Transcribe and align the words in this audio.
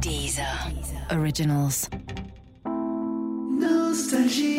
Deezer. 0.00 0.44
Originals. 1.10 1.88
Nostalgie 3.58 4.58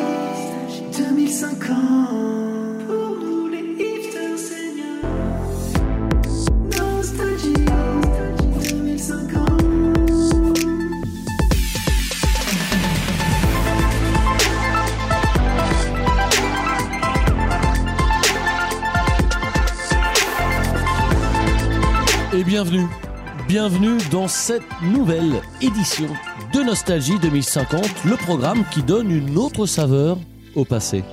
2050 0.96 2.86
Pour 2.86 3.10
nous 3.20 3.48
les 3.48 3.64
hipsters 3.78 4.38
seniors 4.38 5.04
Nostalgie 6.70 7.64
2050 8.70 9.46
Et 22.34 22.44
bienvenue, 22.44 22.86
bienvenue 23.56 23.96
dans 24.10 24.28
cette 24.28 24.60
nouvelle 24.82 25.40
édition 25.62 26.08
de 26.52 26.60
Nostalgie 26.60 27.18
2050, 27.18 28.04
le 28.04 28.14
programme 28.16 28.66
qui 28.70 28.82
donne 28.82 29.10
une 29.10 29.38
autre 29.38 29.64
saveur 29.64 30.18
au 30.54 30.66
passé. 30.66 31.04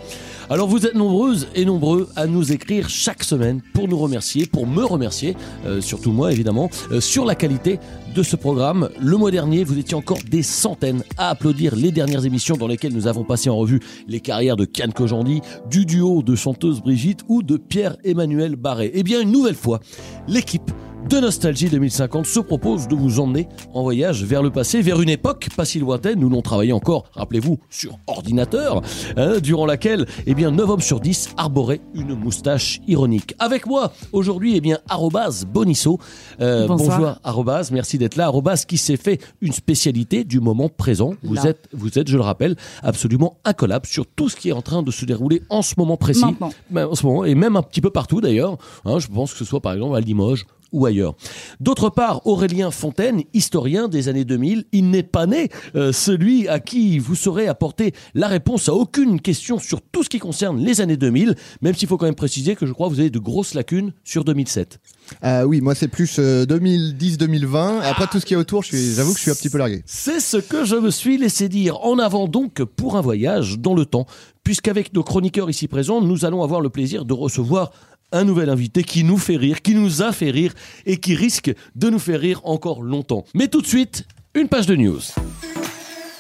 Alors 0.50 0.68
vous 0.68 0.86
êtes 0.86 0.94
nombreuses 0.94 1.48
et 1.56 1.64
nombreux 1.64 2.10
à 2.18 2.28
nous 2.28 2.52
écrire 2.52 2.90
chaque 2.90 3.24
semaine 3.24 3.62
pour 3.74 3.88
nous 3.88 3.98
remercier, 3.98 4.46
pour 4.46 4.68
me 4.68 4.84
remercier, 4.84 5.38
euh, 5.66 5.80
surtout 5.80 6.12
moi 6.12 6.34
évidemment, 6.34 6.70
euh, 6.92 7.00
sur 7.00 7.24
la 7.24 7.36
qualité 7.36 7.80
de 8.14 8.22
ce 8.24 8.36
programme. 8.36 8.90
Le 9.00 9.16
mois 9.16 9.32
dernier, 9.32 9.64
vous 9.64 9.80
étiez 9.80 9.96
encore 9.96 10.20
des 10.30 10.44
centaines 10.44 11.06
à 11.18 11.30
applaudir 11.30 11.78
les 11.78 11.92
dernières 11.92 12.26
émissions 12.26 12.58
dans 12.58 12.68
lesquelles 12.68 12.94
nous 12.94 13.08
avons 13.08 13.24
passé 13.24 13.50
en 13.50 13.56
revue 13.56 13.80
les 14.10 14.20
carrières 14.20 14.58
de 14.58 14.66
Kian 14.66 14.92
Kojandi, 14.92 15.40
du 15.70 15.86
duo 15.86 16.22
de 16.22 16.36
chanteuse 16.36 16.82
Brigitte 16.82 17.22
ou 17.30 17.42
de 17.42 17.56
Pierre-Emmanuel 17.56 18.58
Barré. 18.58 18.92
Eh 18.94 19.04
bien, 19.04 19.22
une 19.22 19.32
nouvelle 19.32 19.56
fois, 19.56 19.80
l'équipe 20.28 20.72
de 21.10 21.20
Nostalgie 21.20 21.70
2050 21.70 22.26
se 22.26 22.40
propose 22.40 22.88
de 22.88 22.96
vous 22.96 23.20
emmener 23.20 23.48
en 23.74 23.84
voyage 23.84 24.24
vers 24.24 24.42
le 24.42 24.50
passé, 24.50 24.82
vers 24.82 25.02
une 25.02 25.10
époque 25.10 25.48
pas 25.56 25.66
si 25.66 25.80
lointaine 25.80 26.24
où 26.24 26.30
l'on 26.30 26.42
travaillait 26.42 26.74
encore, 26.74 27.06
rappelez-vous, 27.14 27.60
sur 27.70 28.00
ordinateur, 28.08 28.82
hein, 29.18 29.40
durant 29.42 29.66
laquelle, 29.66 30.08
eh 30.26 30.34
bien, 30.34 30.52
9 30.52 30.70
hommes 30.70 30.82
sur 30.82 31.00
10 31.00 31.32
arboraient 31.38 31.82
une 31.94 32.16
moustache 32.16 32.80
ironique. 32.88 33.36
Avec 33.40 33.68
moi, 33.68 33.94
aujourd'hui, 34.12 34.56
eh 34.56 34.62
bien, 34.62 34.80
arrobase 34.90 35.46
Bonisso. 35.46 36.00
Euh, 36.42 36.68
Bonsoir. 36.68 36.98
bonjour, 36.98 37.16
arrobase, 37.24 37.72
merci 37.72 37.98
d'être 37.98 38.16
là. 38.16 38.26
Arrobase 38.26 38.66
qui 38.66 38.78
s'est 38.78 38.98
fait 38.98 39.20
une 39.42 39.54
spécialité 39.54 40.24
du 40.24 40.40
moment 40.40 40.70
présent. 40.70 41.14
Vous 41.22 41.36
Là. 41.36 41.46
êtes, 41.48 41.68
vous 41.74 42.00
êtes, 42.00 42.08
je 42.08 42.18
le 42.18 42.24
rappelle, 42.24 42.56
absolument 42.82 43.38
incollable 43.46 43.86
sur 43.86 44.08
tout 44.08 44.30
ce 44.30 44.36
qui 44.36 44.50
est 44.50 44.54
en 44.54 44.62
train 44.62 44.82
de 44.84 44.92
se 44.92 45.06
dérouler 45.06 45.44
en 45.50 45.62
ce 45.62 45.76
moment 45.78 45.98
précis. 45.98 46.26
Maintenant. 46.26 46.52
Ben, 46.72 46.88
en 46.88 46.96
ce 46.96 47.06
moment, 47.06 47.26
et 47.26 47.36
même 47.36 47.56
un 47.56 47.62
petit 47.62 47.82
peu 47.82 47.90
partout 47.92 48.22
d'ailleurs. 48.22 48.58
Hein, 48.86 49.00
je 49.00 49.08
pense 49.08 49.34
que 49.34 49.38
ce 49.38 49.46
soit 49.46 49.62
par 49.62 49.74
exemple 49.74 49.96
à 49.96 50.00
Limoges 50.00 50.46
ou 50.74 50.86
ailleurs. 50.86 51.16
D'autre 51.60 51.90
part, 51.90 52.28
Aurélien 52.28 52.72
Fontaine, 52.72 53.24
historien 53.34 53.88
des 53.88 54.10
années 54.10 54.26
2000, 54.26 54.66
il 54.72 54.90
n'est 54.90 55.04
pas 55.04 55.26
né 55.26 55.50
euh, 55.76 55.94
celui 55.94 56.48
à 56.48 56.60
qui 56.60 57.00
vous 57.00 57.16
saurez 57.16 57.48
apporter 57.48 57.94
la 58.14 58.28
réponse 58.28 58.68
à 58.68 58.74
aucune 58.74 59.22
question 59.22 59.60
sur 59.60 59.82
tout 59.82 60.04
ce 60.04 60.10
qui 60.10 60.20
concerne 60.20 60.60
les 60.60 60.82
années 60.82 60.98
2000, 60.98 61.36
même 61.62 61.76
s'il 61.76 61.88
faut 61.88 61.98
quand 61.98 62.06
même 62.06 62.16
préciser 62.16 62.56
que 62.56 62.66
je 62.66 62.74
crois 62.74 62.90
que 62.90 62.94
vous 62.94 63.00
avez 63.00 63.10
de 63.10 63.20
grosses 63.20 63.54
lacunes 63.54 63.94
sur 64.04 64.26
2007. 64.26 64.80
Euh, 65.24 65.44
oui, 65.44 65.62
moi 65.62 65.76
c'est 65.76 65.88
plus 65.88 66.20
2010-2020. 66.20 67.82
Après 67.82 68.08
tout 68.08 68.20
ce 68.20 68.26
qui 68.26 68.34
est 68.34 68.38
autour, 68.38 68.64
j'avoue 68.64 69.12
que 69.12 69.18
je 69.18 69.22
suis 69.22 69.32
un 69.32 69.36
petit 69.36 69.50
peu 69.50 69.58
largué. 69.58 69.84
C'est 69.86 70.20
ce 70.20 70.38
que 70.38 70.66
je 70.66 70.76
me 70.76 70.90
suis 70.90 71.18
laissé 71.18 71.50
dire. 71.50 71.84
En 71.86 72.00
avant 72.00 72.28
donc 72.28 72.64
pour 72.64 72.98
un 72.98 73.02
voyage 73.02 73.60
dans 73.60 73.76
le 73.76 73.86
temps, 73.86 74.08
puisqu'avec 74.44 74.94
nos 74.94 75.04
chroniqueurs 75.04 75.50
ici 75.50 75.68
présents, 75.68 76.02
nous 76.02 76.26
allons 76.26 76.44
avoir 76.44 76.62
le 76.62 76.70
plaisir 76.70 77.06
de 77.06 77.14
recevoir 77.14 77.72
un 78.14 78.24
nouvel 78.24 78.50
invité 78.50 78.84
qui 78.84 79.04
nous 79.04 79.18
fait 79.18 79.36
rire, 79.36 79.62
qui 79.62 79.76
nous 79.76 80.02
a 80.02 80.14
fait 80.14 80.32
rire 80.32 80.54
et 80.86 80.98
qui 80.98 81.16
risque 81.16 81.54
de 81.76 81.90
nous 81.90 82.00
faire 82.00 82.22
rire 82.22 82.40
encore 82.46 82.82
longtemps. 82.82 83.26
Mais 83.34 83.48
tout 83.48 83.62
de 83.62 83.68
suite, 83.68 84.06
une 84.36 84.48
page 84.48 84.68
de 84.68 84.76
news. 84.76 85.02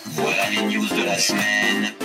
Voilà 0.07 0.49
les 0.49 0.75
news 0.75 0.87
de 0.87 1.05
la 1.05 1.17
semaine. 1.17 2.02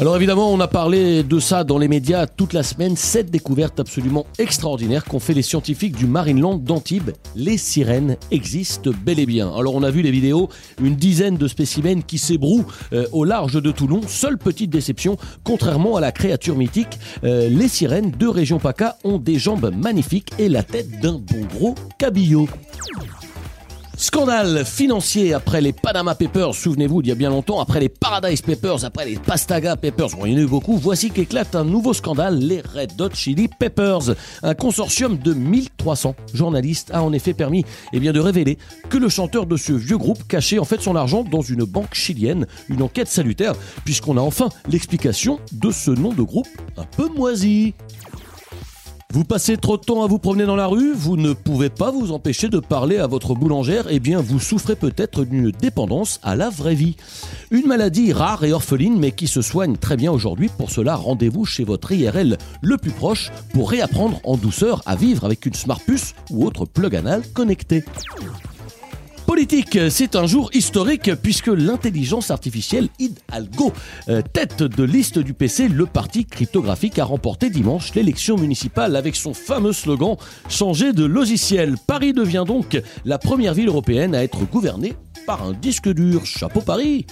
Alors 0.00 0.16
évidemment, 0.16 0.52
on 0.52 0.58
a 0.58 0.66
parlé 0.66 1.22
de 1.22 1.38
ça 1.38 1.62
dans 1.62 1.78
les 1.78 1.86
médias 1.86 2.26
toute 2.26 2.52
la 2.52 2.64
semaine, 2.64 2.96
cette 2.96 3.30
découverte 3.30 3.78
absolument 3.78 4.26
extraordinaire 4.40 5.04
qu'ont 5.04 5.20
fait 5.20 5.34
les 5.34 5.42
scientifiques 5.42 5.94
du 5.94 6.06
Marineland 6.06 6.56
d'Antibes. 6.56 7.12
Les 7.36 7.56
sirènes 7.56 8.16
existent 8.32 8.90
bel 9.04 9.20
et 9.20 9.26
bien. 9.26 9.54
Alors 9.56 9.76
on 9.76 9.84
a 9.84 9.92
vu 9.92 10.02
les 10.02 10.10
vidéos, 10.10 10.48
une 10.82 10.96
dizaine 10.96 11.36
de 11.36 11.46
spécimens 11.46 12.02
qui 12.02 12.18
s'ébrouent 12.18 12.66
euh, 12.92 13.06
au 13.12 13.24
large 13.24 13.62
de 13.62 13.70
Toulon. 13.70 14.00
Seule 14.08 14.36
petite 14.36 14.70
déception, 14.70 15.16
contrairement 15.44 15.94
à 15.94 16.00
la 16.00 16.10
créature 16.10 16.56
mythique, 16.56 16.98
euh, 17.22 17.48
les 17.48 17.68
sirènes 17.68 18.10
de 18.10 18.26
région 18.26 18.58
PACA 18.58 18.96
ont 19.04 19.18
des 19.18 19.38
jambes 19.38 19.72
magnifiques 19.76 20.32
et 20.40 20.48
la 20.48 20.64
tête 20.64 21.00
d'un 21.00 21.20
bon 21.20 21.46
gros 21.54 21.76
cabillaud. 21.98 22.48
Scandale 24.04 24.66
financier 24.66 25.32
après 25.32 25.62
les 25.62 25.72
Panama 25.72 26.14
Papers, 26.14 26.54
souvenez-vous 26.54 27.00
d'il 27.00 27.08
y 27.08 27.12
a 27.12 27.14
bien 27.14 27.30
longtemps, 27.30 27.58
après 27.58 27.80
les 27.80 27.88
Paradise 27.88 28.42
Papers, 28.42 28.84
après 28.84 29.06
les 29.06 29.16
Pastaga 29.16 29.76
Papers, 29.76 30.18
en 30.20 30.24
a 30.24 30.28
eu 30.28 30.46
beaucoup, 30.46 30.76
voici 30.76 31.10
qu'éclate 31.10 31.54
un 31.54 31.64
nouveau 31.64 31.94
scandale, 31.94 32.38
les 32.38 32.60
Red 32.60 33.00
Hot 33.00 33.14
Chili 33.14 33.48
Peppers. 33.48 34.14
Un 34.42 34.52
consortium 34.52 35.16
de 35.16 35.32
1300 35.32 36.16
journalistes 36.34 36.90
a 36.92 37.02
en 37.02 37.14
effet 37.14 37.32
permis 37.32 37.64
eh 37.94 37.98
de 37.98 38.20
révéler 38.20 38.58
que 38.90 38.98
le 38.98 39.08
chanteur 39.08 39.46
de 39.46 39.56
ce 39.56 39.72
vieux 39.72 39.96
groupe 39.96 40.28
cachait 40.28 40.58
en 40.58 40.66
fait 40.66 40.82
son 40.82 40.96
argent 40.96 41.24
dans 41.24 41.40
une 41.40 41.64
banque 41.64 41.94
chilienne, 41.94 42.46
une 42.68 42.82
enquête 42.82 43.08
salutaire, 43.08 43.54
puisqu'on 43.86 44.18
a 44.18 44.20
enfin 44.20 44.50
l'explication 44.68 45.40
de 45.52 45.70
ce 45.70 45.90
nom 45.90 46.12
de 46.12 46.22
groupe 46.22 46.48
un 46.76 46.84
peu 46.84 47.08
moisi. 47.08 47.72
Vous 49.14 49.22
passez 49.22 49.56
trop 49.56 49.76
de 49.76 49.84
temps 49.84 50.02
à 50.02 50.08
vous 50.08 50.18
promener 50.18 50.44
dans 50.44 50.56
la 50.56 50.66
rue, 50.66 50.92
vous 50.92 51.16
ne 51.16 51.34
pouvez 51.34 51.70
pas 51.70 51.92
vous 51.92 52.10
empêcher 52.10 52.48
de 52.48 52.58
parler 52.58 52.98
à 52.98 53.06
votre 53.06 53.36
boulangère, 53.36 53.86
eh 53.88 54.00
bien 54.00 54.20
vous 54.20 54.40
souffrez 54.40 54.74
peut-être 54.74 55.24
d'une 55.24 55.52
dépendance 55.52 56.18
à 56.24 56.34
la 56.34 56.50
vraie 56.50 56.74
vie. 56.74 56.96
Une 57.52 57.68
maladie 57.68 58.12
rare 58.12 58.42
et 58.42 58.52
orpheline 58.52 58.98
mais 58.98 59.12
qui 59.12 59.28
se 59.28 59.40
soigne 59.40 59.76
très 59.76 59.96
bien 59.96 60.10
aujourd'hui. 60.10 60.50
Pour 60.58 60.72
cela, 60.72 60.96
rendez-vous 60.96 61.44
chez 61.44 61.62
votre 61.62 61.92
IRL 61.92 62.38
le 62.60 62.76
plus 62.76 62.90
proche 62.90 63.30
pour 63.52 63.70
réapprendre 63.70 64.20
en 64.24 64.36
douceur 64.36 64.82
à 64.84 64.96
vivre 64.96 65.24
avec 65.24 65.46
une 65.46 65.54
smart 65.54 65.78
puce 65.78 66.16
ou 66.30 66.44
autre 66.44 66.64
plug 66.64 66.96
anal 66.96 67.22
connecté. 67.32 67.84
Politique, 69.26 69.78
c'est 69.90 70.16
un 70.16 70.26
jour 70.26 70.50
historique 70.52 71.10
puisque 71.22 71.48
l'intelligence 71.48 72.30
artificielle 72.30 72.88
Hidalgo, 72.98 73.72
euh, 74.08 74.20
tête 74.20 74.62
de 74.62 74.84
liste 74.84 75.18
du 75.18 75.32
PC, 75.32 75.68
le 75.68 75.86
parti 75.86 76.26
cryptographique 76.26 76.98
a 76.98 77.04
remporté 77.04 77.48
dimanche 77.48 77.94
l'élection 77.94 78.36
municipale 78.36 78.96
avec 78.96 79.16
son 79.16 79.32
fameux 79.32 79.72
slogan 79.72 80.16
Changer 80.48 80.92
de 80.92 81.04
logiciel. 81.04 81.76
Paris 81.86 82.12
devient 82.12 82.44
donc 82.46 82.80
la 83.04 83.18
première 83.18 83.54
ville 83.54 83.68
européenne 83.68 84.14
à 84.14 84.22
être 84.22 84.44
gouvernée 84.44 84.94
par 85.26 85.42
un 85.42 85.52
disque 85.52 85.88
dur. 85.88 86.26
Chapeau 86.26 86.60
Paris 86.60 87.06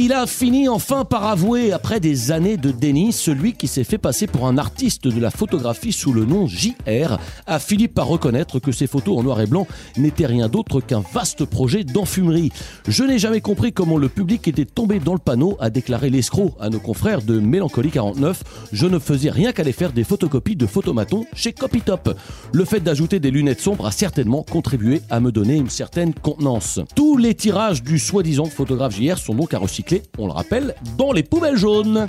il 0.00 0.12
a 0.12 0.28
fini 0.28 0.68
enfin 0.68 1.04
par 1.04 1.24
avouer, 1.24 1.72
après 1.72 1.98
des 1.98 2.30
années 2.30 2.56
de 2.56 2.70
déni, 2.70 3.12
celui 3.12 3.54
qui 3.54 3.66
s'est 3.66 3.82
fait 3.82 3.98
passer 3.98 4.28
pour 4.28 4.46
un 4.46 4.56
artiste 4.56 5.08
de 5.08 5.20
la 5.20 5.32
photographie 5.32 5.92
sous 5.92 6.12
le 6.12 6.24
nom 6.24 6.46
JR, 6.46 7.18
a 7.48 7.58
fini 7.58 7.88
par 7.88 8.06
reconnaître 8.06 8.60
que 8.60 8.70
ses 8.70 8.86
photos 8.86 9.18
en 9.18 9.24
noir 9.24 9.40
et 9.40 9.46
blanc 9.46 9.66
n'étaient 9.96 10.26
rien 10.26 10.48
d'autre 10.48 10.80
qu'un 10.80 11.02
vaste 11.12 11.44
projet 11.46 11.82
d'enfumerie. 11.82 12.52
Je 12.86 13.02
n'ai 13.02 13.18
jamais 13.18 13.40
compris 13.40 13.72
comment 13.72 13.96
le 13.96 14.08
public 14.08 14.46
était 14.46 14.64
tombé 14.64 15.00
dans 15.00 15.14
le 15.14 15.18
panneau, 15.18 15.56
a 15.58 15.68
déclaré 15.68 16.10
l'escroc 16.10 16.54
à 16.60 16.70
nos 16.70 16.78
confrères 16.78 17.22
de 17.22 17.40
Mélancolie 17.40 17.90
49. 17.90 18.44
Je 18.70 18.86
ne 18.86 19.00
faisais 19.00 19.30
rien 19.30 19.50
qu'aller 19.50 19.72
faire 19.72 19.92
des 19.92 20.04
photocopies 20.04 20.54
de 20.54 20.66
photomatons 20.66 21.26
chez 21.34 21.52
Copytop. 21.52 22.16
Le 22.52 22.64
fait 22.64 22.80
d'ajouter 22.80 23.18
des 23.18 23.32
lunettes 23.32 23.60
sombres 23.60 23.86
a 23.86 23.90
certainement 23.90 24.44
contribué 24.44 25.02
à 25.10 25.18
me 25.18 25.32
donner 25.32 25.56
une 25.56 25.70
certaine 25.70 26.14
contenance. 26.14 26.78
Tous 26.94 27.16
les 27.16 27.34
tirages 27.34 27.82
du 27.82 27.98
soi-disant 27.98 28.44
photographe 28.44 28.94
JR 28.94 29.18
sont 29.18 29.34
donc 29.34 29.54
à 29.54 29.58
recycler, 29.58 29.87
on 30.18 30.26
le 30.26 30.32
rappelle, 30.32 30.74
dans 30.96 31.12
les 31.12 31.22
poubelles 31.22 31.56
jaunes. 31.56 32.08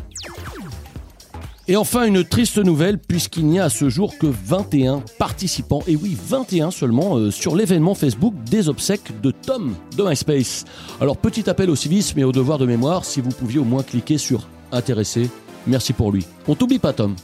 Et 1.67 1.75
enfin, 1.75 2.05
une 2.05 2.23
triste 2.23 2.57
nouvelle, 2.57 2.97
puisqu'il 2.97 3.45
n'y 3.45 3.59
a 3.59 3.65
à 3.65 3.69
ce 3.69 3.89
jour 3.89 4.17
que 4.17 4.25
21 4.25 5.03
participants, 5.19 5.83
et 5.85 5.95
oui, 5.95 6.17
21 6.19 6.71
seulement, 6.71 7.17
euh, 7.17 7.29
sur 7.29 7.55
l'événement 7.55 7.93
Facebook 7.93 8.33
des 8.49 8.69
obsèques 8.69 9.21
de 9.21 9.29
Tom 9.29 9.75
de 9.95 10.03
MySpace. 10.03 10.65
Alors, 10.99 11.17
petit 11.17 11.47
appel 11.47 11.69
au 11.69 11.75
civisme 11.75 12.17
et 12.17 12.23
au 12.23 12.31
devoir 12.31 12.57
de 12.57 12.65
mémoire, 12.65 13.05
si 13.05 13.21
vous 13.21 13.29
pouviez 13.29 13.59
au 13.59 13.65
moins 13.65 13.83
cliquer 13.83 14.17
sur 14.17 14.47
Intéressé, 14.71 15.29
merci 15.67 15.93
pour 15.93 16.11
lui. 16.11 16.25
On 16.47 16.55
t'oublie 16.55 16.79
pas, 16.79 16.93
Tom. 16.93 17.15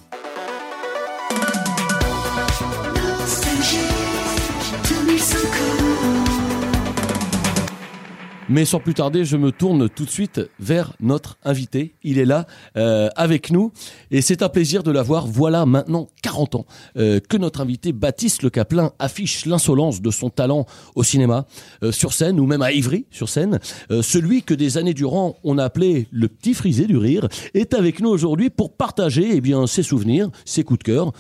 Mais 8.48 8.64
sans 8.64 8.80
plus 8.80 8.94
tarder, 8.94 9.26
je 9.26 9.38
me 9.38 9.52
tourne 9.52 9.90
tout 9.90 10.06
de 10.06 10.10
suite 10.10 10.40
vers 10.60 10.94
notre 11.00 11.38
invité. 11.44 11.96
Il 12.04 12.20
est 12.20 12.26
là 12.26 12.46
euh, 12.78 13.10
avec 13.16 13.50
nous 13.50 13.72
et 14.12 14.22
c'est 14.22 14.44
un 14.44 14.50
plaisir 14.50 14.84
de 14.84 14.92
l'avoir. 14.92 15.26
Voilà 15.26 15.66
maintenant 15.66 16.10
40 16.22 16.56
ans 16.56 16.66
euh, 16.96 17.20
que 17.20 17.38
notre 17.38 17.62
invité 17.62 17.92
Baptiste 17.92 18.44
Le 18.44 18.52
Caplin 18.52 18.92
affiche 19.00 19.48
l'insolence 19.48 20.00
de 20.00 20.12
son 20.12 20.30
talent 20.30 20.68
au 20.94 21.02
cinéma, 21.02 21.48
euh, 21.82 21.92
sur 21.92 22.14
scène 22.14 22.40
ou 22.40 22.46
même 22.46 22.62
à 22.62 22.72
Ivry 22.72 23.08
sur 23.10 23.30
scène. 23.30 23.60
Celui 24.02 24.44
que 24.44 24.54
des 24.54 24.78
années 24.78 24.94
durant 24.94 25.38
on 25.44 25.58
a 25.58 25.64
appelé 25.64 26.08
le 26.12 26.28
petit 26.28 26.54
frisé 26.54 26.86
du 26.86 26.98
rire 26.98 27.28
est 27.56 27.74
avec 27.74 28.00
nous 28.00 28.10
aujourd'hui 28.10 28.52
pour 28.52 28.76
partager 28.76 29.32
eh 29.34 29.42
bien 29.42 29.66
ses 29.66 29.84
souvenirs, 29.84 30.30
ses 30.46 30.64
coups 30.64 30.80
de 30.80 30.84
cœur, 30.84 31.14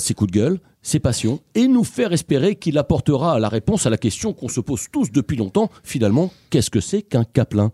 ses 0.00 0.14
coups 0.14 0.32
de 0.32 0.38
gueule 0.38 0.60
ses 0.82 1.00
passions 1.00 1.40
et 1.54 1.68
nous 1.68 1.84
faire 1.84 2.12
espérer 2.12 2.56
qu'il 2.56 2.78
apportera 2.78 3.38
la 3.38 3.48
réponse 3.48 3.86
à 3.86 3.90
la 3.90 3.98
question 3.98 4.32
qu'on 4.32 4.48
se 4.48 4.60
pose 4.60 4.86
tous 4.90 5.10
depuis 5.10 5.36
longtemps. 5.36 5.70
Finalement, 5.82 6.30
qu'est-ce 6.50 6.70
que 6.70 6.80
c'est 6.80 7.02
qu'un 7.02 7.24
caplin 7.24 7.72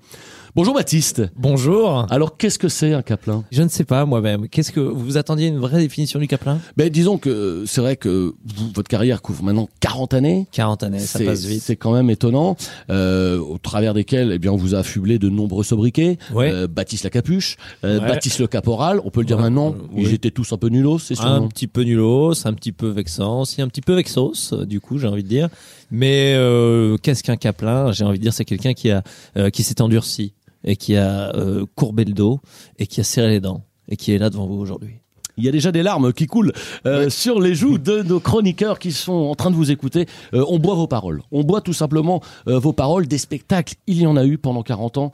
Bonjour 0.56 0.72
Baptiste. 0.72 1.22
Bonjour. 1.36 2.06
Alors, 2.10 2.38
qu'est-ce 2.38 2.58
que 2.58 2.70
c'est 2.70 2.94
un 2.94 3.02
caplin? 3.02 3.44
Je 3.52 3.62
ne 3.62 3.68
sais 3.68 3.84
pas 3.84 4.06
moi-même. 4.06 4.48
Qu'est-ce 4.48 4.72
que 4.72 4.80
vous 4.80 5.18
attendiez 5.18 5.48
une 5.48 5.58
vraie 5.58 5.80
définition 5.80 6.18
du 6.18 6.26
Caplin? 6.28 6.58
Ben, 6.78 6.88
Disons 6.88 7.18
que 7.18 7.64
c'est 7.66 7.82
vrai 7.82 7.96
que 7.96 8.32
vous- 8.42 8.70
votre 8.74 8.88
carrière 8.88 9.20
couvre 9.20 9.42
maintenant 9.44 9.68
40 9.80 10.14
années. 10.14 10.46
40 10.52 10.82
années, 10.82 10.98
ça 11.00 11.18
C'est- 11.18 11.26
passe 11.26 11.44
vite. 11.44 11.60
C'est 11.62 11.76
quand 11.76 11.92
même 11.92 12.08
étonnant, 12.08 12.56
euh, 12.88 13.38
au 13.38 13.58
travers 13.58 13.92
desquels 13.92 14.32
eh 14.32 14.38
bien, 14.38 14.50
on 14.50 14.56
vous 14.56 14.74
a 14.74 14.78
affublé 14.78 15.18
de 15.18 15.28
nombreux 15.28 15.62
sobriquets. 15.62 16.16
Ouais. 16.32 16.50
Euh, 16.50 16.66
Baptiste 16.66 17.04
la 17.04 17.10
Capuche, 17.10 17.58
euh, 17.84 18.00
Ouais. 18.00 18.08
Baptiste 18.08 18.38
le 18.38 18.46
Caporal, 18.46 19.02
on 19.04 19.10
peut 19.10 19.20
le 19.20 19.26
dire 19.26 19.36
Ouais. 19.36 19.42
maintenant, 19.42 19.72
Euh, 19.74 19.98
ils 19.98 20.14
étaient 20.14 20.30
tous 20.30 20.50
un 20.54 20.56
peu 20.56 20.68
nulos, 20.68 20.98
c'est 21.00 21.16
sûr. 21.16 21.26
Un 21.26 21.46
petit 21.48 21.66
peu 21.66 21.82
nulos, 21.82 22.46
un 22.46 22.54
petit 22.54 22.72
peu 22.72 22.88
vexant, 22.88 23.42
aussi 23.42 23.60
un 23.60 23.68
petit 23.68 23.82
peu 23.82 23.92
vexos, 23.94 24.54
euh, 24.54 24.64
du 24.64 24.80
coup, 24.80 24.96
j'ai 24.96 25.06
envie 25.06 25.22
de 25.22 25.28
dire. 25.28 25.50
Mais 25.90 26.32
euh, 26.34 26.96
qu'est-ce 26.96 27.22
qu'un 27.22 27.36
Caplin? 27.36 27.92
J'ai 27.92 28.04
envie 28.04 28.16
de 28.16 28.22
dire, 28.22 28.32
c'est 28.32 28.46
quelqu'un 28.46 28.72
qui 28.72 28.90
a 28.90 29.02
euh, 29.36 29.50
qui 29.50 29.62
s'est 29.62 29.82
endurci 29.82 30.32
et 30.66 30.76
qui 30.76 30.96
a 30.96 31.34
euh, 31.34 31.64
courbé 31.74 32.04
le 32.04 32.12
dos 32.12 32.40
et 32.78 32.86
qui 32.86 33.00
a 33.00 33.04
serré 33.04 33.28
les 33.28 33.40
dents 33.40 33.64
et 33.88 33.96
qui 33.96 34.12
est 34.12 34.18
là 34.18 34.30
devant 34.30 34.46
vous 34.46 34.56
aujourd'hui. 34.56 35.00
Il 35.38 35.44
y 35.44 35.48
a 35.48 35.52
déjà 35.52 35.72
des 35.72 35.82
larmes 35.82 36.12
qui 36.12 36.26
coulent 36.26 36.52
euh, 36.86 37.10
sur 37.10 37.40
les 37.40 37.54
joues 37.54 37.78
de 37.78 38.02
nos 38.02 38.20
chroniqueurs 38.20 38.78
qui 38.78 38.92
sont 38.92 39.12
en 39.12 39.34
train 39.34 39.50
de 39.50 39.56
vous 39.56 39.70
écouter. 39.70 40.06
Euh, 40.34 40.44
on 40.48 40.58
boit 40.58 40.74
vos 40.74 40.86
paroles. 40.86 41.22
On 41.32 41.42
boit 41.44 41.60
tout 41.60 41.72
simplement 41.72 42.22
euh, 42.48 42.58
vos 42.58 42.72
paroles. 42.72 43.06
Des 43.06 43.18
spectacles, 43.18 43.74
il 43.86 44.00
y 44.00 44.06
en 44.06 44.16
a 44.16 44.24
eu 44.24 44.38
pendant 44.38 44.62
40 44.62 44.98
ans. 44.98 45.12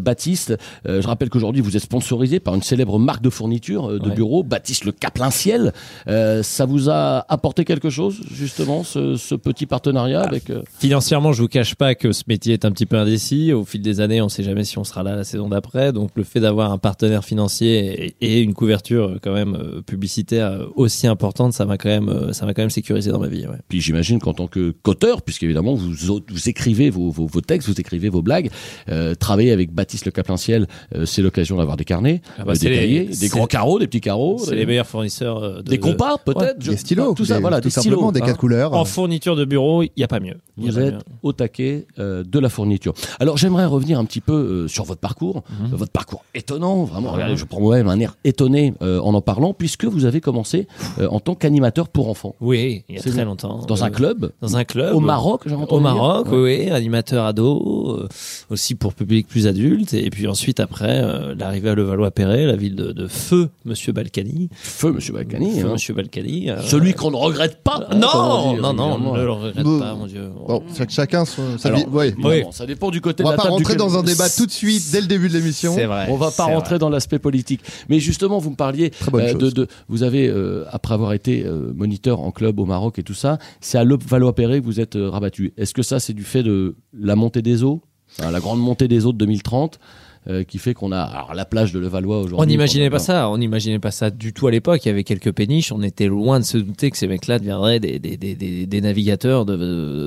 Baptiste, 0.00 0.56
je 0.84 1.06
rappelle 1.06 1.30
qu'aujourd'hui 1.30 1.62
vous 1.62 1.76
êtes 1.76 1.82
sponsorisé 1.82 2.40
par 2.40 2.54
une 2.54 2.62
célèbre 2.62 2.98
marque 2.98 3.22
de 3.22 3.30
fourniture 3.30 3.88
de 3.98 4.08
Ouais. 4.08 4.14
bureau, 4.14 4.42
Baptiste 4.42 4.84
le 4.84 4.92
Caplin 4.92 5.30
Ciel. 5.30 5.72
Ça 6.06 6.66
vous 6.66 6.90
a 6.90 7.24
apporté 7.28 7.64
quelque 7.64 7.90
chose 7.90 8.20
justement 8.30 8.84
ce, 8.84 9.16
ce 9.16 9.34
petit 9.34 9.66
partenariat 9.66 10.22
Ah. 10.24 10.28
avec 10.28 10.52
Financièrement, 10.78 11.32
je 11.32 11.42
vous 11.42 11.48
cache 11.48 11.74
pas 11.74 11.94
que 11.94 12.12
ce 12.12 12.22
métier 12.28 12.54
est 12.54 12.64
un 12.64 12.70
petit 12.70 12.86
peu 12.86 12.96
indécis. 12.96 13.52
Au 13.52 13.64
fil 13.64 13.80
des 13.82 14.00
années, 14.00 14.20
on 14.22 14.28
sait 14.28 14.42
jamais 14.42 14.64
si 14.64 14.78
on 14.78 14.84
sera 14.84 15.02
là 15.02 15.16
la 15.16 15.24
saison 15.24 15.48
d'après. 15.48 15.92
Donc, 15.92 16.10
le 16.14 16.24
fait 16.24 16.40
d'avoir 16.40 16.72
un 16.72 16.78
partenaire 16.78 17.24
financier 17.24 18.06
et, 18.06 18.16
et 18.20 18.40
une 18.42 18.54
couverture 18.54 19.16
quand 19.22 19.32
même 19.32 19.45
euh, 19.54 19.82
publicitaire 19.82 20.48
euh, 20.50 20.66
aussi 20.74 21.06
importante, 21.06 21.52
ça 21.52 21.64
m'a 21.64 21.76
quand 21.78 21.88
même, 21.88 22.08
euh, 22.08 22.32
ça 22.32 22.46
m'a 22.46 22.54
quand 22.54 22.62
même 22.62 22.70
sécurisé 22.70 23.10
dans 23.12 23.18
ma 23.20 23.28
vie. 23.28 23.46
Ouais. 23.46 23.56
Puis 23.68 23.80
j'imagine 23.80 24.18
qu'en 24.18 24.32
tant 24.34 24.46
que 24.46 24.74
qu'auteur, 24.82 25.22
puisqu'évidemment 25.22 25.74
vous, 25.74 25.92
vous 25.92 26.48
écrivez 26.48 26.90
vos, 26.90 27.10
vos, 27.10 27.26
vos 27.26 27.40
textes, 27.40 27.68
vous 27.68 27.78
écrivez 27.80 28.08
vos 28.08 28.22
blagues, 28.22 28.50
euh, 28.88 29.14
travailler 29.14 29.52
avec 29.52 29.72
Baptiste 29.72 30.04
Le 30.06 30.10
Caplin 30.10 30.36
Ciel, 30.36 30.66
euh, 30.94 31.04
c'est 31.06 31.22
l'occasion 31.22 31.56
d'avoir 31.58 31.76
des 31.76 31.84
carnets, 31.84 32.22
Ah 32.38 32.44
bah, 32.44 32.52
euh, 32.52 32.56
des 32.56 32.74
cahiers, 32.74 33.04
des 33.04 33.12
c'est- 33.14 33.28
grands 33.28 33.46
carreaux, 33.46 33.78
des 33.78 33.86
petits 33.86 34.00
carreaux, 34.00 34.38
C'est 34.38 34.50
des, 34.50 34.56
les 34.56 34.66
meilleurs 34.66 34.86
fournisseurs 34.86 35.40
de, 35.40 35.62
des 35.62 35.78
compas 35.78 36.18
peut-être, 36.18 36.58
Des 36.58 36.76
stylos, 36.76 37.14
tout 37.14 37.24
ça, 37.24 37.36
des- 37.36 37.40
voilà, 37.40 37.60
tout 37.60 37.68
des 37.68 37.70
simplement, 37.74 37.96
stylos. 37.96 38.12
des 38.12 38.20
hein. 38.22 38.26
quatre 38.26 38.38
couleurs. 38.38 38.72
En 38.72 38.84
fourniture 38.84 39.36
de 39.36 39.44
bureau, 39.44 39.82
il 39.82 39.90
n'y 39.96 40.04
a 40.04 40.08
pas 40.08 40.20
mieux. 40.20 40.36
Vous 40.56 40.78
êtes 40.78 40.94
mieux. 40.94 41.00
au 41.22 41.32
taquet 41.32 41.86
euh, 41.98 42.24
de 42.24 42.38
la 42.38 42.48
fourniture. 42.48 42.94
Alors 43.20 43.36
j'aimerais 43.36 43.66
revenir 43.66 43.98
un 43.98 44.04
petit 44.04 44.20
peu 44.22 44.32
euh, 44.32 44.68
sur 44.68 44.84
votre 44.84 45.00
parcours, 45.00 45.42
Mhm. 45.50 45.76
votre 45.76 45.92
parcours 45.92 46.24
étonnant, 46.34 46.84
vraiment. 46.84 47.12
Regardez, 47.12 47.36
je 47.36 47.44
prends 47.44 47.60
moi-même 47.60 47.88
un 47.88 47.98
air 48.00 48.16
étonné 48.24 48.72
euh, 48.82 49.00
en 49.00 49.12
en 49.14 49.20
parlant, 49.20 49.35
puisque 49.52 49.84
vous 49.84 50.04
avez 50.04 50.20
commencé 50.20 50.66
euh, 50.98 51.08
en 51.10 51.20
tant 51.20 51.34
qu'animateur 51.34 51.88
pour 51.88 52.08
enfants 52.08 52.34
Oui, 52.40 52.84
il 52.88 52.96
y 52.96 52.98
a 52.98 53.02
très 53.02 53.24
longtemps. 53.24 53.60
dans 53.66 53.82
Euh, 53.82 53.84
un 53.86 53.90
club. 53.90 54.32
Dans 54.40 54.56
un 54.56 54.64
club. 54.64 54.94
Au 54.94 55.00
Maroc, 55.00 55.42
j'ai 55.46 55.54
entendu 55.54 55.72
Au 55.72 55.78
dire. 55.80 55.94
Maroc, 55.94 56.26
Ouais. 56.32 56.38
oui, 56.66 56.70
animateur 56.70 57.24
ado, 57.26 57.98
euh, 58.00 58.08
aussi 58.50 58.74
pour 58.74 58.94
public 58.94 59.26
plus 59.28 59.46
adulte, 59.46 59.94
et 59.94 60.08
puis 60.10 60.26
ensuite 60.26 60.60
après 60.60 61.00
euh, 61.02 61.34
l'arrivée 61.38 61.70
à 61.70 61.74
Levallois-Perret, 61.74 62.46
la 62.46 62.56
ville 62.56 62.74
de, 62.76 62.92
de 62.92 63.06
feu 63.06 63.48
Monsieur 63.64 63.92
Balkany, 63.92 64.48
Feu, 64.52 64.92
Monsieur 64.92 65.12
Balkany. 65.12 65.60
feu 65.60 65.66
hein. 65.68 65.72
Monsieur 65.72 65.94
Balkany. 65.94 66.50
euh, 66.50 66.60
Celui 66.62 66.94
qu'on 66.94 67.10
ne 67.10 67.16
regrette 67.16 67.62
pas. 67.62 67.86
on 67.90 67.94
non, 67.94 68.54
dit 68.54 68.60
non, 68.60 68.72
non, 68.72 68.94
régulièrement. 68.94 69.16
ne 69.16 69.22
le 69.22 69.30
regrette 69.32 69.64
Bon. 69.64 69.78
pas, 69.80 69.94
mon 69.94 70.06
Dieu. 70.06 70.28
Bon, 70.46 70.62
chacun 70.88 71.24
son, 71.24 71.58
sa 71.58 71.68
Alors, 71.68 71.80
vie- 71.80 72.14
ouais. 72.24 72.46
Ça 72.52 72.66
dépend 72.66 72.90
du 72.90 73.00
côté 73.00 73.22
On 73.22 73.26
de 73.26 73.30
va 73.30 73.32
la 73.32 73.36
pas 73.36 73.42
table 73.44 73.52
rentrer 73.54 73.74
duquel- 73.74 73.78
dans 73.88 73.98
un 73.98 74.02
débat 74.02 74.28
tout 74.30 74.46
de 74.46 74.50
suite 74.50 74.82
dès 74.92 75.00
le 75.00 75.06
début 75.06 75.28
de 75.28 75.34
l'émission. 75.34 75.72
C'est 75.74 75.86
vrai. 75.86 76.06
On 76.10 76.16
va 76.16 76.30
pas 76.30 76.44
rentrer 76.46 76.78
dans 76.78 76.88
l'aspect 76.88 77.18
politique. 77.18 77.60
Mais 77.88 77.98
justement, 78.00 78.38
vous 78.38 78.50
me 78.50 78.56
parliez 78.56 78.90
Euh, 79.30 79.34
de, 79.34 79.40
chose. 79.40 79.54
de- 79.54 79.66
vous 79.88 80.02
avez 80.02 80.28
euh, 80.28 80.64
après 80.70 80.94
avoir 80.94 81.12
été 81.12 81.44
euh, 81.44 81.72
moniteur 81.74 82.20
en 82.20 82.30
club 82.30 82.58
au 82.60 82.64
Maroc 82.66 82.98
et 82.98 83.02
tout 83.02 83.14
ça, 83.14 83.38
c'est 83.60 83.78
à 83.78 83.84
Levallois-Perret 83.84 84.60
que 84.60 84.64
vous 84.64 84.80
êtes 84.80 84.96
rabattu. 85.00 85.52
Est-ce 85.56 85.74
que 85.74 85.82
ça 85.82 86.00
c'est 86.00 86.14
du 86.14 86.24
fait 86.24 86.42
de 86.42 86.76
la 86.92 87.16
montée 87.16 87.42
des 87.42 87.62
eaux, 87.62 87.82
Enfin, 88.18 88.30
la 88.30 88.38
grande 88.40 88.60
montée 88.60 88.86
des 88.86 89.04
eaux 89.04 89.12
de 89.12 89.18
2030 89.18 89.80
euh, 90.28 90.44
qui 90.44 90.58
fait 90.58 90.74
qu'on 90.74 90.92
a 90.92 91.00
alors, 91.00 91.34
la 91.34 91.44
plage 91.44 91.72
de 91.72 91.78
Levallois 91.78 92.18
aujourd'hui 92.20 92.38
On 92.42 92.46
n'imaginait 92.46 92.90
pas 92.90 92.98
ça, 92.98 93.28
on 93.30 93.38
n'imaginait 93.38 93.78
pas 93.78 93.90
ça 93.90 94.10
du 94.10 94.32
tout 94.32 94.46
à 94.46 94.50
l'époque. 94.50 94.84
Il 94.84 94.88
y 94.88 94.90
avait 94.90 95.04
quelques 95.04 95.32
péniches, 95.32 95.72
on 95.72 95.82
était 95.82 96.06
loin 96.06 96.40
de 96.40 96.44
se 96.44 96.58
douter 96.58 96.90
que 96.90 96.96
ces 96.96 97.06
mecs-là 97.06 97.38
deviendraient 97.38 97.80
des, 97.80 97.98
des, 97.98 98.16
des, 98.16 98.34
des, 98.34 98.66
des 98.66 98.80
navigateurs 98.80 99.44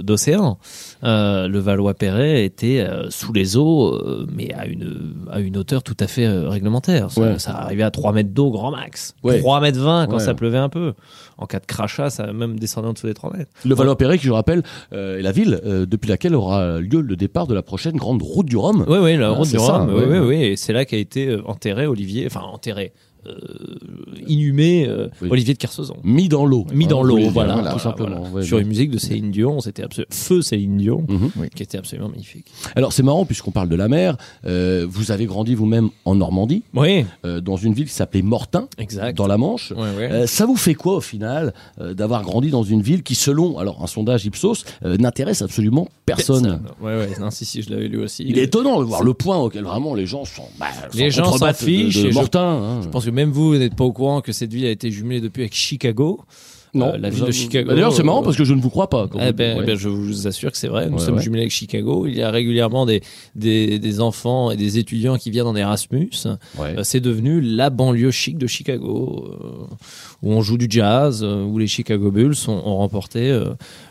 d'océan. 0.04 0.58
Euh, 1.04 1.48
le 1.48 1.60
Valois-Perret 1.60 2.44
était 2.46 2.80
euh, 2.82 3.10
sous 3.10 3.34
les 3.34 3.58
eaux, 3.58 3.98
mais 4.34 4.54
à 4.54 4.66
une, 4.66 5.14
à 5.32 5.40
une 5.40 5.58
hauteur 5.58 5.84
tout 5.84 5.98
à 6.00 6.08
fait 6.08 6.28
réglementaire. 6.28 7.12
Ça, 7.12 7.22
Ouais. 7.22 7.40
ça 7.40 7.52
arrivait 7.58 7.84
à 7.84 7.92
3 7.92 8.14
mètres 8.14 8.32
d'eau 8.34 8.50
grand 8.52 8.72
max. 8.72 9.16
Ouais. 9.24 9.40
3 9.40 9.62
mètres 9.62 9.80
20 9.80 10.08
quand 10.08 10.14
Ouais. 10.14 10.20
ça 10.20 10.34
pleuvait 10.34 10.58
un 10.58 10.70
peu. 10.70 10.94
En 11.42 11.46
cas 11.46 11.60
de 11.60 11.66
crachat, 11.66 12.10
ça 12.10 12.34
même 12.34 12.60
descendait 12.60 12.90
en 12.90 12.94
dessous 12.94 13.08
des 13.08 13.14
3 13.14 13.32
mètres. 13.36 13.50
Levallois-Perret, 13.66 14.18
qui 14.18 14.26
je 14.26 14.32
rappelle, 14.32 14.62
euh, 14.92 15.20
est 15.20 15.22
la 15.22 15.32
ville 15.32 15.62
euh, 15.66 15.86
depuis 15.86 16.10
laquelle 16.10 16.36
aura 16.36 16.80
lieu 16.82 17.00
le 17.00 17.16
départ 17.16 17.48
de 17.48 17.54
la 17.54 17.62
prochaine 17.62 17.96
grande 17.96 18.22
route 18.22 18.46
du 18.46 18.58
Rhum. 18.58 18.84
Oui, 18.90 18.98
oui, 19.02 19.16
la 19.16 19.28
Ah, 19.28 19.32
route 19.32 19.48
du 19.50 19.58
ça, 19.58 19.78
Rhum. 19.78 19.94
Oui, 19.94 20.04
oui, 20.06 20.18
oui. 20.20 20.36
Et 20.44 20.56
c'est 20.58 20.74
là 20.74 20.84
qu'a 20.84 20.98
été 20.98 21.28
euh, 21.30 21.42
enterré 21.46 21.88
Olivier, 21.88 22.26
enfin 22.26 22.42
enterré, 22.42 22.92
inhumé 24.28 24.86
euh, 24.88 25.08
Oui. 25.22 25.30
Olivier 25.32 25.54
de 25.54 25.60
Kersauzon. 25.60 25.98
Mis 26.04 26.30
dans 26.30 26.46
l'eau. 26.46 26.66
mis 26.74 26.88
dans 26.88 27.04
l'eau, 27.04 27.20
voilà, 27.30 27.72
tout 27.74 27.80
simplement. 27.80 28.22
voilà. 28.22 28.30
ouais, 28.36 28.44
sur 28.44 28.58
une 28.60 28.68
musique 28.68 28.92
de 28.92 28.98
Céline 28.98 29.32
Dion, 29.32 29.60
c'était 29.62 29.84
feu 30.12 30.42
Céline 30.42 30.78
Dion, 30.78 31.06
Mhm. 31.08 31.32
Oui. 31.38 31.48
qui 31.54 31.64
était 31.64 31.78
absolument 31.78 32.10
magnifique. 32.10 32.46
Alors 32.76 32.94
c'est 32.94 33.04
marrant 33.04 33.26
puisqu'on 33.26 33.52
parle 33.52 33.70
de 33.70 33.76
la 33.76 33.88
mer. 33.88 34.18
euh, 34.46 34.86
vous 34.90 35.12
avez 35.12 35.26
grandi 35.26 35.56
vous-même 35.56 35.90
en 36.06 36.16
Normandie, 36.16 36.64
Oui, 36.74 37.06
euh, 37.26 37.42
dans 37.42 37.56
une 37.58 37.74
ville 37.74 37.86
qui 37.86 37.94
s'appelait 37.94 38.22
Mortain, 38.22 38.68
exact. 38.78 39.18
dans 39.18 39.28
la 39.28 39.38
Manche. 39.38 39.72
Ouais, 39.72 39.78
ouais. 39.98 40.12
Euh, 40.12 40.28
ça 40.28 40.46
vous 40.46 40.56
fait 40.56 40.74
quoi 40.76 40.96
au 40.98 41.02
final 41.02 41.54
euh, 41.80 41.94
d'avoir 41.94 42.24
grandi 42.24 42.50
dans 42.50 42.64
une 42.64 42.82
ville 42.82 43.04
qui, 43.04 43.16
selon 43.16 43.58
alors 43.58 43.82
un 43.84 43.88
sondage 43.88 44.26
Ipsos, 44.26 44.66
euh, 44.86 44.98
n'intéresse 44.98 45.42
absolument 45.42 45.88
personne? 46.06 46.62
Ouais, 46.82 46.96
ouais, 46.98 47.10
non, 47.20 47.30
si, 47.32 47.46
si, 47.46 47.62
je 47.62 47.70
l'avais 47.70 47.88
lu 47.88 48.02
aussi. 48.02 48.24
Il 48.28 48.38
est 48.38 48.44
étonnant 48.44 48.80
de 48.80 48.86
voir 48.86 49.04
le 49.04 49.14
point 49.14 49.38
auquel 49.38 49.64
vraiment 49.64 49.94
les 49.96 50.06
gens 50.06 50.26
sont. 50.26 50.44
Bah, 50.60 50.68
Les 50.94 51.10
s'en 51.12 51.18
gens 51.18 51.32
contrebattent 51.32 51.58
s'en 51.58 51.66
fichent 51.66 51.98
De, 51.98 52.04
de 52.04 52.08
et 52.08 52.12
je- 52.12 52.16
Mortain. 52.16 52.42
hein. 52.42 52.82
Je 52.84 52.88
pense 52.88 53.06
que 53.06 53.09
même 53.12 53.32
vous, 53.32 53.50
vous 53.50 53.58
n'êtes 53.58 53.76
pas 53.76 53.84
au 53.84 53.94
courant 53.94 54.22
que 54.22 54.32
cette 54.32 54.54
ville 54.54 54.66
a 54.66 54.72
été 54.72 54.92
jumelée 54.92 55.22
depuis 55.22 55.42
avec 55.42 55.56
Chicago. 55.56 56.22
Non, 56.74 56.94
Euh, 56.94 56.98
la 56.98 57.10
ville 57.10 57.26
de 57.26 57.32
Chicago. 57.32 57.68
Bah, 57.68 57.74
D'ailleurs, 57.76 57.94
c'est 57.94 58.04
marrant 58.04 58.22
euh, 58.22 58.24
parce 58.26 58.38
que 58.38 58.44
je 58.44 58.54
ne 58.54 58.62
vous 58.62 58.70
crois 58.70 58.90
pas. 58.90 59.08
quand 59.08 59.20
Eh 59.22 59.32
ben, 59.34 59.58
ouais. 59.58 59.64
eh 59.64 59.68
ben, 59.68 59.76
je 59.78 59.90
vous 59.90 60.28
assure 60.28 60.52
que 60.52 60.58
c'est 60.58 60.68
vrai. 60.68 60.88
Nous 60.90 60.98
Ouais, 60.98 61.04
sommes 61.04 61.16
ouais. 61.16 61.22
jumelés 61.22 61.42
avec 61.42 61.52
Chicago. 61.52 62.06
Il 62.08 62.16
y 62.16 62.22
a 62.22 62.30
régulièrement 62.32 62.86
des, 62.86 63.02
des, 63.36 63.80
des 63.80 64.02
enfants 64.02 64.52
et 64.52 64.56
des 64.58 64.78
étudiants 64.78 65.18
qui 65.18 65.32
viennent 65.32 65.48
en 65.48 65.56
Erasmus. 65.56 66.10
Ouais. 66.58 66.76
Euh, 66.78 66.84
C'est 66.84 67.00
devenu 67.00 67.42
la 67.42 67.70
banlieue 67.70 68.12
chic 68.12 68.38
de 68.38 68.48
Chicago, 68.48 69.36
où 70.22 70.32
on 70.32 70.42
joue 70.42 70.58
du 70.58 70.68
jazz, 70.70 71.24
où 71.24 71.58
les 71.58 71.68
Chicago 71.68 72.12
Bulls 72.12 72.36
ont, 72.48 72.52
ont 72.66 72.78
remporté 72.78 73.38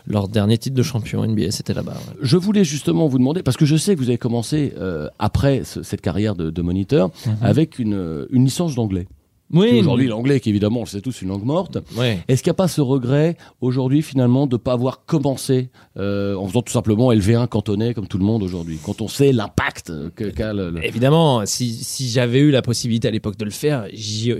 leur 0.07 0.27
dernier 0.27 0.57
titre 0.57 0.75
de 0.75 0.83
champion 0.83 1.25
NBA. 1.25 1.51
C'était 1.51 1.73
là-bas. 1.73 1.97
Je 2.21 2.37
voulais 2.37 2.63
justement 2.63 3.07
vous 3.07 3.17
demander, 3.17 3.43
parce 3.43 3.57
que 3.57 3.65
je 3.65 3.75
sais 3.75 3.95
que 3.95 3.99
vous 3.99 4.09
avez 4.09 4.17
commencé 4.17 4.73
euh, 4.77 5.07
après 5.19 5.63
ce- 5.65 5.83
cette 5.83 6.01
carrière 6.01 6.35
de, 6.35 6.49
de 6.49 6.61
moniteur 6.61 7.09
avec 7.41 7.79
une, 7.79 8.25
une 8.31 8.45
licence 8.45 8.75
d'anglais. 8.75 9.07
Oui, 9.51 9.79
Aujourd'hui, 9.79 10.07
l'anglais, 10.07 10.39
qui 10.39 10.49
évidemment, 10.49 10.81
on 10.81 10.83
le 10.83 10.87
sait 10.89 11.01
tous, 11.01 11.21
une 11.23 11.29
langue 11.29 11.43
morte. 11.43 11.79
Ouais. 11.97 12.19
Est-ce 12.27 12.43
qu'il 12.43 12.49
n'y 12.51 12.55
a 12.55 12.55
pas 12.55 12.67
ce 12.67 12.81
regret 12.81 13.35
aujourd'hui 13.61 14.01
finalement 14.03 14.45
de 14.45 14.55
ne 14.55 14.57
pas 14.57 14.73
avoir 14.73 15.05
commencé 15.05 15.69
euh, 15.97 16.35
en 16.35 16.47
faisant 16.47 16.61
tout 16.61 16.71
simplement 16.73 17.11
LV1 17.11 17.47
cantonais 17.47 17.93
comme 17.95 18.07
tout 18.07 18.19
le 18.19 18.25
monde 18.25 18.43
aujourd'hui, 18.43 18.77
quand 18.85 19.01
on 19.01 19.07
sait 19.07 19.31
l'impact 19.31 19.91
que- 20.15 20.25
qu'a 20.25 20.53
le, 20.53 20.69
le- 20.69 20.85
Évidemment, 20.85 21.45
si, 21.47 21.73
si 21.73 22.09
j'avais 22.09 22.39
eu 22.39 22.51
la 22.51 22.61
possibilité 22.61 23.07
à 23.07 23.11
l'époque 23.11 23.37
de 23.37 23.45
le 23.45 23.51
faire, 23.51 23.87
j'y, 23.91 24.31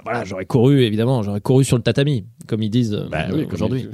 bah 0.00 0.12
voilà, 0.12 0.24
j'aurais 0.24 0.46
couru, 0.46 0.82
évidemment, 0.82 1.22
j'aurais 1.22 1.42
couru 1.42 1.62
sur 1.62 1.76
le 1.76 1.82
tatami, 1.82 2.24
comme 2.46 2.62
ils 2.62 2.70
disent 2.70 2.94
euh, 2.94 3.08
Bah 3.10 3.26
oui, 3.30 3.44
comme 3.44 3.54
aujourd'hui. 3.54 3.86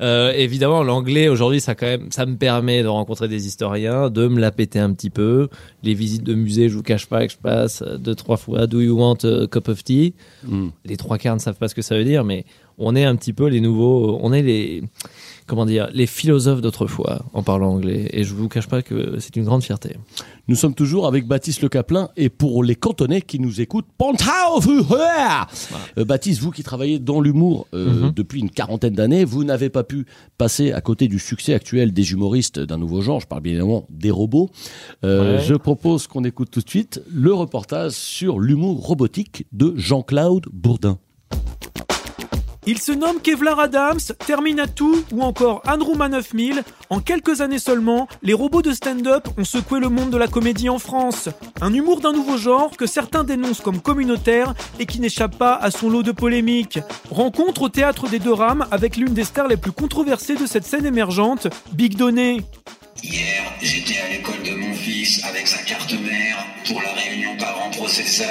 Euh, 0.00 0.32
évidemment, 0.32 0.84
l'anglais 0.84 1.28
aujourd'hui, 1.28 1.60
ça 1.60 1.74
quand 1.74 1.86
même, 1.86 2.12
ça 2.12 2.26
me 2.26 2.36
permet 2.36 2.82
de 2.82 2.88
rencontrer 2.88 3.26
des 3.26 3.46
historiens, 3.48 4.08
de 4.08 4.28
me 4.28 4.38
la 4.40 4.52
péter 4.52 4.78
un 4.78 4.92
petit 4.92 5.10
peu. 5.10 5.48
Les 5.82 5.94
visites 5.94 6.22
de 6.22 6.34
musées, 6.34 6.68
je 6.68 6.76
vous 6.76 6.84
cache 6.84 7.06
pas 7.06 7.26
que 7.26 7.32
je 7.32 7.38
passe 7.38 7.82
euh, 7.82 7.98
deux 7.98 8.14
trois 8.14 8.36
fois. 8.36 8.68
Do 8.68 8.80
you 8.80 8.96
want 8.96 9.24
a 9.24 9.48
cup 9.48 9.68
of 9.68 9.82
tea? 9.82 10.14
Hmm. 10.46 10.68
Les 10.84 10.96
trois 10.96 11.18
quarts 11.18 11.34
ne 11.34 11.40
savent 11.40 11.58
pas 11.58 11.68
ce 11.68 11.74
que 11.74 11.82
ça 11.82 11.96
veut 11.96 12.04
dire, 12.04 12.22
mais 12.22 12.44
on 12.78 12.94
est 12.96 13.04
un 13.04 13.16
petit 13.16 13.32
peu 13.32 13.46
les 13.48 13.60
nouveaux, 13.60 14.18
on 14.22 14.32
est 14.32 14.42
les 14.42 14.82
comment 15.46 15.64
dire, 15.64 15.88
les 15.94 16.06
philosophes 16.06 16.60
d'autrefois 16.60 17.24
en 17.32 17.42
parlant 17.42 17.70
anglais. 17.72 18.10
Et 18.12 18.22
je 18.22 18.34
vous 18.34 18.48
cache 18.50 18.66
pas 18.68 18.82
que 18.82 19.18
c'est 19.18 19.34
une 19.34 19.44
grande 19.44 19.62
fierté. 19.62 19.96
Nous 20.46 20.56
sommes 20.56 20.74
toujours 20.74 21.06
avec 21.06 21.26
Baptiste 21.26 21.62
Le 21.62 21.70
Caplin 21.70 22.10
et 22.18 22.28
pour 22.28 22.62
les 22.62 22.74
cantonais 22.74 23.22
qui 23.22 23.38
nous 23.40 23.58
écoutent, 23.62 23.86
hua 23.98 25.46
Euh, 25.96 26.04
Baptiste, 26.04 26.42
vous 26.42 26.50
qui 26.50 26.62
travaillez 26.62 26.98
dans 26.98 27.22
l'humour 27.22 27.66
euh, 27.72 28.04
Mhm. 28.08 28.12
depuis 28.14 28.40
une 28.40 28.50
quarantaine 28.50 28.92
d'années, 28.92 29.24
vous 29.24 29.42
n'avez 29.42 29.70
pas 29.70 29.84
pu 29.84 30.04
passer 30.36 30.72
à 30.72 30.82
côté 30.82 31.08
du 31.08 31.18
succès 31.18 31.54
actuel 31.54 31.92
des 31.94 32.12
humoristes 32.12 32.60
d'un 32.60 32.76
nouveau 32.76 33.00
genre, 33.00 33.20
je 33.20 33.26
parle 33.26 33.40
bien 33.40 33.52
évidemment 33.54 33.86
des 33.88 34.10
robots. 34.10 34.50
Euh, 35.04 35.38
Ouais. 35.38 35.44
Je 35.44 35.54
propose 35.54 36.06
qu'on 36.08 36.24
écoute 36.24 36.50
tout 36.50 36.60
de 36.60 36.68
suite 36.68 37.00
le 37.10 37.32
reportage 37.32 37.92
sur 37.92 38.38
l'humour 38.38 38.86
robotique 38.86 39.46
de 39.52 39.72
Jean-Claude 39.76 40.44
Bourdin. 40.52 40.98
Ils 42.70 42.82
se 42.82 42.92
nomment 42.92 43.22
Kevlar 43.22 43.58
Adams, 43.58 43.98
Terminatou 44.26 45.02
ou 45.10 45.22
encore 45.22 45.62
Anruma 45.66 46.10
9000. 46.10 46.62
En 46.90 47.00
quelques 47.00 47.40
années 47.40 47.58
seulement, 47.58 48.08
les 48.22 48.34
robots 48.34 48.60
de 48.60 48.72
stand-up 48.72 49.26
ont 49.38 49.44
secoué 49.44 49.80
le 49.80 49.88
monde 49.88 50.10
de 50.10 50.18
la 50.18 50.26
comédie 50.26 50.68
en 50.68 50.78
France. 50.78 51.30
Un 51.62 51.72
humour 51.72 52.02
d'un 52.02 52.12
nouveau 52.12 52.36
genre 52.36 52.76
que 52.76 52.84
certains 52.84 53.24
dénoncent 53.24 53.62
comme 53.62 53.80
communautaire 53.80 54.52
et 54.78 54.84
qui 54.84 55.00
n'échappe 55.00 55.38
pas 55.38 55.54
à 55.54 55.70
son 55.70 55.88
lot 55.88 56.02
de 56.02 56.12
polémiques. 56.12 56.78
Rencontre 57.10 57.62
au 57.62 57.68
théâtre 57.70 58.06
des 58.06 58.18
Deux 58.18 58.34
Rames 58.34 58.66
avec 58.70 58.98
l'une 58.98 59.14
des 59.14 59.24
stars 59.24 59.48
les 59.48 59.56
plus 59.56 59.72
controversées 59.72 60.36
de 60.36 60.44
cette 60.44 60.66
scène 60.66 60.84
émergente, 60.84 61.46
Big 61.72 61.96
Donné. 61.96 62.42
Hier, 63.02 63.44
j'étais 63.62 63.98
à 63.98 64.10
l'école 64.10 64.42
de 64.44 64.54
mon 64.54 64.74
fils 64.74 65.24
avec 65.24 65.46
sa 65.46 65.62
carte 65.62 65.94
mère 65.94 66.44
pour 66.66 66.82
la 66.82 66.92
réunion 66.92 67.34
parents-processeurs. 67.38 68.28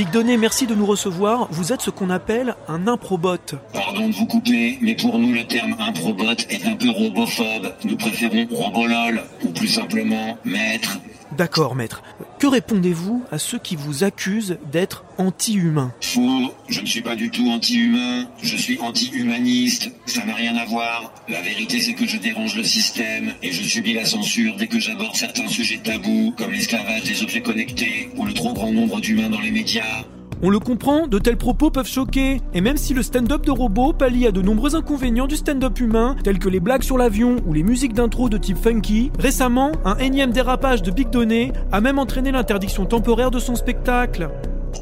Big 0.00 0.10
Donné, 0.12 0.38
merci 0.38 0.66
de 0.66 0.74
nous 0.74 0.86
recevoir. 0.86 1.46
Vous 1.50 1.74
êtes 1.74 1.82
ce 1.82 1.90
qu'on 1.90 2.08
appelle 2.08 2.54
un 2.68 2.86
improbot. 2.86 3.36
Pardon 3.74 4.08
de 4.08 4.14
vous 4.14 4.24
couper, 4.24 4.78
mais 4.80 4.94
pour 4.94 5.18
nous 5.18 5.34
le 5.34 5.44
terme 5.44 5.76
improbot 5.78 6.32
est 6.48 6.64
un 6.64 6.74
peu 6.74 6.88
robophobe. 6.88 7.74
Nous 7.84 7.98
préférons 7.98 8.46
robolol, 8.50 9.22
ou 9.44 9.50
plus 9.50 9.68
simplement 9.68 10.38
maître. 10.46 10.96
D'accord, 11.40 11.74
maître. 11.74 12.02
Que 12.38 12.46
répondez-vous 12.46 13.24
à 13.32 13.38
ceux 13.38 13.58
qui 13.58 13.74
vous 13.74 14.04
accusent 14.04 14.58
d'être 14.70 15.04
anti-humain 15.16 15.90
Faux, 16.02 16.52
je 16.68 16.82
ne 16.82 16.86
suis 16.86 17.00
pas 17.00 17.16
du 17.16 17.30
tout 17.30 17.48
anti-humain, 17.48 18.28
je 18.42 18.58
suis 18.58 18.78
anti-humaniste, 18.78 19.90
ça 20.04 20.22
n'a 20.26 20.34
rien 20.34 20.54
à 20.58 20.66
voir. 20.66 21.14
La 21.30 21.40
vérité 21.40 21.80
c'est 21.80 21.94
que 21.94 22.06
je 22.06 22.18
dérange 22.18 22.56
le 22.56 22.62
système 22.62 23.32
et 23.42 23.52
je 23.52 23.62
subis 23.62 23.94
la 23.94 24.04
censure 24.04 24.54
dès 24.58 24.66
que 24.66 24.78
j'aborde 24.78 25.16
certains 25.16 25.48
sujets 25.48 25.80
tabous 25.82 26.34
comme 26.36 26.52
l'esclavage 26.52 27.04
des 27.04 27.22
objets 27.22 27.40
connectés 27.40 28.10
ou 28.16 28.26
le 28.26 28.34
trop 28.34 28.52
grand 28.52 28.70
nombre 28.70 29.00
d'humains 29.00 29.30
dans 29.30 29.40
les 29.40 29.50
médias. 29.50 30.04
On 30.42 30.48
le 30.48 30.58
comprend, 30.58 31.06
de 31.06 31.18
tels 31.18 31.36
propos 31.36 31.70
peuvent 31.70 31.86
choquer. 31.86 32.40
Et 32.54 32.62
même 32.62 32.78
si 32.78 32.94
le 32.94 33.02
stand-up 33.02 33.44
de 33.44 33.50
robot 33.50 33.92
pallie 33.92 34.26
à 34.26 34.32
de 34.32 34.40
nombreux 34.40 34.74
inconvénients 34.74 35.26
du 35.26 35.36
stand-up 35.36 35.78
humain, 35.78 36.16
tels 36.24 36.38
que 36.38 36.48
les 36.48 36.60
blagues 36.60 36.82
sur 36.82 36.96
l'avion 36.96 37.36
ou 37.46 37.52
les 37.52 37.62
musiques 37.62 37.92
d'intro 37.92 38.30
de 38.30 38.38
type 38.38 38.56
funky, 38.56 39.12
récemment, 39.18 39.72
un 39.84 39.98
énième 39.98 40.30
dérapage 40.30 40.82
de 40.82 40.90
Big 40.90 41.10
Donné 41.10 41.52
a 41.72 41.82
même 41.82 41.98
entraîné 41.98 42.32
l'interdiction 42.32 42.86
temporaire 42.86 43.30
de 43.30 43.38
son 43.38 43.54
spectacle. 43.54 44.30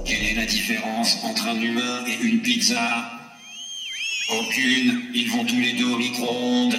Quelle 0.05 0.23
est 0.23 0.37
la 0.37 0.47
différence 0.47 1.19
entre 1.25 1.49
un 1.49 1.61
humain 1.61 2.05
et 2.07 2.25
une 2.25 2.41
pizza? 2.41 2.79
Aucune, 4.31 5.01
ils 5.13 5.29
vont 5.31 5.45
tous 5.45 5.59
les 5.59 5.73
deux 5.73 5.93
au 5.93 5.99
micro-ondes. 5.99 6.77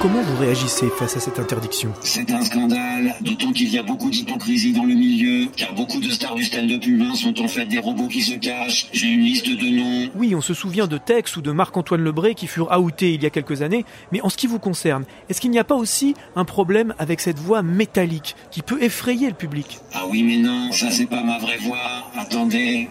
Comment 0.00 0.20
vous 0.20 0.36
réagissez 0.36 0.88
face 0.88 1.16
à 1.16 1.20
cette 1.20 1.38
interdiction 1.38 1.92
C'est 2.00 2.30
un 2.30 2.42
scandale, 2.42 3.14
d'autant 3.22 3.50
qu'il 3.52 3.72
y 3.72 3.78
a 3.78 3.82
beaucoup 3.82 4.10
d'hypocrisie 4.10 4.72
dans 4.72 4.84
le 4.84 4.94
milieu, 4.94 5.48
car 5.56 5.74
beaucoup 5.74 6.00
de 6.00 6.10
stars 6.10 6.34
du 6.34 6.44
stand-up 6.44 6.84
humain 6.86 7.14
sont 7.14 7.40
en 7.40 7.48
fait 7.48 7.64
des 7.64 7.78
robots 7.78 8.06
qui 8.06 8.20
se 8.22 8.34
cachent. 8.34 8.88
J'ai 8.92 9.06
une 9.06 9.22
liste 9.22 9.48
de 9.48 9.68
noms. 9.68 10.10
Oui, 10.14 10.34
on 10.34 10.42
se 10.42 10.52
souvient 10.54 10.86
de 10.86 10.98
Tex 10.98 11.36
ou 11.36 11.42
de 11.42 11.50
Marc-Antoine 11.50 12.02
Lebré 12.02 12.34
qui 12.34 12.46
furent 12.46 12.70
outés 12.78 13.14
il 13.14 13.22
y 13.22 13.26
a 13.26 13.30
quelques 13.30 13.62
années, 13.62 13.84
mais 14.12 14.20
en 14.20 14.28
ce 14.28 14.36
qui 14.36 14.46
vous 14.46 14.58
concerne, 14.58 15.04
est-ce 15.30 15.40
qu'il 15.40 15.50
n'y 15.50 15.58
a 15.58 15.64
pas 15.64 15.76
aussi 15.76 16.14
un 16.36 16.44
problème 16.44 16.94
avec 16.98 17.20
cette 17.20 17.38
voix 17.38 17.62
métallique 17.62 18.36
qui 18.50 18.62
peut 18.62 18.82
effrayer 18.82 19.28
le 19.28 19.34
public? 19.34 19.78
Ah 19.94 20.04
oui 20.10 20.22
mais 20.22 20.36
non, 20.36 20.72
ça 20.72 20.90
c'est 20.90 21.06
pas 21.06 21.22
ma 21.22 21.38
vraie 21.38 21.58
voix. 21.58 22.10
Attendez. 22.16 22.88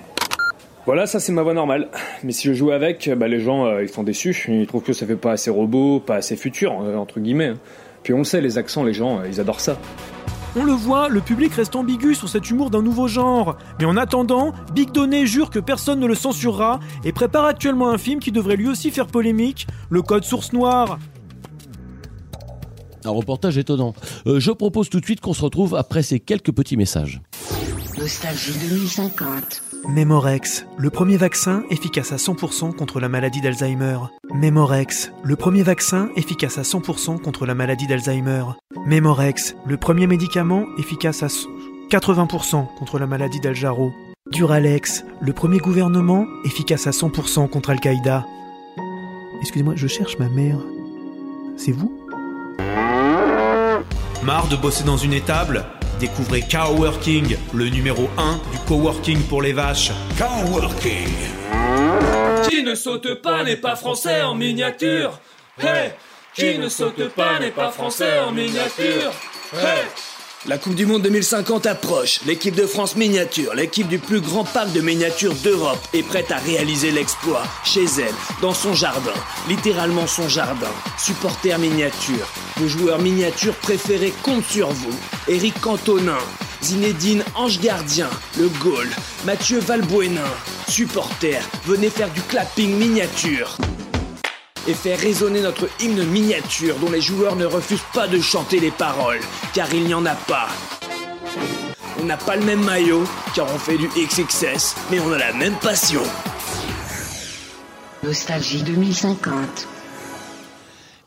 Voilà, 0.86 1.08
ça 1.08 1.20
c'est 1.20 1.32
ma 1.32 1.42
voix 1.42 1.54
normale. 1.54 1.90
Mais 2.24 2.32
si 2.32 2.48
je 2.48 2.54
joue 2.54 2.72
avec, 2.72 3.10
bah, 3.18 3.28
les 3.28 3.40
gens 3.40 3.66
euh, 3.66 3.84
ils 3.84 3.90
sont 3.90 4.04
déçus. 4.04 4.36
Ils 4.48 4.68
trouvent 4.68 4.84
que 4.84 4.94
ça 4.94 5.06
fait 5.08 5.16
pas 5.16 5.32
assez 5.32 5.50
robot, 5.50 6.00
pas 6.00 6.16
assez 6.16 6.36
futur, 6.36 6.80
euh, 6.82 6.96
entre 6.96 7.20
guillemets. 7.20 7.48
hein. 7.48 7.58
Puis 8.04 8.14
on 8.14 8.20
le 8.20 8.24
sait, 8.24 8.40
les 8.40 8.60
accents, 8.60 8.84
les 8.84 8.94
gens, 8.94 9.20
euh, 9.20 9.28
ils 9.28 9.40
adorent 9.40 9.62
ça. 9.62 9.80
On 10.56 10.64
le 10.64 10.72
voit, 10.72 11.10
le 11.10 11.20
public 11.22 11.54
reste 11.54 11.76
ambigu 11.76 12.14
sur 12.16 12.30
cet 12.30 12.50
humour 12.50 12.70
d'un 12.70 12.84
nouveau 12.84 13.08
genre. 13.08 13.58
Mais 13.80 13.86
en 13.86 13.98
attendant, 13.98 14.54
Big 14.74 14.92
Donné 14.92 15.26
jure 15.26 15.50
que 15.50 15.60
personne 15.60 16.00
ne 16.00 16.06
le 16.06 16.16
censurera 16.16 16.80
et 17.04 17.12
prépare 17.12 17.46
actuellement 17.46 17.90
un 17.90 17.98
film 17.98 18.20
qui 18.20 18.32
devrait 18.32 18.56
lui 18.56 18.70
aussi 18.70 18.92
faire 18.92 19.08
polémique, 19.08 19.68
le 19.90 20.02
Code 20.02 20.24
Source 20.24 20.54
Noire. 20.54 21.00
Un 23.04 23.10
reportage 23.10 23.58
étonnant. 23.58 23.94
Euh, 24.28 24.40
je 24.40 24.52
propose 24.52 24.90
tout 24.90 25.00
de 25.00 25.06
suite 25.06 25.20
qu'on 25.20 25.34
se 25.34 25.42
retrouve 25.42 25.76
après 25.76 26.04
ces 26.04 26.20
quelques 26.20 26.54
petits 26.54 26.78
messages. 26.78 27.22
Nostalgie 27.98 28.54
2050. 28.70 29.75
Memorex, 29.88 30.66
le 30.78 30.90
premier 30.90 31.18
vaccin 31.18 31.64
efficace 31.70 32.12
à 32.12 32.16
100% 32.16 32.76
contre 32.76 33.00
la 33.00 33.10
maladie 33.10 33.42
d'Alzheimer. 33.42 33.98
Memorex, 34.34 35.12
le 35.24 35.36
premier 35.36 35.64
vaccin 35.64 36.10
efficace 36.16 36.58
à 36.58 36.64
100% 36.64 37.22
contre 37.22 37.46
la 37.46 37.54
maladie 37.54 37.88
d'Alzheimer. 37.88 38.44
Memorex, 38.86 39.56
le 39.66 39.78
premier 39.78 40.08
médicament 40.08 40.66
efficace 40.78 41.24
à 41.24 41.28
80% 41.92 42.68
contre 42.80 43.00
la 43.00 43.08
maladie 43.08 43.40
d'Aljaro. 43.40 43.92
Duralex, 44.32 45.06
le 45.22 45.34
premier 45.34 45.60
gouvernement 45.60 46.26
efficace 46.46 46.88
à 46.88 46.92
100% 46.92 47.48
contre 47.50 47.70
Al-Qaïda. 47.70 48.26
Excusez-moi, 49.42 49.74
je 49.76 49.88
cherche 49.88 50.18
ma 50.18 50.30
mère. 50.30 50.58
C'est 51.58 51.72
vous? 51.72 51.96
Marre 54.24 54.48
de 54.48 54.56
bosser 54.56 54.84
dans 54.84 54.98
une 54.98 55.14
étable 55.14 55.66
Découvrez 56.00 56.42
Coworking, 56.42 57.38
le 57.54 57.70
numéro 57.70 58.10
1 58.18 58.34
du 58.52 58.58
coworking 58.68 59.22
pour 59.24 59.42
les 59.42 59.54
vaches. 59.54 59.92
Coworking. 60.18 61.14
Qui 62.50 62.64
ne 62.64 62.76
saute 62.76 63.22
pas 63.22 63.44
n'est 63.44 63.56
pas 63.56 63.76
français 63.76 64.22
en 64.22 64.36
miniature. 64.36 65.20
Hey 65.58 65.92
Qui 66.34 66.58
ne 66.60 66.68
saute 66.68 67.08
pas 67.10 67.40
n'est 67.40 67.52
pas 67.52 67.72
français 67.72 68.20
en 68.20 68.32
miniature. 68.32 69.12
Hey 69.54 69.86
La 70.48 70.60
Coupe 70.60 70.76
du 70.76 70.86
Monde 70.86 71.02
2050 71.02 71.66
approche. 71.66 72.20
L'équipe 72.28 72.54
de 72.54 72.68
France 72.68 72.96
miniature, 72.96 73.56
l'équipe 73.56 73.88
du 73.88 73.98
plus 73.98 74.22
grand 74.22 74.44
parc 74.44 74.72
de 74.74 74.82
miniatures 74.82 75.34
d'Europe, 75.44 75.80
est 75.92 76.04
prête 76.04 76.32
à 76.32 76.38
réaliser 76.38 76.92
l'exploit. 76.92 77.42
Chez 77.64 77.86
elle, 77.98 78.14
dans 78.44 78.54
son 78.54 78.76
jardin. 78.76 79.14
Littéralement 79.50 80.06
son 80.06 80.30
jardin. 80.30 80.70
Supporter 81.00 81.58
miniature. 81.58 82.28
Vos 82.58 82.68
joueurs 82.68 83.00
miniatures 83.00 83.56
préférés 83.56 84.14
comptent 84.22 84.46
sur 84.46 84.70
vous. 84.70 84.96
Eric 85.28 85.60
Cantonin. 85.62 86.20
Zinedine 86.62 87.24
Ange 87.36 87.60
Gardien, 87.60 88.10
le 88.40 88.48
Gaulle, 88.60 88.90
Mathieu 89.24 89.60
Valbuena, 89.60 90.24
supporter, 90.68 91.40
venez 91.66 91.92
faire 91.92 92.10
du 92.10 92.22
clapping 92.22 92.76
miniature 92.76 93.58
et 94.68 94.74
faire 94.74 95.00
résonner 95.00 95.42
notre 95.42 95.70
hymne 95.80 96.04
miniature 96.06 96.76
dont 96.78 96.90
les 96.90 97.02
joueurs 97.02 97.36
ne 97.36 97.46
refusent 97.46 97.80
pas 97.94 98.08
de 98.08 98.20
chanter 98.20 98.60
les 98.60 98.72
paroles, 98.72 99.20
car 99.54 99.74
il 99.74 99.84
n'y 99.84 99.94
en 99.94 100.06
a 100.06 100.16
pas. 100.16 100.48
On 102.02 102.06
n'a 102.06 102.18
pas 102.18 102.36
le 102.36 102.44
même 102.44 102.64
maillot, 102.64 103.04
car 103.34 103.48
on 103.54 103.58
fait 103.58 103.78
du 103.78 103.88
XXS, 103.88 104.76
mais 104.92 105.00
on 105.00 105.12
a 105.12 105.18
la 105.18 105.34
même 105.34 105.56
passion. 105.56 106.02
Nostalgie 108.04 108.64
2050. 108.64 109.75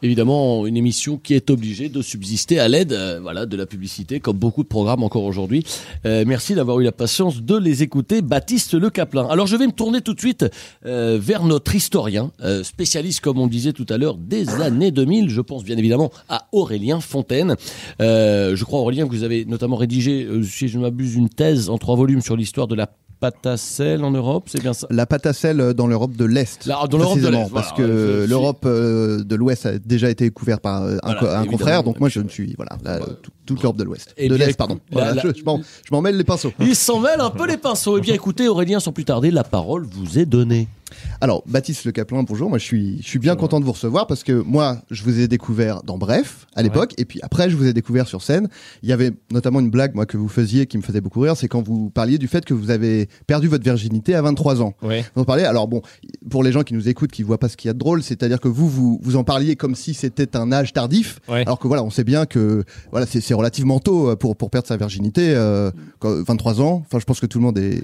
Évidemment, 0.00 0.64
une 0.66 0.76
émission 0.76 1.16
qui 1.16 1.34
est 1.34 1.50
obligée 1.50 1.88
de 1.88 2.02
subsister 2.02 2.60
à 2.60 2.68
l'aide 2.68 2.92
euh, 2.92 3.18
voilà, 3.20 3.46
de 3.46 3.56
la 3.56 3.66
publicité, 3.66 4.20
comme 4.20 4.36
beaucoup 4.36 4.62
de 4.62 4.68
programmes 4.68 5.02
encore 5.02 5.24
aujourd'hui. 5.24 5.64
Euh, 6.06 6.22
merci 6.24 6.54
d'avoir 6.54 6.78
eu 6.78 6.84
la 6.84 6.92
patience 6.92 7.42
de 7.42 7.56
les 7.56 7.82
écouter, 7.82 8.22
Baptiste 8.22 8.74
Le 8.74 8.90
Caplin. 8.90 9.26
Alors 9.28 9.48
je 9.48 9.56
vais 9.56 9.66
me 9.66 9.72
tourner 9.72 10.00
tout 10.00 10.14
de 10.14 10.20
suite 10.20 10.46
euh, 10.86 11.18
vers 11.20 11.44
notre 11.44 11.74
historien, 11.74 12.30
euh, 12.42 12.62
spécialiste, 12.62 13.20
comme 13.20 13.40
on 13.40 13.48
disait 13.48 13.72
tout 13.72 13.86
à 13.88 13.98
l'heure, 13.98 14.16
des 14.16 14.48
années 14.60 14.92
2000. 14.92 15.30
Je 15.30 15.40
pense 15.40 15.64
bien 15.64 15.76
évidemment 15.76 16.12
à 16.28 16.46
Aurélien 16.52 17.00
Fontaine. 17.00 17.56
Euh, 18.00 18.54
je 18.54 18.64
crois, 18.64 18.78
Aurélien, 18.80 19.06
que 19.06 19.12
vous 19.12 19.24
avez 19.24 19.44
notamment 19.46 19.76
rédigé, 19.76 20.24
euh, 20.24 20.44
si 20.44 20.68
je 20.68 20.78
ne 20.78 20.82
m'abuse, 20.82 21.16
une 21.16 21.28
thèse 21.28 21.70
en 21.70 21.78
trois 21.78 21.96
volumes 21.96 22.22
sur 22.22 22.36
l'histoire 22.36 22.68
de 22.68 22.76
la 22.76 22.88
pâte 23.20 23.46
à 23.46 23.56
sel 23.56 24.04
en 24.04 24.10
Europe, 24.10 24.44
c'est 24.48 24.60
bien 24.60 24.72
ça? 24.72 24.86
La 24.90 25.06
pâte 25.06 25.26
à 25.26 25.32
sel 25.32 25.60
euh, 25.60 25.72
dans 25.74 25.86
l'Europe 25.86 26.16
de 26.16 26.24
l'Est. 26.24 26.66
Dans 26.68 26.86
l'Europe 26.98 27.18
de 27.20 27.28
l'Est, 27.28 27.50
Parce 27.52 27.72
voilà, 27.72 27.72
que 27.76 28.22
je 28.24 28.28
l'Europe 28.28 28.64
euh, 28.66 29.22
de 29.24 29.34
l'Ouest 29.34 29.66
a 29.66 29.78
déjà 29.78 30.08
été 30.10 30.30
couverte 30.30 30.62
par 30.62 30.82
euh, 30.82 30.96
un, 31.02 31.12
Voilà, 31.12 31.20
co- 31.20 31.26
un 31.26 31.30
évidemment. 31.30 31.50
confrère, 31.50 31.82
donc 31.82 32.00
moi 32.00 32.08
je 32.08 32.20
ne 32.20 32.28
suis, 32.28 32.54
voilà, 32.56 32.76
là, 32.84 33.00
tout- 33.22 33.30
toute 33.46 33.62
l'Europe 33.62 33.78
de 33.78 33.84
l'Ouest. 33.84 34.14
Eh 34.16 34.28
de 34.28 34.34
l'Est, 34.36 34.56
pardon. 34.56 34.78
la- 34.90 34.96
Voilà, 35.04 35.14
la- 35.14 35.22
je 35.22 35.38
je 35.38 35.44
m'en 35.44 35.58
je 35.58 35.92
m'en 35.94 36.00
mêle 36.02 36.16
les 36.16 36.24
pinceaux. 36.24 36.52
Il 36.60 36.76
s'en 36.76 37.00
mêle 37.00 37.20
un 37.20 37.30
peu 37.30 37.46
les 37.46 37.56
pinceaux. 37.56 37.96
Eh 37.98 38.00
bien, 38.00 38.14
écoutez, 38.14 38.46
Aurélien, 38.48 38.78
sans 38.80 38.92
plus 38.92 39.04
tarder, 39.04 39.30
la 39.30 39.44
parole 39.44 39.84
vous 39.86 40.18
est 40.18 40.26
donnée. 40.26 40.68
Alors, 41.20 41.42
Baptiste 41.46 41.84
Le 41.84 41.92
Caplin, 41.92 42.22
bonjour. 42.22 42.48
Moi, 42.48 42.58
je 42.58 42.64
suis, 42.64 42.98
je 43.02 43.06
suis 43.06 43.18
bien 43.18 43.36
content 43.36 43.60
de 43.60 43.64
vous 43.64 43.72
recevoir 43.72 44.06
parce 44.06 44.22
que 44.22 44.32
moi, 44.32 44.78
je 44.90 45.02
vous 45.02 45.20
ai 45.20 45.28
découvert 45.28 45.82
dans 45.82 45.98
Bref 45.98 46.46
à 46.54 46.62
l'époque, 46.62 46.94
et 46.96 47.04
puis 47.04 47.20
après, 47.22 47.50
je 47.50 47.56
vous 47.56 47.66
ai 47.66 47.72
découvert 47.74 48.06
sur 48.08 48.22
scène. 48.22 48.48
Il 48.82 48.88
y 48.88 48.92
avait 48.92 49.12
notamment 49.30 49.60
une 49.60 49.70
blague, 49.70 49.94
moi, 49.94 50.06
que 50.06 50.16
vous 50.16 50.28
faisiez 50.28 50.66
qui 50.66 50.76
me 50.78 50.82
faisait 50.82 51.00
beaucoup 51.02 51.20
rire, 51.20 51.36
c'est 51.36 51.46
quand 51.48 51.62
vous 51.62 51.90
parliez 51.90 52.16
du 52.18 52.26
fait 52.28 52.44
que 52.44 52.54
vous 52.54 52.70
avez 52.70 53.07
perdu 53.26 53.48
votre 53.48 53.64
virginité 53.64 54.14
à 54.14 54.22
23 54.22 54.62
ans. 54.62 54.74
Ouais. 54.82 55.04
Vous 55.14 55.22
en 55.22 55.24
parlez. 55.24 55.44
Alors 55.44 55.68
bon, 55.68 55.82
pour 56.30 56.42
les 56.42 56.52
gens 56.52 56.62
qui 56.62 56.74
nous 56.74 56.88
écoutent, 56.88 57.10
qui 57.12 57.22
voient 57.22 57.38
pas 57.38 57.48
ce 57.48 57.56
qu'il 57.56 57.68
y 57.68 57.70
a 57.70 57.74
de 57.74 57.78
drôle, 57.78 58.02
c'est-à-dire 58.02 58.40
que 58.40 58.48
vous, 58.48 58.68
vous, 58.68 58.98
vous 59.02 59.16
en 59.16 59.24
parliez 59.24 59.56
comme 59.56 59.74
si 59.74 59.94
c'était 59.94 60.36
un 60.36 60.52
âge 60.52 60.72
tardif, 60.72 61.18
Ouais. 61.28 61.42
alors 61.42 61.58
que 61.58 61.68
voilà, 61.68 61.82
on 61.82 61.90
sait 61.90 62.04
bien 62.04 62.26
que 62.26 62.64
voilà, 62.90 63.06
c'est 63.06 63.34
relativement 63.34 63.80
tôt 63.80 64.10
euh, 64.10 64.16
pour 64.16 64.36
pour 64.36 64.50
perdre 64.50 64.66
sa 64.68 64.76
virginité, 64.76 65.34
euh, 65.34 65.70
quand- 65.98 66.22
23 66.22 66.60
ans. 66.60 66.82
Enfin, 66.86 66.98
je 66.98 67.04
pense 67.04 67.20
que 67.20 67.26
tout 67.26 67.38
le 67.38 67.44
monde 67.44 67.58
est, 67.58 67.82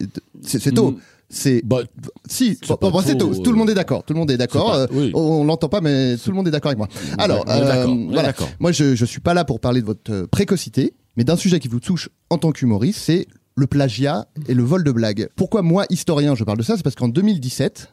est- 0.00 0.20
c'est 0.42 0.72
tôt. 0.72 0.92
Mm. 0.92 0.96
C'est 1.28 1.60
Bah, 1.64 1.78
si, 2.28 2.56
C'est 2.62 2.68
bon, 2.80 2.90
tôt. 2.92 3.32
euh, 3.32 3.42
Tout 3.42 3.50
le 3.50 3.58
monde 3.58 3.68
est 3.68 3.74
d'accord. 3.74 4.04
Tout 4.04 4.12
le 4.12 4.20
monde 4.20 4.30
est 4.30 4.36
d'accord. 4.36 4.72
Euh, 4.74 4.86
pas- 4.86 4.94
oui. 4.94 5.10
On, 5.12 5.20
on 5.20 5.44
l'entend 5.44 5.68
pas, 5.68 5.80
mais 5.80 6.16
tout 6.16 6.30
le 6.30 6.36
monde 6.36 6.46
est 6.46 6.52
d'accord 6.52 6.68
avec 6.70 6.78
moi. 6.78 6.86
Alors, 7.18 7.40
est 7.50 7.60
d'accord, 7.64 7.90
euh, 7.92 8.06
voilà. 8.12 8.32
Moi, 8.60 8.70
je 8.70 8.94
je 8.94 9.04
suis 9.04 9.18
pas 9.20 9.34
là 9.34 9.44
pour 9.44 9.58
parler 9.58 9.80
de 9.80 9.86
votre 9.86 10.12
euh, 10.12 10.26
précocité, 10.28 10.94
mais 11.16 11.24
d'un 11.24 11.34
sujet 11.34 11.58
qui 11.58 11.66
vous 11.66 11.80
touche 11.80 12.10
en 12.30 12.38
tant 12.38 12.52
qu'humoriste, 12.52 13.00
c'est 13.00 13.26
le 13.56 13.66
plagiat 13.66 14.26
et 14.48 14.54
le 14.54 14.62
vol 14.62 14.84
de 14.84 14.92
blagues. 14.92 15.28
Pourquoi 15.34 15.62
moi, 15.62 15.86
historien, 15.90 16.34
je 16.34 16.44
parle 16.44 16.58
de 16.58 16.62
ça? 16.62 16.76
C'est 16.76 16.82
parce 16.82 16.94
qu'en 16.94 17.08
2017, 17.08 17.90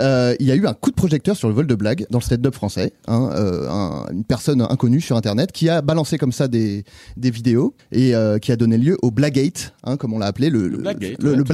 euh, 0.00 0.34
il 0.40 0.46
y 0.46 0.50
a 0.50 0.54
eu 0.56 0.66
un 0.66 0.74
coup 0.74 0.90
de 0.90 0.96
projecteur 0.96 1.36
sur 1.36 1.48
le 1.48 1.54
vol 1.54 1.66
de 1.66 1.74
blagues 1.74 2.06
dans 2.10 2.18
le 2.18 2.24
stand-up 2.24 2.54
français. 2.54 2.92
hein, 3.06 3.30
euh, 3.32 3.68
un- 3.70 4.06
une 4.12 4.24
personne 4.24 4.60
inconnue 4.62 5.00
sur 5.00 5.16
Internet 5.16 5.52
qui 5.52 5.68
a 5.68 5.80
balancé 5.80 6.18
comme 6.18 6.32
ça 6.32 6.48
des, 6.48 6.84
des 7.16 7.30
vidéos 7.30 7.74
et 7.92 8.14
euh, 8.14 8.38
qui 8.38 8.52
a 8.52 8.56
donné 8.56 8.76
lieu 8.78 8.96
au 9.02 9.10
Blackgate, 9.10 9.72
hein, 9.84 9.96
comme 9.96 10.12
on 10.12 10.18
l'a 10.18 10.26
appelé, 10.26 10.50
le, 10.50 10.68
le, 10.68 10.78
Blackgate, 10.78 11.20
le- 11.22 11.30
ouais, 11.30 11.36
le 11.36 11.44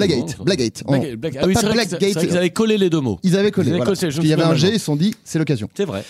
Ah 1.38 1.46
oui, 1.46 1.54
pas 1.54 1.60
c'est 1.60 1.66
vrai 1.66 1.84
que- 1.84 1.90
Blackgate. 1.90 2.00
c'est 2.00 2.12
vrai 2.14 2.26
qu'ils 2.26 2.36
avaient 2.36 2.50
collé 2.50 2.78
les 2.78 2.90
deux 2.90 3.00
mots. 3.00 3.18
Ils 3.22 3.36
avaient 3.36 3.50
collé. 3.50 3.68
Ils 3.68 3.74
avaient 3.74 3.84
voilà. 3.84 3.94
collé, 3.96 4.10
je 4.10 4.16
me 4.16 4.20
Puis 4.20 4.28
il 4.28 4.30
y 4.30 4.34
avait 4.34 4.42
un 4.42 4.54
G, 4.54 4.68
ils 4.72 4.78
se 4.80 4.84
sont 4.86 4.96
dit, 4.96 5.14
c'est 5.24 5.38
l'occasion. 5.38 5.68
C'est 5.76 5.84
vrai. 5.84 6.02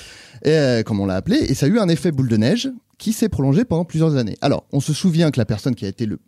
Et, 0.45 0.83
comme 0.85 1.01
on 1.01 1.07
l'a 1.07 1.17
appelé, 1.17 1.39
et 1.39 1.55
ça 1.55 1.67
a 1.67 1.69
eu 1.69 1.79
un 1.79 1.89
effet 1.89 2.13
boule 2.13 2.29
de 2.29 2.37
neige 2.37 2.71
qui 2.99 3.13
s'est 3.13 3.29
prolongé 3.29 3.65
pendant 3.65 3.85
plusieurs 3.85 4.17
années. 4.17 4.37
Alors, 4.41 4.67
on 4.73 4.81
se 4.81 4.93
souvient 4.93 5.31
que 5.31 5.39
la 5.39 5.45
personne 5.45 5.75
qui 5.75 5.85
a 5.85 5.89
été 5.89 6.07
le, 6.07 6.19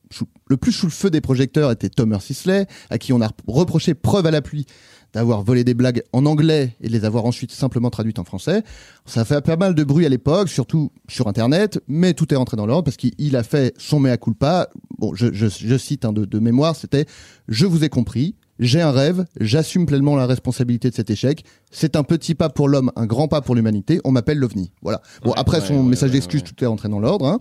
plus 0.57 0.73
sous 0.73 0.87
le 0.87 0.93
feu 0.93 1.11
des 1.11 1.21
projecteurs 1.21 1.71
était 1.71 1.89
Thomas 1.89 2.21
Sisley, 2.21 2.67
à 2.91 2.99
qui 2.99 3.13
on 3.13 3.21
a 3.21 3.31
reproché 3.47 3.95
preuve 3.95 4.27
à 4.27 4.31
la 4.31 4.43
pluie 4.43 4.67
d'avoir 5.15 5.43
volé 5.43 5.65
des 5.65 5.73
blagues 5.73 6.03
en 6.13 6.27
anglais 6.27 6.77
et 6.83 6.89
de 6.89 6.93
les 6.93 7.07
avoir 7.07 7.25
ensuite 7.25 7.53
simplement 7.53 7.89
traduites 7.89 8.19
en 8.19 8.25
français. 8.25 8.63
Ça 9.07 9.23
a 9.23 9.25
fait 9.25 9.41
pas 9.41 9.57
mal 9.57 9.75
de 9.75 9.83
bruit 9.83 10.05
à 10.05 10.11
l'époque, 10.11 10.51
surtout 10.51 10.93
sur 11.09 11.29
Internet, 11.29 11.81
mais 11.89 12.13
tout 12.13 12.33
est 12.35 12.37
rentré 12.37 12.59
dans 12.59 12.67
l'ordre 12.67 12.85
parce 12.85 12.99
qu'il 12.99 13.13
il 13.17 13.35
a 13.37 13.43
fait 13.43 13.75
son 13.79 14.01
mea 14.01 14.19
culpa. 14.19 14.69
Bon, 14.99 15.15
je, 15.15 15.33
je, 15.33 15.47
je 15.49 15.79
cite 15.79 16.05
un 16.05 16.13
de, 16.13 16.27
de 16.27 16.39
mémoire, 16.39 16.77
c'était 16.77 17.07
«Je 17.49 17.65
vous 17.65 17.85
ai 17.85 17.89
compris, 17.89 18.35
j'ai 18.59 18.81
un 18.81 18.91
rêve, 18.91 19.25
j'assume 19.41 19.87
pleinement 19.87 20.17
la 20.17 20.27
responsabilité 20.27 20.91
de 20.91 20.95
cet 20.95 21.11
échec. 21.11 21.45
C'est 21.71 21.97
un 21.97 22.03
petit 22.03 22.35
pas 22.35 22.49
pour 22.49 22.69
l'homme, 22.69 22.91
un 22.97 23.07
grand 23.07 23.29
pas 23.29 23.41
pour 23.41 23.55
l'humanité. 23.55 24.01
On 24.05 24.11
m'appelle 24.11 24.39
l'OVNI. 24.39 24.73
Voilà. 24.83 25.01
Bon, 25.23 25.33
après 25.33 25.61
ouais, 25.61 25.67
son 25.67 25.77
ouais, 25.77 25.83
message 25.83 26.11
ouais, 26.11 26.15
d'excuse, 26.15 26.41
ouais. 26.43 26.47
tout 26.49 26.65
est 26.65 26.67
rentré 26.67 26.89
dans 26.89 26.99
l'ordre. 27.01 27.27
hein. 27.27 27.39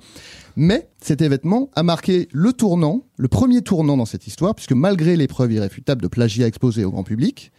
Mais 0.56 0.90
cet 1.02 1.22
événement 1.22 1.70
a 1.76 1.84
marqué 1.84 2.28
le 2.32 2.54
tournant, 2.54 3.04
le 3.18 3.28
premier 3.28 3.62
tournant 3.62 3.98
dans 3.98 4.06
cette 4.06 4.28
histoire, 4.28 4.54
puisque 4.56 4.74
malgré 4.74 5.16
les 5.16 5.28
preuves 5.28 5.52
irréfutables 5.54 6.02
de 6.02 6.08
plagiat 6.08 6.48
exposées 6.48 6.86
au 6.86 6.92
grand 6.92 7.04
public, 7.04 7.52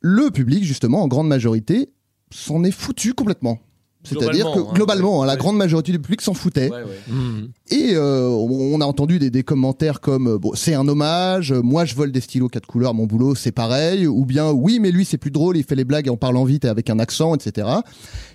le 0.00 0.30
public, 0.30 0.64
justement, 0.64 1.02
en 1.02 1.08
grande 1.08 1.28
majorité, 1.28 1.90
s'en 2.32 2.64
est 2.64 2.70
foutu 2.70 3.14
complètement. 3.14 3.58
C'est-à-dire 4.02 4.46
Globalement, 4.46 4.54
que 4.54 4.70
hein, 4.70 4.72
globalement, 4.74 5.16
ouais, 5.18 5.24
hein, 5.24 5.26
la 5.26 5.32
ouais. 5.34 5.38
grande 5.38 5.56
majorité 5.58 5.92
du 5.92 5.98
public 5.98 6.22
s'en 6.22 6.32
foutait. 6.32 6.70
Ouais, 6.70 6.82
ouais. 6.84 6.98
Mhm. 7.08 7.48
Et 7.70 7.92
euh, 7.94 8.28
on 8.28 8.69
entendu 8.90 9.18
des, 9.18 9.42
commentaires 9.42 10.00
comme 10.00 10.28
euh, 10.28 10.38
c'est 10.54 10.74
un 10.74 10.86
hommage, 10.86 11.52
euh, 11.52 11.62
moi 11.62 11.84
je 11.84 11.94
vole 11.94 12.12
des 12.12 12.20
stylos 12.20 12.48
quatre 12.48 12.66
couleurs, 12.66 12.92
mon 12.92 13.06
boulot 13.06 13.34
c'est 13.34 13.52
pareil, 13.52 14.06
ou 14.06 14.26
bien 14.26 14.50
oui 14.50 14.78
mais 14.80 14.90
lui 14.90 15.04
c'est 15.04 15.16
plus 15.16 15.30
drôle, 15.30 15.56
il 15.56 15.64
fait 15.64 15.74
les 15.74 15.84
blagues 15.84 16.10
en 16.10 16.16
parlant 16.16 16.44
vite 16.44 16.64
et 16.64 16.68
avec 16.68 16.90
un 16.90 16.98
accent, 16.98 17.34
etc. 17.34 17.68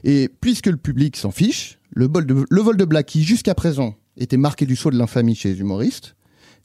Et 0.03 0.29
puisque 0.41 0.67
le 0.67 0.77
public 0.77 1.17
s'en 1.17 1.31
fiche, 1.31 1.77
le, 1.91 2.07
bol 2.07 2.25
le 2.49 2.61
vol 2.61 2.77
de 2.77 2.85
blagues 2.85 3.05
qui 3.05 3.23
jusqu'à 3.23 3.53
présent 3.53 3.95
était 4.17 4.37
marqué 4.37 4.65
du 4.65 4.75
sceau 4.75 4.89
de 4.89 4.97
l'infamie 4.97 5.35
chez 5.35 5.49
les 5.49 5.59
humoristes 5.59 6.15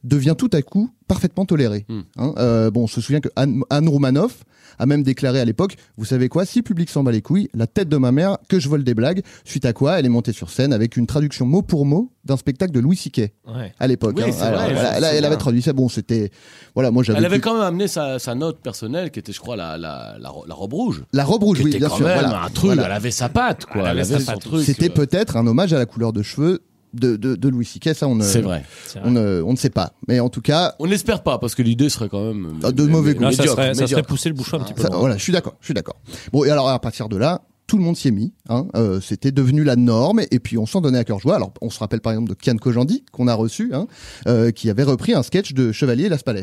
devient 0.05 0.35
tout 0.37 0.51
à 0.53 0.63
coup 0.63 0.91
parfaitement 1.09 1.45
toléré. 1.45 1.85
Hmm. 1.89 2.01
Hein, 2.19 2.35
euh, 2.39 2.71
bon, 2.71 2.85
on 2.85 2.87
se 2.87 3.01
souvient 3.01 3.21
que 3.21 3.29
Anne, 3.37 3.63
Anne 3.69 3.89
Roumanoff 3.89 4.45
a 4.79 4.87
même 4.87 5.03
déclaré 5.03 5.41
à 5.41 5.45
l'époque, 5.45 5.77
vous 5.99 6.05
savez 6.07 6.29
quoi, 6.29 6.47
si 6.47 6.61
le 6.61 6.63
public 6.63 6.89
s'en 6.89 7.03
bat 7.03 7.11
les 7.13 7.21
couilles, 7.21 7.49
la 7.53 7.67
tête 7.67 7.89
de 7.89 7.97
ma 7.99 8.13
mère, 8.13 8.39
que 8.49 8.59
je 8.61 8.69
vole 8.69 8.83
des 8.85 8.95
blagues, 8.95 9.23
suite 9.45 9.65
à 9.67 9.73
quoi 9.75 9.99
elle 9.99 10.07
est 10.07 10.11
montée 10.11 10.33
sur 10.33 10.49
scène 10.49 10.73
avec 10.73 10.97
une 10.97 11.07
traduction 11.07 11.45
mot 11.45 11.61
pour 11.61 11.85
mot 11.85 12.13
d'un 12.25 12.37
spectacle 12.39 12.73
de 12.73 12.81
Louis 12.81 12.97
C.K. 12.97 13.33
Ouais. 13.47 13.75
à 13.79 13.87
l'époque. 13.89 14.15
Oui, 14.17 14.23
hein. 14.25 14.93
elle 15.13 15.25
avait 15.25 15.37
traduit 15.37 15.61
ça, 15.61 15.73
bon, 15.75 15.89
c'était... 15.91 16.31
Voilà, 16.75 16.91
moi 16.93 17.03
j'avais... 17.03 17.19
Elle 17.19 17.25
avait 17.27 17.37
plus- 17.41 17.43
quand 17.43 17.55
même 17.55 17.63
amené 17.65 17.89
sa, 17.89 18.19
sa 18.19 18.35
note 18.35 18.61
personnelle 18.61 19.11
qui 19.11 19.19
était, 19.19 19.33
je 19.33 19.41
crois, 19.41 19.57
la, 19.57 19.77
la, 19.77 20.17
la, 20.19 20.29
ro- 20.31 20.45
la 20.47 20.55
robe 20.55 20.73
rouge. 20.73 21.03
La 21.13 21.25
robe 21.25 21.43
rouge, 21.43 21.59
Qui 21.59 21.65
oui, 21.65 21.71
était 21.71 21.79
bien 21.81 21.89
quand 21.89 21.97
sûr. 21.97 22.07
même 22.07 22.21
voilà. 22.21 22.45
un 22.45 22.51
truc. 22.51 22.67
Voilà. 22.67 22.85
Elle 22.87 22.93
avait 22.93 23.11
sa 23.11 23.29
patte, 23.29 23.67
quoi. 23.67 23.81
Elle 23.81 23.81
Elle 23.81 23.87
avait 23.99 24.01
avait 24.15 24.25
sa 24.25 24.33
son 24.33 24.33
patte. 24.39 24.41
truc. 24.43 24.65
C'était 24.65 24.91
euh, 24.91 24.95
peut-être 24.95 25.37
un 25.37 25.47
hommage 25.47 25.73
à 25.75 25.79
la 25.79 25.87
couleur 25.87 26.13
de 26.15 26.23
cheveux 26.23 26.61
de, 26.95 27.17
de, 27.17 27.37
de 27.37 27.49
Louis 27.49 27.65
C.K., 27.65 27.95
ça 27.95 28.09
on 28.09 28.15
ne... 28.17 28.25
C'est 28.25 28.41
vrai. 28.41 28.65
C'est 28.87 29.01
On 29.05 29.11
ne, 29.11 29.43
on 29.43 29.53
ne 29.53 29.57
sait 29.57 29.71
pas. 29.71 29.93
Mais 30.09 30.21
en 30.21 30.29
tout 30.29 30.41
cas, 30.41 30.75
On 30.79 30.87
n'espère 30.87 31.23
pas 31.23 31.39
parce 31.39 31.55
que 31.55 31.63
l'idée 31.63 31.89
serait 31.89 32.09
quand 32.09 32.25
même 32.25 32.59
Ah, 32.63 32.73
de 32.73 32.85
mauvais 32.85 33.15
goût. 33.15 33.23
Là, 33.23 33.33
ça 33.33 33.43
médiocre, 33.43 33.63
serait, 33.63 33.75
ça 33.75 33.87
serait 33.87 34.03
pousser 34.03 34.29
le 34.29 34.35
bouchon 34.35 34.59
un 34.61 34.65
petit 34.65 34.75
peu. 34.75 34.83
Ça, 34.83 34.91
voilà, 34.93 35.17
je 35.17 35.23
suis 35.23 35.33
d'accord, 35.33 35.55
je 35.61 35.67
suis 35.67 35.75
d'accord. 35.75 35.97
Bon, 36.33 36.45
et 36.45 36.51
alors 36.51 36.69
à 36.69 36.79
partir 36.81 37.09
de 37.09 37.17
là, 37.17 37.43
tout 37.67 37.77
le 37.79 37.85
monde 37.85 37.97
s'y 37.97 38.09
est 38.09 38.13
mis. 38.13 38.33
Hein, 38.49 38.67
euh, 38.75 39.01
C'était 39.01 39.31
devenu 39.31 39.63
la 39.63 39.77
norme, 39.77 40.21
et 40.31 40.41
puis 40.41 40.59
on 40.59 40.67
s'en 40.67 40.81
donnait 40.81 40.99
à 40.99 41.05
cœur 41.05 41.21
joie. 41.21 41.37
Alors, 41.37 41.53
on 41.61 41.71
se 41.71 41.79
rappelle 41.79 42.01
par 42.01 42.13
exemple 42.13 42.29
de 42.29 42.35
Kian 42.35 42.57
Kojandi 42.57 43.05
qu'on 43.13 43.29
a 43.29 43.35
reçu, 43.35 43.71
hein, 43.73 43.87
euh, 44.27 44.51
qui 44.51 44.69
avait 44.71 44.83
repris 44.83 45.15
un 45.15 45.23
sketch 45.23 45.53
de 45.53 45.71
Chevalier 45.71 46.09
Las 46.09 46.25
Palais. 46.25 46.43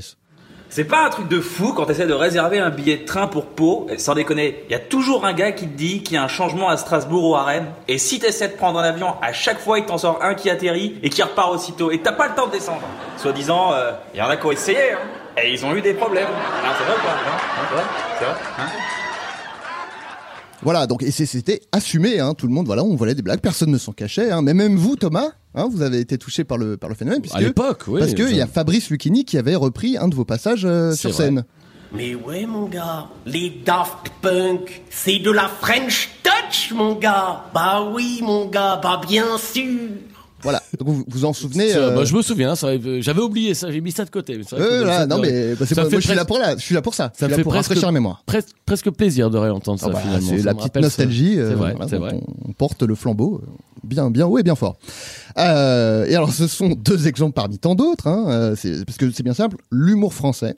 C'est 0.69 0.83
pas 0.83 1.05
un 1.05 1.09
truc 1.09 1.29
de 1.29 1.39
fou 1.39 1.73
quand 1.73 1.85
t'essaies 1.85 2.07
de 2.07 2.13
réserver 2.13 2.59
un 2.59 2.69
billet 2.69 2.97
de 2.97 3.05
train 3.05 3.27
pour 3.27 3.45
Pau, 3.45 3.87
sans 3.97 4.15
déconner, 4.15 4.63
il 4.69 4.73
y 4.73 4.75
a 4.75 4.79
toujours 4.79 5.25
un 5.25 5.33
gars 5.33 5.53
qui 5.53 5.65
te 5.65 5.77
dit 5.77 6.03
qu'il 6.03 6.15
y 6.15 6.17
a 6.17 6.23
un 6.23 6.27
changement 6.27 6.67
à 6.67 6.75
Strasbourg 6.75 7.31
ou 7.31 7.35
à 7.35 7.43
Rennes, 7.43 7.67
et 7.87 7.97
si 7.97 8.19
t'essaies 8.19 8.49
de 8.49 8.53
prendre 8.53 8.77
un 8.79 8.83
avion, 8.83 9.13
à 9.21 9.31
chaque 9.31 9.59
fois 9.59 9.79
il 9.79 9.85
t'en 9.85 9.97
sort 9.97 10.19
un 10.21 10.33
qui 10.33 10.49
atterrit 10.49 10.99
et 11.03 11.09
qui 11.09 11.23
repart 11.23 11.53
aussitôt, 11.53 11.91
et 11.91 11.99
t'as 11.99 12.11
pas 12.11 12.27
le 12.27 12.35
temps 12.35 12.47
de 12.47 12.51
descendre. 12.51 12.81
Soit 13.17 13.31
disant, 13.31 13.71
il 14.13 14.19
y 14.19 14.21
en 14.21 14.27
a 14.27 14.35
qui 14.35 14.45
ont 14.45 14.51
essayé, 14.51 14.91
hein, 14.91 15.41
et 15.41 15.53
ils 15.53 15.65
ont 15.65 15.73
eu 15.73 15.81
des 15.81 15.93
problèmes. 15.93 16.27
C'est 16.77 16.83
vrai 16.83 16.93
ou 16.93 17.75
pas 17.75 17.83
C'est 18.19 18.25
vrai. 18.25 18.35
Hein. 18.59 18.67
Voilà, 20.63 20.87
donc 20.87 21.03
c'était 21.11 21.61
assumé, 21.71 22.19
hein, 22.19 22.33
tout 22.33 22.47
le 22.47 22.53
monde, 22.53 22.65
voilà, 22.65 22.83
on 22.83 22.95
volait 22.95 23.15
des 23.15 23.21
blagues, 23.21 23.39
personne 23.39 23.71
ne 23.71 23.77
s'en 23.77 23.93
cachait, 23.93 24.31
hein, 24.31 24.41
mais 24.41 24.53
même 24.53 24.75
vous, 24.75 24.95
Thomas, 24.95 25.29
hein, 25.57 25.67
vous 25.71 25.81
avez 25.81 25.99
été 25.99 26.17
touché 26.17 26.43
par 26.43 26.57
le 26.57 26.77
par 26.77 26.89
le 26.89 26.95
phénomène, 26.95 27.21
puisque 27.21 27.35
À 27.35 27.41
l'époque, 27.41 27.83
oui. 27.87 27.99
parce 27.99 28.13
qu'il 28.13 28.35
y 28.35 28.41
a 28.41 28.47
Fabrice 28.47 28.89
Lucchini 28.89 29.25
qui 29.25 29.37
avait 29.37 29.55
repris 29.55 29.97
un 29.97 30.07
de 30.07 30.15
vos 30.15 30.25
passages 30.25 30.63
euh, 30.65 30.93
sur 30.93 31.09
vrai. 31.11 31.23
scène. 31.25 31.43
Mais 31.93 32.15
ouais, 32.15 32.45
mon 32.45 32.65
gars, 32.65 33.07
les 33.25 33.61
Daft 33.65 34.11
Punk, 34.21 34.83
c'est 34.89 35.19
de 35.19 35.31
la 35.31 35.47
French 35.47 36.09
touch, 36.23 36.71
mon 36.73 36.95
gars. 36.95 37.45
Bah 37.53 37.89
oui, 37.93 38.19
mon 38.23 38.45
gars, 38.47 38.79
bah 38.81 38.99
bien 39.07 39.37
sûr. 39.37 39.89
Voilà, 40.43 40.61
donc 40.77 40.87
vous 40.87 41.03
vous 41.07 41.25
en 41.25 41.33
souvenez 41.33 41.69
Ça, 41.69 41.79
euh, 41.79 41.95
bah, 41.95 42.05
je 42.05 42.15
me 42.15 42.21
souviens, 42.21 42.55
ça, 42.55 42.67
euh, 42.67 43.01
j'avais 43.01 43.21
oublié 43.21 43.53
ça, 43.55 43.71
j'ai 43.71 43.81
mis 43.81 43.91
ça 43.91 44.05
de 44.05 44.09
côté. 44.11 44.37
mais 44.37 44.43
euh, 44.59 44.85
là, 44.85 45.07
non 45.07 45.17
mais 45.17 45.55
bah, 45.55 45.65
ça 45.65 45.73
moi, 45.75 45.85
me 45.85 45.89
fait 45.89 45.95
moi, 45.95 45.99
je 46.01 46.07
suis 46.07 46.15
là 46.15 46.25
pour 46.25 46.37
là, 46.37 46.55
je 46.55 46.61
suis 46.61 46.75
là 46.75 46.81
pour 46.83 46.93
ça, 46.93 47.11
je 47.15 47.19
Ça 47.19 47.25
suis 47.25 47.25
me 47.25 47.29
là 47.31 47.35
fait 47.37 47.43
pour 47.43 47.51
presque, 47.53 47.69
rafraîchir 47.69 47.87
la 47.87 47.91
mémoire. 47.91 48.21
presque, 48.25 48.49
presque 48.65 48.91
plaisir 48.91 49.29
de 49.31 49.37
réentendre 49.39 49.79
ça 49.79 49.89
bah, 49.89 49.99
finalement. 49.99 50.27
c'est 50.29 50.43
la 50.43 50.53
petite 50.53 50.75
nostalgie. 50.75 51.39
euh, 51.39 51.49
C'est 51.49 51.55
vrai, 51.55 51.71
voilà, 51.71 51.87
c'est 51.89 51.97
vrai. 51.97 52.13
On, 52.13 52.49
on 52.49 52.53
porte 52.53 52.83
le 52.83 52.93
flambeau 52.93 53.41
euh, 53.43 53.49
bien, 53.83 54.11
bien 54.11 54.27
haut 54.27 54.37
et 54.37 54.43
bien 54.43 54.55
fort. 54.55 54.77
Euh, 55.39 56.05
et 56.05 56.15
alors, 56.15 56.31
ce 56.31 56.47
sont 56.47 56.69
deux 56.69 57.07
exemples 57.07 57.33
parmi 57.33 57.57
tant 57.57 57.73
d'autres, 57.75 58.07
hein, 58.07 58.53
parce 58.85 58.97
que 58.97 59.11
c'est 59.11 59.23
bien 59.23 59.33
simple. 59.33 59.57
L'humour 59.71 60.13
français 60.13 60.55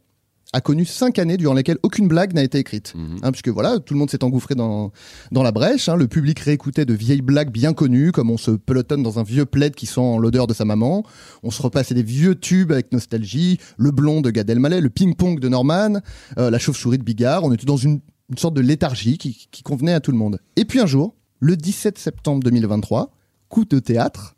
a 0.52 0.62
connu 0.62 0.84
cinq 0.84 1.20
années 1.20 1.38
durant 1.38 1.54
lesquelles 1.54 1.78
aucune 1.84 2.08
blague 2.08 2.34
n'a 2.34 2.42
été 2.42 2.58
écrite, 2.58 2.94
Mhm. 2.96 3.18
hein, 3.22 3.32
puisque 3.32 3.50
voilà, 3.50 3.80
tout 3.80 3.94
le 3.94 4.00
monde 4.00 4.10
s'est 4.10 4.24
engouffré 4.24 4.56
dans 4.56 4.92
dans 5.32 5.44
la 5.44 5.52
brèche. 5.52 5.90
hein, 5.90 5.96
le 5.96 6.08
public 6.08 6.40
réécoutait 6.40 6.86
de 6.86 6.94
vieilles 6.96 7.22
blagues 7.22 7.52
bien 7.52 7.74
connues, 7.74 8.12
comme 8.12 8.32
on 8.32 8.38
se 8.38 8.52
pelotonne 8.52 9.04
dans 9.04 9.20
un 9.20 9.24
vieux 9.24 9.46
plaid 9.46 9.76
qui 9.76 9.86
sent 9.86 10.18
l'odeur 10.20 10.48
de 10.48 10.54
sa 10.56 10.66
maman. 10.66 11.04
On 11.44 11.52
se 11.52 11.62
repassait 11.62 11.94
des 11.94 12.02
vieux 12.02 12.34
tubes 12.34 12.72
avec 12.72 12.92
nostalgie, 12.92 13.60
le 13.78 13.92
blond 13.92 14.22
de 14.22 14.32
Gad 14.32 14.50
Elmaleh, 14.50 14.82
le 14.82 14.90
ping-pong 14.90 15.40
de 15.40 15.50
Norman, 15.50 16.00
euh, 16.40 16.50
la 16.50 16.58
chauve-souris 16.58 16.98
de 16.98 17.04
Bigard. 17.04 17.44
On 17.44 17.54
était 17.54 17.68
dans 17.68 17.78
une, 17.78 18.00
une 18.32 18.38
sorte 18.38 18.56
de 18.56 18.62
léthargie 18.62 19.20
qui, 19.20 19.48
qui 19.52 19.62
convenait 19.62 19.94
à 19.94 20.00
tout 20.00 20.12
le 20.12 20.18
monde. 20.18 20.40
Et 20.56 20.66
puis 20.66 20.80
un 20.80 20.88
jour, 20.88 21.14
le 21.40 21.56
17 21.58 22.00
septembre 22.00 22.42
2023, 22.44 23.12
coup 23.50 23.66
de 23.66 23.78
théâtre, 23.78 24.36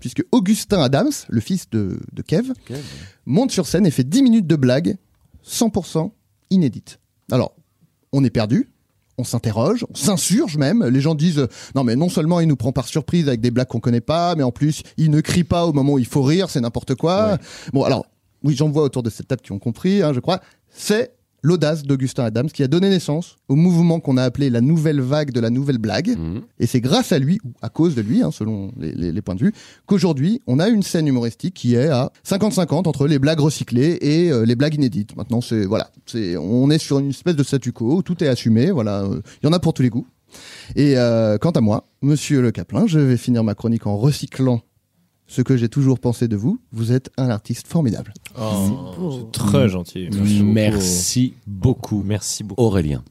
puisque 0.00 0.24
Augustin 0.32 0.82
Adams, 0.82 1.12
le 1.28 1.40
fils 1.40 1.70
de, 1.70 1.98
de 2.12 2.22
Kev, 2.22 2.52
monte 3.24 3.52
sur 3.52 3.66
scène 3.68 3.86
et 3.86 3.90
fait 3.92 4.04
10 4.04 4.22
minutes 4.22 4.46
de 4.48 4.56
blagues 4.56 4.96
100% 5.46 6.10
inédites. 6.50 7.00
Alors, 7.30 7.54
on 8.12 8.24
est 8.24 8.30
perdu, 8.30 8.70
on 9.18 9.24
s'interroge, 9.24 9.84
on 9.90 9.94
s'insurge 9.94 10.56
même. 10.56 10.84
Les 10.84 11.00
gens 11.00 11.14
disent 11.14 11.38
euh, 11.38 11.48
non 11.74 11.84
mais 11.84 11.96
non 11.96 12.08
seulement 12.08 12.40
il 12.40 12.48
nous 12.48 12.56
prend 12.56 12.72
par 12.72 12.86
surprise 12.86 13.28
avec 13.28 13.40
des 13.40 13.50
blagues 13.50 13.68
qu'on 13.68 13.80
connaît 13.80 14.00
pas, 14.00 14.34
mais 14.34 14.42
en 14.42 14.52
plus 14.52 14.82
il 14.96 15.10
ne 15.10 15.20
crie 15.20 15.44
pas 15.44 15.66
au 15.66 15.72
moment 15.72 15.94
où 15.94 15.98
il 15.98 16.06
faut 16.06 16.22
rire, 16.22 16.50
c'est 16.50 16.60
n'importe 16.60 16.94
quoi. 16.94 17.38
Bon 17.72 17.84
alors 17.84 18.06
oui 18.42 18.54
j'en 18.54 18.68
vois 18.68 18.82
autour 18.82 19.02
de 19.02 19.10
cette 19.10 19.28
table 19.28 19.42
qui 19.42 19.52
ont 19.52 19.58
compris, 19.58 20.02
hein, 20.02 20.12
je 20.12 20.20
crois. 20.20 20.40
C'est 20.70 21.13
l'audace 21.44 21.82
d'Augustin 21.82 22.24
Adams 22.24 22.48
qui 22.48 22.62
a 22.62 22.68
donné 22.68 22.88
naissance 22.88 23.36
au 23.48 23.54
mouvement 23.54 24.00
qu'on 24.00 24.16
a 24.16 24.22
appelé 24.22 24.48
la 24.48 24.62
nouvelle 24.62 25.00
vague 25.02 25.30
de 25.30 25.40
la 25.40 25.50
nouvelle 25.50 25.76
blague. 25.78 26.16
Mhm. 26.18 26.40
Et 26.58 26.66
c'est 26.66 26.80
grâce 26.80 27.12
à 27.12 27.18
lui, 27.18 27.38
ou 27.44 27.50
à 27.60 27.68
cause 27.68 27.94
de 27.94 28.00
lui, 28.00 28.22
hein, 28.22 28.30
selon 28.32 28.72
les, 28.78 28.92
les- 28.92 29.12
les 29.12 29.22
points 29.22 29.34
de 29.34 29.40
vue, 29.44 29.52
qu'aujourd'hui, 29.86 30.40
on 30.46 30.58
a 30.58 30.68
une 30.68 30.82
scène 30.82 31.06
humoristique 31.06 31.52
qui 31.54 31.74
est 31.74 31.88
à 31.88 32.10
50-50 32.26 32.88
entre 32.88 33.06
les 33.06 33.18
blagues 33.18 33.40
recyclées 33.40 33.98
et 34.00 34.32
euh, 34.32 34.46
les 34.46 34.56
blagues 34.56 34.74
inédites. 34.74 35.14
Maintenant, 35.16 35.42
c'est 35.42 35.66
voilà, 35.66 35.90
c'est 36.06 36.36
on 36.38 36.70
est 36.70 36.78
sur 36.78 36.98
une 36.98 37.10
espèce 37.10 37.36
de 37.36 37.42
statu 37.42 37.72
quo, 37.72 37.96
où 37.96 38.02
tout 38.02 38.24
est 38.24 38.28
assumé, 38.28 38.70
voilà, 38.70 39.02
euh, 39.02 39.20
il 39.42 39.46
y 39.46 39.48
en 39.48 39.52
a 39.52 39.58
pour 39.60 39.74
tous 39.74 39.82
les 39.82 39.90
goûts. 39.90 40.06
Et 40.74 40.96
euh, 40.96 41.36
quant 41.38 41.50
à 41.50 41.60
moi, 41.60 41.84
monsieur 42.02 42.40
Le 42.40 42.50
Caplin, 42.50 42.86
je 42.86 42.98
vais 42.98 43.16
finir 43.16 43.44
ma 43.44 43.54
chronique 43.54 43.86
en 43.86 43.96
recyclant 43.96 44.62
ce 45.34 45.42
que 45.42 45.56
j'ai 45.56 45.68
toujours 45.68 45.98
pensé 45.98 46.28
de 46.28 46.36
vous. 46.36 46.60
Vous 46.72 46.92
êtes 46.92 47.10
un 47.16 47.28
artiste 47.28 47.66
formidable. 47.66 48.14
Oh, 48.38 49.10
c'est 49.18 49.32
très 49.32 49.68
gentil. 49.68 50.08
Merci 50.12 50.38
beaucoup. 50.40 50.52
Merci 50.52 51.34
beaucoup, 51.46 52.02
Merci 52.04 52.44
beaucoup. 52.44 52.62
Aurélien. 52.62 53.02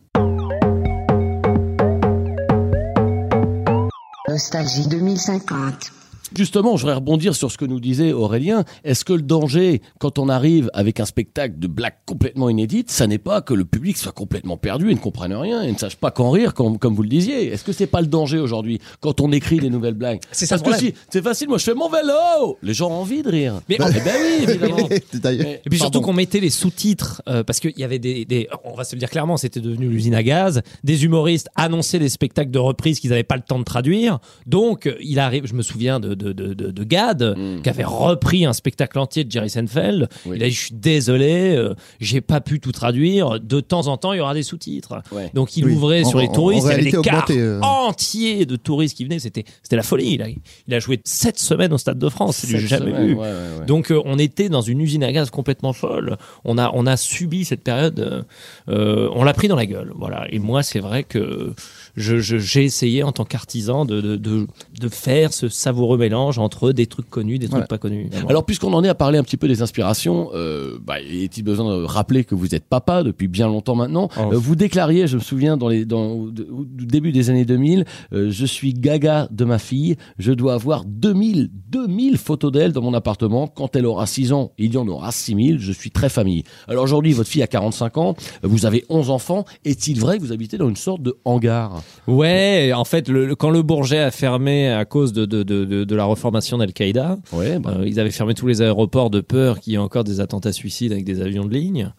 Nostalgie 4.29 4.87
2050. 4.87 6.02
Justement, 6.37 6.75
je 6.77 6.81
voudrais 6.81 6.95
rebondir 6.95 7.35
sur 7.35 7.51
ce 7.51 7.57
que 7.57 7.65
nous 7.65 7.79
disait 7.79 8.11
Aurélien. 8.13 8.63
Est-ce 8.83 9.05
que 9.05 9.13
le 9.13 9.21
danger, 9.21 9.81
quand 9.99 10.17
on 10.19 10.29
arrive 10.29 10.69
avec 10.73 10.99
un 10.99 11.05
spectacle 11.05 11.59
de 11.59 11.67
blagues 11.67 11.93
complètement 12.05 12.49
inédites, 12.49 12.89
ça 12.91 13.07
n'est 13.07 13.17
pas 13.17 13.41
que 13.41 13.53
le 13.53 13.65
public 13.65 13.97
soit 13.97 14.11
complètement 14.11 14.57
perdu 14.57 14.89
et 14.91 14.93
ne 14.93 14.99
comprenne 14.99 15.33
rien 15.33 15.61
et 15.61 15.71
ne 15.71 15.77
sache 15.77 15.95
pas 15.95 16.11
qu'en 16.11 16.31
rire, 16.31 16.53
comme, 16.53 16.77
comme 16.79 16.95
vous 16.95 17.03
le 17.03 17.09
disiez? 17.09 17.47
Est-ce 17.53 17.63
que 17.63 17.71
c'est 17.71 17.87
pas 17.87 18.01
le 18.01 18.07
danger 18.07 18.39
aujourd'hui 18.39 18.79
quand 18.99 19.21
on 19.21 19.31
écrit 19.31 19.59
des 19.59 19.69
nouvelles 19.69 19.93
blagues? 19.93 20.19
C'est 20.31 20.45
ça 20.45 20.57
Parce 20.57 20.81
le 20.81 20.89
que 20.89 20.95
si, 20.97 21.01
c'est 21.09 21.21
facile, 21.23 21.49
moi 21.49 21.57
je 21.57 21.63
fais 21.65 21.73
mon 21.75 21.89
vélo 21.89 22.57
Les 22.63 22.73
gens 22.73 22.89
ont 22.89 23.01
envie 23.01 23.21
de 23.21 23.29
rire. 23.29 23.61
Mais- 23.69 23.75
eh 23.79 23.99
ben 23.99 24.15
oui, 24.21 24.43
évidemment. 24.49 24.89
Et 24.89 25.69
puis 25.69 25.79
surtout 25.79 26.01
qu'on 26.01 26.13
mettait 26.13 26.39
les 26.39 26.49
sous-titres 26.49 27.21
euh, 27.27 27.43
parce 27.43 27.59
qu'il 27.59 27.77
y 27.77 27.83
avait 27.83 27.99
des, 27.99 28.25
des- 28.25 28.47
on 28.63 28.73
va 28.75 28.83
se 28.83 28.95
le 28.95 28.99
dire 28.99 29.09
clairement, 29.09 29.37
c'était 29.37 29.59
devenu 29.61 29.87
l'usine 29.87 30.15
à 30.15 30.23
gaz. 30.23 30.61
Des 30.83 31.05
humoristes 31.05 31.49
annonçaient 31.55 31.99
des 31.99 32.09
spectacles 32.09 32.51
de 32.51 32.59
reprise 32.59 32.99
qu'ils 32.99 33.09
n'avaient 33.11 33.23
pas 33.23 33.35
le 33.35 33.41
temps 33.43 33.59
de 33.59 33.63
traduire. 33.63 34.19
Donc 34.45 34.89
il 35.01 35.19
arrive, 35.19 35.45
je 35.47 35.53
me 35.53 35.61
souviens 35.61 35.99
de 35.99 36.13
de, 36.13 36.22
de, 36.31 36.53
de, 36.53 36.71
de 36.71 36.83
Gad 36.83 37.35
qui 37.63 37.69
avait 37.69 37.83
repris 37.83 38.45
un 38.45 38.53
spectacle 38.53 38.97
entier 38.99 39.23
de 39.23 39.31
Jerry 39.31 39.49
Seinfeld. 39.49 40.07
Oui. 40.25 40.37
Il 40.37 40.43
a 40.43 40.47
dit 40.47 40.53
je 40.53 40.65
suis 40.65 40.75
désolé, 40.75 41.55
euh, 41.55 41.73
j'ai 41.99 42.21
pas 42.21 42.39
pu 42.41 42.59
tout 42.59 42.71
traduire. 42.71 43.39
De 43.39 43.59
temps 43.59 43.87
en 43.87 43.97
temps 43.97 44.13
il 44.13 44.17
y 44.17 44.21
aura 44.21 44.33
des 44.33 44.43
sous-titres. 44.43 45.01
Ouais. 45.11 45.29
Donc 45.33 45.57
il 45.57 45.65
Oui. 45.65 45.73
ouvrait 45.73 46.03
En- 46.03 46.09
sur 46.09 46.19
les 46.19 46.27
en- 46.27 46.31
touristes. 46.33 46.65
en 46.65 46.69
il 46.69 46.71
y 46.71 46.73
avait 46.75 46.83
des 46.85 46.91
cars 46.91 47.23
augmenté, 47.23 47.39
euh. 47.39 47.59
entiers 47.61 48.45
de 48.45 48.55
touristes 48.55 48.95
qui 48.97 49.03
venaient. 49.03 49.19
C'était 49.19 49.43
c'était 49.61 49.75
la 49.75 49.83
folie. 49.83 50.13
Il 50.13 50.21
a, 50.21 50.27
il 50.67 50.73
a 50.73 50.79
joué 50.79 50.99
sept 51.03 51.39
semaines 51.39 51.73
au 51.73 51.77
Stade 51.77 51.99
de 51.99 52.09
France. 52.09 52.37
C'est 52.37 52.57
du 52.57 52.67
jamais 52.67 52.91
semaine, 52.91 53.07
vu. 53.07 53.13
ouais, 53.13 53.19
ouais, 53.21 53.59
ouais. 53.59 53.65
Donc 53.65 53.91
euh, 53.91 54.01
on 54.05 54.17
était 54.19 54.49
dans 54.49 54.61
une 54.61 54.81
usine 54.81 55.03
à 55.03 55.11
gaz 55.11 55.29
complètement 55.29 55.73
folle. 55.73 56.17
On 56.45 56.57
a 56.57 56.71
on 56.73 56.85
a 56.85 56.97
subi 56.97 57.45
cette 57.45 57.63
période. 57.63 57.99
euh, 57.99 58.21
euh, 58.69 59.09
on 59.13 59.23
l'a 59.23 59.33
pris 59.33 59.47
dans 59.47 59.55
la 59.55 59.65
gueule. 59.65 59.91
Voilà. 59.95 60.27
Et 60.31 60.39
moi 60.39 60.63
c'est 60.63 60.79
vrai 60.79 61.03
que 61.03 61.53
je- 61.95 62.17
je- 62.19 62.37
j'ai 62.37 62.63
essayé 62.63 63.03
en 63.03 63.11
tant 63.11 63.25
qu'artisan 63.25 63.85
de, 63.85 64.01
de, 64.01 64.15
de, 64.15 64.47
de 64.79 64.89
faire 64.89 65.31
ce 65.33 65.47
savoureux 65.49 65.97
mélange 65.97 66.39
entre 66.39 66.71
des 66.71 66.87
trucs 66.87 67.09
connus, 67.09 67.39
des 67.39 67.47
trucs 67.47 67.67
pas 67.67 67.77
connus. 67.77 68.09
Alors, 68.29 68.45
puisqu'on 68.45 68.73
en 68.73 68.83
est 68.83 68.87
à 68.89 68.95
parler 68.95 69.17
un 69.19 69.23
petit 69.23 69.37
peu 69.37 69.47
des 69.47 69.61
inspirations, 69.61 70.29
euh, 70.33 70.77
bah, 70.83 70.99
est-il 71.01 71.43
besoin 71.43 71.77
de 71.77 71.83
rappeler 71.83 72.23
que 72.23 72.35
vous 72.35 72.55
êtes 72.55 72.65
papa 72.65 73.03
depuis 73.03 73.27
bien 73.27 73.47
longtemps 73.47 73.75
maintenant 73.75 74.09
Oh. 74.17 74.33
Euh, 74.33 74.37
Vous 74.37 74.55
déclariez, 74.55 75.07
je 75.07 75.17
me 75.17 75.21
souviens, 75.21 75.55
dans 75.57 75.67
les, 75.67 75.85
dans, 75.85 76.05
au, 76.07 76.27
au 76.29 76.65
début 76.65 77.11
des 77.11 77.29
années 77.29 77.45
2000, 77.45 77.85
euh, 78.13 78.29
je 78.31 78.45
suis 78.45 78.73
gaga 78.73 79.27
de 79.31 79.45
ma 79.45 79.59
fille, 79.59 79.95
je 80.17 80.31
dois 80.31 80.53
avoir 80.55 80.85
2000, 80.85 81.49
2000 81.69 82.17
photos 82.17 82.51
d'elle 82.51 82.71
dans 82.71 82.81
mon 82.81 82.93
appartement. 82.93 83.47
Quand 83.47 83.75
elle 83.75 83.85
aura 83.85 84.05
6 84.07 84.33
ans, 84.33 84.51
il 84.57 84.73
y 84.73 84.77
en 84.77 84.87
aura 84.87 85.11
6000, 85.11 85.59
je 85.59 85.71
suis 85.71 85.91
très 85.91 86.09
famille. 86.09 86.43
Alors 86.67 86.83
aujourd'hui, 86.83 87.13
votre 87.13 87.29
fille 87.29 87.43
a 87.43 87.47
45 87.47 87.97
ans, 87.97 88.15
vous 88.41 88.65
avez 88.65 88.83
11 88.89 89.09
enfants, 89.09 89.45
est-il 89.65 89.99
vrai 89.99 90.17
que 90.17 90.23
vous 90.23 90.31
habitez 90.31 90.57
dans 90.57 90.69
une 90.69 90.75
sorte 90.75 91.01
de 91.01 91.15
hangar? 91.25 91.82
Ouais, 92.07 92.71
en 92.75 92.85
fait, 92.85 93.07
le, 93.07 93.25
le- 93.25 93.35
quand 93.35 93.49
le 93.49 93.61
Bourget 93.61 93.99
a 93.99 94.11
fermé 94.11 94.69
à 94.71 94.85
cause 94.85 95.13
de, 95.13 95.25
de, 95.25 95.43
de, 95.43 95.65
de, 95.65 95.83
de 95.83 95.95
la 95.95 96.03
reformation 96.05 96.57
d'Al-Qaïda, 96.57 97.17
Ouais, 97.31 97.59
bah, 97.59 97.75
euh, 97.79 97.87
ils 97.87 97.99
avaient 97.99 98.11
fermé 98.11 98.33
tous 98.33 98.47
les 98.47 98.61
aéroports 98.61 99.09
de 99.09 99.21
peur 99.21 99.59
qu'il 99.59 99.73
y 99.73 99.75
ait 99.75 99.79
encore 99.79 100.03
des 100.03 100.19
attentats 100.19 100.53
suicides 100.53 100.91
avec 100.91 101.05
des 101.05 101.21
avions 101.21 101.45
de 101.45 101.53
ligne. 101.53 101.91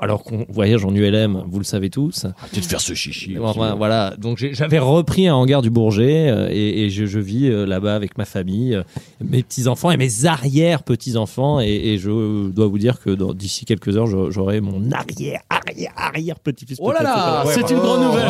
Alors 0.00 0.22
qu'on 0.22 0.44
voyage 0.48 0.84
en 0.84 0.94
ULM, 0.94 1.42
vous 1.48 1.58
le 1.58 1.64
savez 1.64 1.90
tous. 1.90 2.26
arrêtez 2.38 2.60
de 2.60 2.64
faire 2.66 2.80
ce 2.80 2.94
chichi. 2.94 3.34
Voilà, 3.34 3.74
voilà. 3.74 4.14
donc 4.16 4.38
j'avais 4.52 4.78
repris 4.78 5.26
un 5.26 5.34
hangar 5.34 5.60
du 5.60 5.70
Bourget 5.70 6.28
euh, 6.30 6.46
et, 6.52 6.84
et 6.84 6.90
je, 6.90 7.04
je 7.06 7.18
vis 7.18 7.48
euh, 7.48 7.64
là-bas 7.66 7.96
avec 7.96 8.16
ma 8.16 8.24
famille, 8.24 8.76
euh, 8.76 8.82
mes 9.24 9.42
petits 9.42 9.66
enfants 9.66 9.90
et 9.90 9.96
mes 9.96 10.26
arrière 10.26 10.84
petits 10.84 11.16
enfants 11.16 11.58
et, 11.60 11.66
et 11.68 11.98
je 11.98 12.50
dois 12.50 12.66
vous 12.68 12.78
dire 12.78 13.00
que 13.00 13.32
d'ici 13.32 13.64
quelques 13.64 13.96
heures 13.96 14.06
j'a- 14.06 14.30
j'aurai 14.30 14.60
mon 14.60 14.92
arrière 14.92 15.40
arrière 15.50 15.92
arrière 15.96 16.38
petit 16.38 16.66
fils. 16.66 16.78
Oh 16.80 16.92
là 16.92 17.02
là, 17.02 17.44
c'est 17.46 17.68
une 17.70 17.78
grande 17.80 18.02
nouvelle. 18.02 18.28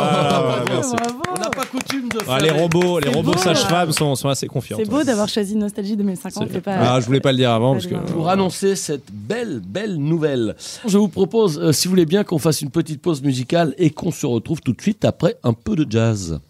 Merci. 0.83 1.15
On 1.37 1.41
n'a 1.41 1.51
pas 1.51 1.65
coutume 1.65 2.09
de 2.09 2.19
Ah, 2.29 2.39
faire 2.39 2.39
les 2.41 2.51
robots, 2.51 2.99
les 2.99 3.09
C'est 3.09 3.15
robots 3.15 3.37
sages-femmes 3.37 3.93
sont, 3.93 4.15
sont 4.15 4.29
assez 4.29 4.47
confiants. 4.47 4.77
C'est 4.79 4.89
beau 4.89 5.03
d'avoir 5.03 5.29
choisi 5.29 5.57
Nostalgie 5.57 5.97
2050. 5.97 6.49
C'est 6.53 6.61
pas. 6.61 6.75
Ah, 6.79 7.01
je 7.01 7.07
voulais 7.07 7.21
pas 7.21 7.33
le 7.33 7.39
dire 7.39 7.51
avant 7.51 7.73
parce 7.73 7.87
que. 7.87 7.95
pour 7.95 8.29
annoncer 8.29 8.77
cette 8.77 9.11
belle, 9.13 9.61
belle 9.65 9.97
nouvelle. 9.97 10.57
Je 10.87 10.99
vous 10.99 11.09
propose, 11.09 11.59
euh, 11.59 11.73
si 11.73 11.89
vous 11.89 11.93
voulez 11.93 12.07
bien, 12.07 12.25
qu'on 12.25 12.39
fasse 12.39 12.63
une 12.63 12.71
petite 12.71 13.01
pause 13.01 13.23
musicale 13.23 13.75
et 13.79 13.91
qu'on 13.91 14.11
se 14.11 14.27
retrouve 14.27 14.61
tout 14.61 14.73
de 14.73 14.81
suite 14.81 15.05
après 15.05 15.37
un 15.43 15.53
peu 15.53 15.77
de 15.77 15.87
jazz. 15.91 16.41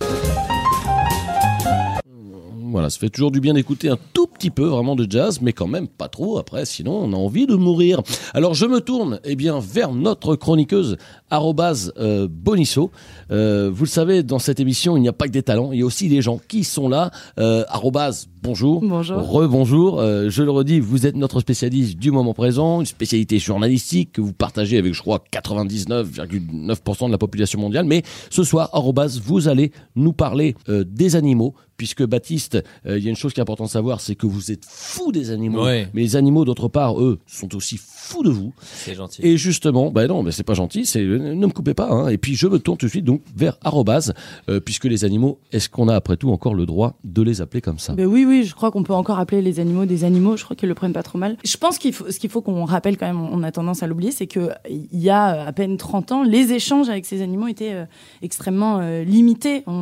Voilà, 2.72 2.88
ça 2.88 2.98
fait 2.98 3.10
toujours 3.10 3.30
du 3.30 3.40
bien 3.40 3.52
d'écouter 3.52 3.90
un 3.90 3.98
tout 4.14 4.26
petit 4.26 4.48
peu 4.48 4.64
vraiment 4.64 4.96
de 4.96 5.06
jazz, 5.08 5.42
mais 5.42 5.52
quand 5.52 5.66
même 5.66 5.88
pas 5.88 6.08
trop. 6.08 6.38
Après, 6.38 6.64
sinon, 6.64 6.94
on 7.04 7.12
a 7.12 7.16
envie 7.16 7.46
de 7.46 7.54
mourir. 7.54 8.00
Alors, 8.32 8.54
je 8.54 8.64
me 8.64 8.80
tourne, 8.80 9.20
eh 9.24 9.36
bien, 9.36 9.60
vers 9.60 9.92
notre 9.92 10.36
chroniqueuse 10.36 10.96
arrobase, 11.28 11.92
euh, 11.98 12.28
Bonisso. 12.30 12.90
Euh, 13.30 13.70
vous 13.70 13.84
le 13.84 13.90
savez, 13.90 14.22
dans 14.22 14.38
cette 14.38 14.58
émission, 14.58 14.96
il 14.96 15.02
n'y 15.02 15.08
a 15.08 15.12
pas 15.12 15.26
que 15.26 15.32
des 15.32 15.42
talents, 15.42 15.72
il 15.72 15.80
y 15.80 15.82
a 15.82 15.84
aussi 15.84 16.08
des 16.08 16.22
gens 16.22 16.40
qui 16.48 16.64
sont 16.64 16.88
là. 16.88 17.10
Euh, 17.38 17.64
arrobase, 17.68 18.28
bonjour. 18.42 18.80
Bonjour. 18.82 19.30
Rebonjour. 19.30 20.00
Euh, 20.00 20.28
je 20.28 20.42
le 20.42 20.50
redis, 20.50 20.80
vous 20.80 21.06
êtes 21.06 21.16
notre 21.16 21.40
spécialiste 21.40 21.96
du 21.98 22.10
moment 22.10 22.34
présent, 22.34 22.80
une 22.80 22.86
spécialité 22.86 23.38
journalistique 23.38 24.12
que 24.12 24.20
vous 24.20 24.32
partagez 24.32 24.78
avec, 24.78 24.92
je 24.92 25.00
crois, 25.00 25.22
99,9% 25.32 27.06
de 27.06 27.12
la 27.12 27.18
population 27.18 27.60
mondiale. 27.60 27.84
Mais 27.84 28.02
ce 28.30 28.44
soir, 28.44 28.70
arrobase, 28.72 29.20
vous 29.20 29.48
allez 29.48 29.72
nous 29.96 30.12
parler 30.12 30.54
euh, 30.68 30.84
des 30.86 31.16
animaux, 31.16 31.54
puisque 31.76 32.04
Baptiste, 32.04 32.62
euh, 32.86 32.98
il 32.98 33.04
y 33.04 33.06
a 33.08 33.10
une 33.10 33.16
chose 33.16 33.32
qui 33.32 33.40
est 33.40 33.42
importante 33.42 33.68
à 33.68 33.72
savoir, 33.72 34.00
c'est 34.00 34.14
que 34.14 34.26
vous 34.26 34.52
êtes 34.52 34.64
fou 34.64 35.12
des 35.12 35.30
animaux. 35.30 35.64
Ouais. 35.64 35.88
Mais 35.94 36.02
les 36.02 36.16
animaux, 36.16 36.44
d'autre 36.44 36.68
part, 36.68 37.00
eux, 37.00 37.18
sont 37.26 37.54
aussi 37.56 37.76
fous 37.76 38.22
de 38.22 38.30
vous. 38.30 38.52
C'est 38.62 38.94
gentil. 38.94 39.20
Et 39.24 39.36
justement, 39.36 39.90
ben 39.90 40.06
non, 40.06 40.22
ben 40.22 40.30
c'est 40.30 40.42
pas 40.42 40.54
gentil, 40.54 40.86
c'est 40.86 41.02
ne 41.02 41.34
me 41.34 41.48
coupez 41.48 41.74
pas. 41.74 41.88
Hein. 41.88 42.08
Et 42.08 42.18
puis 42.18 42.34
je 42.34 42.46
me 42.46 42.58
tourne 42.58 42.78
tout 42.78 42.86
de 42.86 42.90
suite 42.90 43.04
donc 43.04 43.22
vers 43.36 43.56
arrobase, 43.62 44.14
euh, 44.48 44.60
puisque 44.60 44.84
les 44.84 45.04
animaux, 45.04 45.38
est-ce 45.52 45.68
qu'on 45.68 45.88
a 45.88 45.94
après 45.94 46.16
tout 46.16 46.30
encore 46.30 46.54
le 46.54 46.66
droit 46.66 46.96
de 47.04 47.22
les 47.22 47.40
appeler 47.40 47.60
comme 47.60 47.78
ça? 47.78 47.94
Ben 47.94 48.06
oui, 48.06 48.24
oui, 48.24 48.31
je 48.42 48.54
crois 48.54 48.70
qu'on 48.70 48.82
peut 48.82 48.92
encore 48.94 49.18
appeler 49.18 49.42
les 49.42 49.60
animaux 49.60 49.84
des 49.84 50.04
animaux. 50.04 50.36
Je 50.36 50.44
crois 50.44 50.56
qu'ils 50.56 50.68
le 50.68 50.74
prennent 50.74 50.92
pas 50.92 51.02
trop 51.02 51.18
mal. 51.18 51.36
Je 51.44 51.56
pense 51.56 51.78
qu'il 51.78 51.92
faut, 51.92 52.10
ce 52.10 52.18
qu'il 52.18 52.30
faut 52.30 52.40
qu'on 52.42 52.64
rappelle 52.64 52.96
quand 52.96 53.06
même, 53.06 53.20
on 53.20 53.42
a 53.42 53.52
tendance 53.52 53.82
à 53.82 53.86
l'oublier, 53.86 54.10
c'est 54.12 54.26
que 54.26 54.50
il 54.68 54.98
y 55.00 55.10
a 55.10 55.46
à 55.46 55.52
peine 55.52 55.76
30 55.76 56.12
ans, 56.12 56.22
les 56.22 56.52
échanges 56.52 56.88
avec 56.88 57.04
ces 57.06 57.20
animaux 57.22 57.48
étaient 57.48 57.72
euh, 57.74 57.84
extrêmement 58.22 58.78
euh, 58.80 59.04
limités. 59.04 59.62
On, 59.66 59.72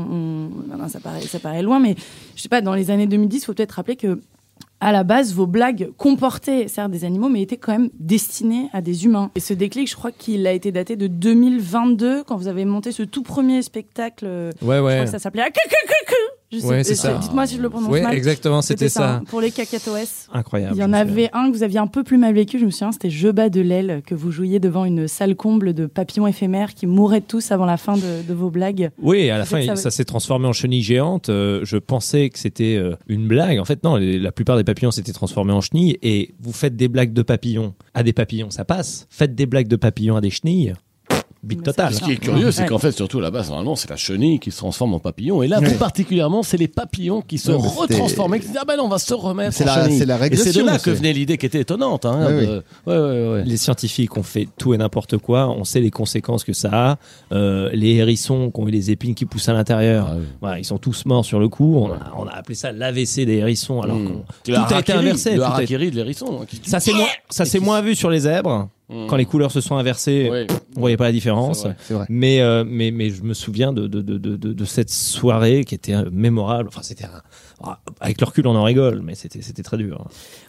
on- 0.70 0.76
non, 0.76 0.88
ça 0.88 1.00
paraît, 1.00 1.20
ça 1.22 1.38
paraît 1.38 1.62
loin, 1.62 1.78
mais 1.78 1.94
je 2.36 2.42
sais 2.42 2.48
pas, 2.48 2.60
dans 2.60 2.74
les 2.74 2.90
années 2.90 3.06
2010, 3.06 3.36
il 3.38 3.44
faut 3.44 3.54
peut-être 3.54 3.72
rappeler 3.72 3.96
que 3.96 4.20
à 4.82 4.92
la 4.92 5.04
base, 5.04 5.34
vos 5.34 5.46
blagues 5.46 5.90
comportaient 5.98 6.66
certes 6.66 6.90
des 6.90 7.04
animaux, 7.04 7.28
mais 7.28 7.42
étaient 7.42 7.58
quand 7.58 7.72
même 7.72 7.90
destinées 7.98 8.68
à 8.72 8.80
des 8.80 9.04
humains. 9.04 9.30
Et 9.34 9.40
ce 9.40 9.52
déclic, 9.52 9.90
je 9.90 9.94
crois 9.94 10.10
qu'il 10.10 10.46
a 10.46 10.52
été 10.52 10.72
daté 10.72 10.96
de 10.96 11.06
2022, 11.06 12.24
quand 12.24 12.36
vous 12.38 12.48
avez 12.48 12.64
monté 12.64 12.90
ce 12.90 13.02
tout 13.02 13.22
premier 13.22 13.60
spectacle. 13.60 14.24
euh, 14.26 14.52
Ouais, 14.62 14.78
Je 14.78 14.82
ouais. 14.82 14.92
crois 14.94 15.04
que 15.04 15.10
ça 15.10 15.18
s'appelait 15.18 15.42
Ah, 15.46 15.50
Ouais, 16.52 16.82
c'est 16.84 16.92
euh, 16.92 16.96
ça. 16.96 17.14
Dites-moi 17.18 17.46
si 17.46 17.56
je 17.56 17.62
le 17.62 17.70
prononce 17.70 17.90
Ouais, 17.90 18.02
mal. 18.02 18.14
exactement, 18.14 18.60
c'était 18.60 18.88
ça. 18.88 19.22
Pour 19.28 19.40
les 19.40 19.50
cacatoès. 19.52 20.26
Incroyable. 20.32 20.74
Il 20.76 20.80
y 20.80 20.84
en 20.84 20.92
avait 20.92 21.30
un 21.32 21.50
que 21.50 21.56
vous 21.56 21.62
aviez 21.62 21.78
un 21.78 21.86
peu 21.86 22.02
plus 22.02 22.18
mal 22.18 22.34
vécu, 22.34 22.58
je 22.58 22.64
me 22.64 22.70
souviens, 22.70 22.92
c'était 22.92 23.10
Je 23.10 23.28
bats 23.28 23.48
de 23.48 23.60
l'aile, 23.60 24.02
que 24.04 24.14
vous 24.14 24.30
jouiez 24.32 24.58
devant 24.58 24.84
une 24.84 25.06
salle 25.06 25.36
comble 25.36 25.74
de 25.74 25.86
papillons 25.86 26.26
éphémères 26.26 26.74
qui 26.74 26.86
mouraient 26.86 27.20
tous 27.20 27.52
avant 27.52 27.66
la 27.66 27.76
fin 27.76 27.96
de, 27.96 28.26
de 28.26 28.34
vos 28.34 28.50
blagues. 28.50 28.90
Oui, 29.00 29.30
à 29.30 29.38
la 29.38 29.44
fin, 29.44 29.76
ça 29.76 29.90
s'est 29.90 30.04
transformé 30.04 30.46
en 30.48 30.52
chenille 30.52 30.82
géante. 30.82 31.28
Euh, 31.28 31.60
je 31.64 31.76
pensais 31.76 32.30
que 32.30 32.38
c'était 32.38 32.76
euh, 32.76 32.96
une 33.06 33.28
blague. 33.28 33.58
En 33.58 33.64
fait, 33.64 33.84
non, 33.84 33.96
les- 33.96 34.18
la 34.18 34.32
plupart 34.32 34.56
des 34.56 34.64
papillons 34.64 34.90
s'étaient 34.90 35.12
transformés 35.12 35.52
en 35.52 35.60
chenilles. 35.60 35.98
Et 36.02 36.34
vous 36.40 36.52
faites 36.52 36.74
des 36.76 36.88
blagues 36.88 37.12
de 37.12 37.22
papillons 37.22 37.74
à 37.94 38.02
des 38.02 38.12
papillons, 38.12 38.50
ça 38.50 38.64
passe. 38.64 39.06
Faites 39.10 39.34
des 39.34 39.46
blagues 39.46 39.68
de 39.68 39.76
papillons 39.76 40.16
à 40.16 40.20
des 40.20 40.30
chenilles. 40.30 40.74
Big 41.42 41.62
total. 41.62 41.94
Ce 41.94 42.00
qui 42.02 42.12
est 42.12 42.16
curieux, 42.16 42.50
c'est 42.52 42.66
qu'en 42.66 42.78
fait, 42.78 42.92
surtout 42.92 43.18
là-bas, 43.18 43.42
normalement, 43.48 43.74
c'est 43.74 43.88
la 43.88 43.96
chenille 43.96 44.38
qui 44.38 44.50
se 44.50 44.58
transforme 44.58 44.92
en 44.92 44.98
papillon. 44.98 45.42
Et 45.42 45.48
là, 45.48 45.60
plus 45.60 45.74
particulièrement, 45.76 46.42
c'est 46.42 46.58
les 46.58 46.68
papillons 46.68 47.22
qui 47.22 47.38
se 47.38 47.50
retransforment 47.50 48.34
et 48.34 48.40
qui 48.40 48.48
disent 48.48 48.58
Ah 48.60 48.64
ben 48.66 48.76
non, 48.76 48.84
on 48.84 48.88
va 48.88 48.98
se 48.98 49.14
remettre 49.14 49.54
C'est 49.56 49.64
en 49.64 49.74
la- 49.74 49.84
chenille. 49.84 49.98
c'est 49.98 50.04
la 50.04 50.26
Et 50.26 50.36
c'est 50.36 50.52
de 50.52 50.62
là 50.64 50.78
que 50.78 50.90
venait 50.90 51.14
l'idée 51.14 51.38
qui 51.38 51.46
était 51.46 51.60
étonnante. 51.60 52.04
Hein, 52.04 52.26
Ouais, 52.26 52.46
de- 52.46 52.62
ouais, 52.86 52.96
ouais, 52.98 53.28
ouais. 53.32 53.42
Les 53.46 53.56
scientifiques 53.56 54.16
ont 54.18 54.22
fait 54.22 54.48
tout 54.58 54.74
et 54.74 54.78
n'importe 54.78 55.16
quoi. 55.16 55.48
On 55.48 55.64
sait 55.64 55.80
les 55.80 55.90
conséquences 55.90 56.44
que 56.44 56.52
ça 56.52 56.68
a. 56.72 56.98
Euh, 57.32 57.70
les 57.72 57.94
hérissons 57.94 58.50
qui 58.50 58.60
ont 58.60 58.68
eu 58.68 58.70
les 58.70 58.90
épines 58.90 59.14
qui 59.14 59.24
poussent 59.24 59.48
à 59.48 59.54
l'intérieur, 59.54 60.08
Ah 60.10 60.14
oui. 60.18 60.24
voilà, 60.42 60.58
ils 60.58 60.64
sont 60.66 60.78
tous 60.78 61.06
morts 61.06 61.24
sur 61.24 61.40
le 61.40 61.48
coup. 61.48 61.76
On, 61.78 61.90
a, 61.92 62.12
on 62.18 62.26
a 62.26 62.32
appelé 62.34 62.54
ça 62.54 62.70
l'AVC 62.70 63.24
des 63.24 63.36
hérissons. 63.36 63.80
Alors 63.80 63.96
Mmh. 63.96 64.08
qu'on- 64.08 64.24
C'est 64.44 64.52
tout 64.52 64.74
a 64.74 64.80
été 64.80 64.92
inversé. 64.92 65.30
Le 65.30 65.36
tout 65.38 65.42
a- 65.42 65.46
harakiri 65.46 65.90
de 65.90 65.96
l'hérisson. 65.96 66.40
hein, 66.42 66.44
qui- 66.46 66.60
Ça 66.68 66.80
c'est 66.80 66.92
moins, 66.92 67.06
ça 67.30 67.44
c'est 67.46 67.60
moins 67.60 67.80
vu 67.80 67.94
sur 67.94 68.10
les 68.10 68.20
zèbres. 68.20 68.68
Mmh. 68.90 69.06
Quand 69.06 69.16
les 69.16 69.24
couleurs 69.24 69.52
se 69.52 69.60
sont 69.60 69.76
inversées, 69.76 70.28
Ouais. 70.30 70.46
on 70.76 70.80
voyait 70.80 70.96
pas 70.96 71.04
la 71.04 71.12
différence. 71.12 71.62
Vrai. 71.64 71.76
Vrai. 71.90 72.06
Mais, 72.08 72.40
euh, 72.40 72.64
mais, 72.66 72.90
mais 72.90 73.10
je 73.10 73.22
me 73.22 73.34
souviens 73.34 73.72
de, 73.72 73.86
de, 73.86 74.02
de, 74.02 74.18
de, 74.18 74.64
cette 74.64 74.90
soirée 74.90 75.64
qui 75.64 75.74
était 75.76 75.94
mémorable. 76.10 76.68
Enfin, 76.68 76.82
c'était 76.82 77.04
un- 77.04 77.22
avec 78.00 78.20
le 78.20 78.26
recul, 78.26 78.46
on 78.46 78.54
en 78.56 78.64
rigole, 78.64 79.02
mais 79.02 79.14
c'était, 79.14 79.62
très 79.62 79.76
dur. 79.76 80.06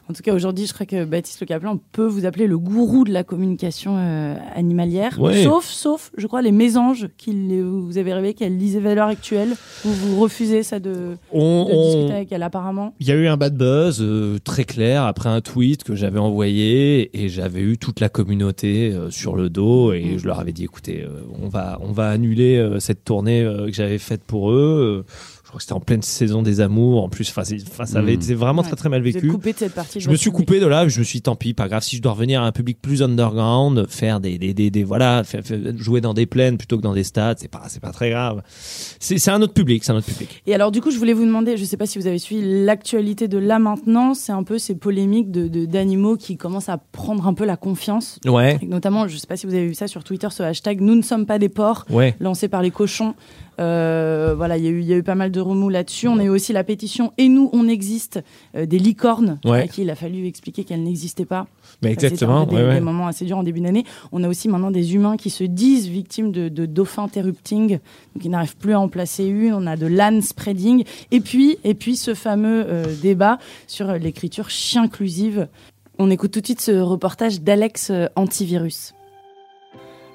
En 0.09 0.13
tout 0.13 0.21
cas, 0.23 0.33
aujourd'hui, 0.33 0.65
je 0.65 0.73
crois 0.73 0.85
que 0.85 1.03
Baptiste 1.05 1.41
Le 1.41 1.45
Caplin 1.45 1.79
peut 1.91 2.05
vous 2.05 2.25
appeler 2.25 2.47
le 2.47 2.57
gourou 2.57 3.03
de 3.03 3.11
la 3.11 3.23
communication 3.23 3.95
euh, 3.97 4.35
animalière. 4.55 5.19
Ouais. 5.19 5.43
Sauf, 5.43 5.65
sauf, 5.65 6.11
je 6.17 6.27
crois, 6.27 6.41
les 6.41 6.51
mésanges 6.51 7.07
qu'il 7.17 7.61
vous 7.63 7.97
avez 7.97 8.13
rêvé 8.13 8.33
qu'elle 8.33 8.57
lisait 8.57 8.79
Valeurs 8.79 9.07
Actuelles. 9.07 9.53
Vous 9.83 9.93
vous 9.93 10.19
refusez 10.21 10.63
ça 10.63 10.79
de, 10.79 11.17
On, 11.31 11.65
de 11.65 11.71
on- 11.73 11.85
discuter 11.85 12.13
avec 12.13 12.31
elle, 12.31 12.43
apparemment. 12.43 12.93
Il 12.99 13.07
y 13.07 13.11
a 13.11 13.15
eu 13.15 13.27
un 13.27 13.37
bad 13.37 13.55
buzz 13.57 13.99
euh, 14.01 14.37
très 14.43 14.63
clair 14.63 15.03
après 15.03 15.29
un 15.29 15.41
tweet 15.41 15.83
que 15.83 15.95
j'avais 15.95 16.19
envoyé 16.19 17.09
et 17.21 17.29
j'avais 17.29 17.61
eu 17.61 17.77
toute 17.77 17.99
la 17.99 18.09
communauté 18.09 18.91
euh, 18.93 19.09
sur 19.09 19.35
le 19.35 19.49
dos 19.49 19.91
et 19.93 20.17
je 20.17 20.25
leur 20.27 20.39
avais 20.39 20.53
dit 20.53 20.63
écoutez, 20.63 21.05
on 21.41 21.47
va 21.49 21.77
on 21.81 21.91
va 21.91 22.09
annuler 22.09 22.77
cette 22.79 23.03
tournée 23.03 23.43
que 23.65 23.73
j'avais 23.73 23.97
faite 23.97 24.23
pour 24.23 24.51
eux. 24.51 25.05
Crois 25.51 25.57
que 25.59 25.63
c'était 25.63 25.73
en 25.73 25.81
pleine 25.81 26.01
saison 26.01 26.41
des 26.43 26.61
amours. 26.61 27.03
En 27.03 27.09
plus, 27.09 27.29
enfin, 27.29 27.43
ça 27.43 27.99
avait 27.99 28.13
Mm. 28.13 28.21
été 28.21 28.33
vraiment 28.35 28.61
Ouais. 28.61 28.67
très 28.69 28.77
très 28.77 28.87
mal 28.87 29.01
Vous 29.01 29.09
êtes 29.09 29.15
vécu. 29.15 29.27
coupé 29.27 29.51
de 29.51 29.57
cette 29.57 29.73
partie. 29.73 29.97
de 29.97 30.03
Je 30.05 30.09
me 30.09 30.15
suis 30.15 30.29
public. 30.31 30.47
coupé 30.47 30.59
de 30.61 30.65
là, 30.65 30.87
je 30.87 30.97
me 30.99 31.03
suis 31.03 31.17
dit 31.19 31.23
tant 31.23 31.35
pis, 31.35 31.53
pas 31.53 31.67
grave, 31.67 31.83
si 31.83 31.97
je 31.97 32.01
dois 32.01 32.13
revenir 32.13 32.41
à 32.41 32.45
un 32.45 32.53
public 32.53 32.77
plus 32.81 33.03
underground, 33.03 33.85
faire 33.89 34.21
des, 34.21 34.37
des, 34.37 34.53
des, 34.53 34.71
des- 34.71 34.83
voilà, 34.85 35.25
faire- 35.25 35.43
faire- 35.43 35.59
jouer 35.77 35.99
dans 35.99 36.13
des 36.13 36.25
plaines 36.25 36.57
plutôt 36.57 36.77
que 36.77 36.81
dans 36.81 36.93
des 36.93 37.03
stades, 37.03 37.37
c'est 37.39 37.49
pas, 37.49 37.63
c'est 37.67 37.81
pas 37.81 37.91
très 37.91 38.11
grave. 38.11 38.41
C'est, 38.99 39.17
c'est 39.17 39.29
un 39.31 39.41
autre 39.41 39.53
public, 39.53 39.83
c'est 39.83 39.91
un 39.91 39.95
autre 39.97 40.07
public. 40.07 40.41
Et 40.47 40.55
alors, 40.55 40.71
du 40.71 40.79
coup, 40.79 40.89
je 40.89 40.97
voulais 40.97 41.11
vous 41.11 41.25
demander, 41.25 41.57
je 41.57 41.65
sais 41.65 41.75
pas 41.75 41.85
si 41.85 41.99
vous 41.99 42.07
avez 42.07 42.17
suivi 42.19 42.63
l'actualité 42.65 43.27
de 43.27 43.37
là 43.37 43.59
maintenant, 43.59 44.13
c'est 44.13 44.31
un 44.31 44.43
peu 44.43 44.57
ces 44.57 44.75
polémiques 44.75 45.31
de, 45.31 45.49
de- 45.49 45.65
d'animaux 45.65 46.15
qui 46.15 46.37
commencent 46.37 46.69
à 46.69 46.77
prendre 46.77 47.27
un 47.27 47.33
peu 47.33 47.43
la 47.43 47.57
confiance. 47.57 48.19
Ouais. 48.25 48.57
Et 48.61 48.67
notamment, 48.67 49.09
je 49.09 49.17
sais 49.17 49.27
pas 49.27 49.35
si 49.35 49.47
vous 49.47 49.53
avez 49.53 49.67
vu 49.67 49.75
ça 49.75 49.89
sur 49.89 50.05
Twitter, 50.05 50.29
ce 50.31 50.43
hashtag 50.43 50.79
Nous 50.79 50.95
ne 50.95 51.01
sommes 51.01 51.25
pas 51.25 51.39
des 51.39 51.49
porcs, 51.49 51.85
Ouais. 51.89 52.15
lancé 52.21 52.47
par 52.47 52.61
les 52.61 52.71
cochons. 52.71 53.15
Euh, 53.61 54.33
voilà, 54.35 54.57
il 54.57 54.63
y, 54.63 54.67
a 54.67 54.71
eu- 54.71 54.79
il 54.81 54.85
y 54.87 54.93
a 54.93 54.97
eu 54.97 55.03
pas 55.03 55.15
mal 55.15 55.31
de 55.31 55.39
remous 55.39 55.69
là-dessus. 55.69 56.07
On 56.07 56.17
a 56.17 56.23
eu 56.23 56.29
aussi 56.29 56.51
la 56.53 56.63
pétition 56.63 57.13
Et 57.17 57.27
nous, 57.29 57.49
on 57.53 57.67
existe 57.67 58.19
euh, 58.55 58.65
des 58.65 58.79
licornes, 58.79 59.39
Ouais. 59.45 59.61
à 59.63 59.67
qui 59.67 59.83
il 59.83 59.89
a 59.89 59.95
fallu 59.95 60.25
expliquer 60.25 60.63
qu'elles 60.63 60.83
n'existaient 60.83 61.25
pas. 61.25 61.47
Mais 61.83 61.91
c'était 61.91 62.07
exactement, 62.07 62.41
ouais, 62.45 62.45
des, 62.49 62.55
ouais. 62.67 62.73
des 62.75 62.79
moments 62.81 63.07
assez 63.07 63.25
durs 63.25 63.37
en 63.37 63.43
début 63.43 63.61
d'année. 63.61 63.85
On 64.11 64.23
a 64.23 64.27
aussi 64.29 64.47
maintenant 64.49 64.71
des 64.71 64.95
humains 64.95 65.15
qui 65.17 65.29
se 65.29 65.43
disent 65.43 65.87
victimes 65.87 66.31
de, 66.31 66.49
de 66.49 66.65
dauphins 66.65 67.03
interrupting, 67.03 67.79
donc 68.15 68.25
ils 68.25 68.29
n'arrivent 68.31 68.57
plus 68.57 68.73
à 68.73 68.79
en 68.79 68.87
placer 68.89 69.25
une. 69.25 69.53
On 69.53 69.67
a 69.67 69.77
de 69.77 69.85
l'âne 69.87 70.21
spreading. 70.21 70.83
Et 71.11 71.19
puis, 71.21 71.57
et 71.63 71.73
puis 71.73 71.95
ce 71.95 72.13
fameux 72.13 72.65
euh, 72.67 72.85
débat 73.01 73.37
sur 73.67 73.91
l'écriture 73.93 74.49
chien-inclusive. 74.49 75.47
On 75.99 76.09
écoute 76.09 76.31
tout 76.31 76.41
de 76.41 76.45
suite 76.45 76.61
ce 76.61 76.71
reportage 76.79 77.41
d'Alex 77.41 77.91
Antivirus. 78.15 78.93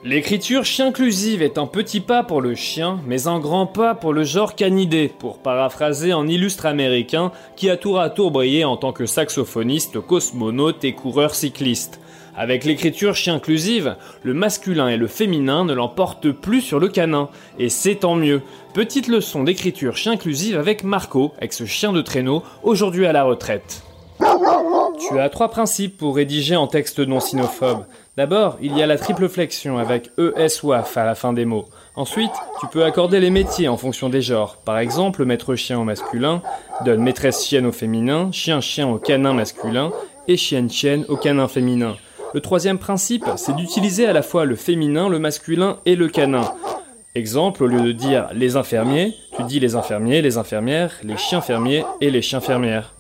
L'écriture 0.05 0.65
chien-inclusive 0.65 1.43
est 1.43 1.59
un 1.59 1.67
petit 1.67 2.01
pas 2.01 2.23
pour 2.23 2.41
le 2.41 2.55
chien, 2.55 3.01
mais 3.07 3.27
un 3.27 3.41
grand 3.41 3.67
pas 3.67 3.95
pour 3.95 4.13
le 4.13 4.23
genre 4.23 4.55
canidé, 4.55 5.11
pour 5.19 5.39
paraphraser 5.39 6.13
un 6.13 6.29
illustre 6.29 6.67
américain 6.67 7.33
qui 7.57 7.71
a 7.71 7.77
tour 7.77 7.99
à 7.99 8.11
tour 8.11 8.31
brillé 8.31 8.65
en 8.65 8.77
tant 8.77 8.93
que 8.93 9.07
saxophoniste, 9.07 10.01
cosmonaute 10.01 10.85
et 10.85 10.93
coureur 10.93 11.35
cycliste. 11.35 11.99
Avec 12.37 12.65
l'écriture 12.65 13.17
chien-inclusive, 13.17 13.97
le 14.23 14.35
masculin 14.35 14.89
et 14.89 14.99
le 14.99 15.07
féminin 15.07 15.65
ne 15.65 15.73
l'emportent 15.73 16.31
plus 16.31 16.61
sur 16.61 16.79
le 16.79 16.89
canin, 16.89 17.31
et 17.59 17.71
c'est 17.71 17.97
tant 17.97 18.15
mieux. 18.15 18.43
Petite 18.75 19.09
leçon 19.09 19.43
d'écriture 19.43 19.97
chien-inclusive 19.97 20.59
avec 20.59 20.85
Marco, 20.85 21.33
ex-chien 21.41 21.93
de 21.93 22.03
traîneau, 22.03 22.43
aujourd'hui 22.63 23.07
à 23.07 23.13
la 23.13 23.25
retraite. 23.25 23.83
Tu 25.09 25.19
as 25.19 25.29
trois 25.31 25.49
principes 25.49 25.97
pour 25.97 26.17
rédiger 26.17 26.57
en 26.57 26.67
texte 26.67 27.01
non 27.01 27.21
sinophobe. 27.21 27.87
D'abord, 28.17 28.57
il 28.63 28.75
y 28.75 28.83
a 28.83 28.87
la 28.87 28.97
triple 28.97 29.29
flexion 29.29 29.77
avec 29.77 30.11
ES 30.17 30.63
WAF 30.63 30.97
à 30.97 31.05
la 31.05 31.15
fin 31.15 31.35
des 31.35 31.45
mots. 31.45 31.67
Ensuite, 31.97 32.33
tu 32.61 32.67
peux 32.67 32.83
accorder 32.83 33.21
les 33.21 33.29
métiers 33.29 33.69
en 33.69 33.77
fonction 33.77 34.09
des 34.09 34.23
genres. 34.23 34.57
Par 34.65 34.79
exemple, 34.79 35.27
maître 35.27 35.55
chien 35.55 35.79
au 35.79 35.85
masculin 35.85 36.41
donne 36.87 37.03
maîtresse 37.03 37.45
chienne 37.45 37.67
au 37.67 37.73
féminin, 37.73 38.31
chien 38.33 38.63
chien 38.63 38.89
au 38.89 38.99
canin 38.99 39.35
masculin 39.35 39.93
et 40.29 40.39
chienne 40.39 40.71
chienne 40.71 41.05
au 41.09 41.17
canin 41.17 41.47
féminin. 41.47 41.95
Le 42.33 42.41
troisième 42.41 42.79
principe, 42.79 43.27
c'est 43.37 43.55
d'utiliser 43.55 44.07
à 44.07 44.15
la 44.15 44.23
fois 44.23 44.47
le 44.47 44.57
féminin, 44.57 45.11
le 45.11 45.19
masculin 45.19 45.77
et 45.85 45.95
le 45.95 46.09
canin. 46.09 46.51
Exemple, 47.15 47.65
au 47.65 47.67
lieu 47.67 47.83
de 47.83 47.93
dire 47.93 48.31
les 48.33 48.57
infirmiers, 48.57 49.15
tu 49.37 49.43
dis 49.43 49.61
les 49.61 49.75
infirmiers, 49.75 50.23
les 50.23 50.39
infirmières, 50.39 50.93
les 51.03 51.19
chiens 51.19 51.43
fermiers 51.43 51.85
et 52.01 52.11
les 52.11 52.23
chiens 52.23 52.41
fermières. 52.41 52.96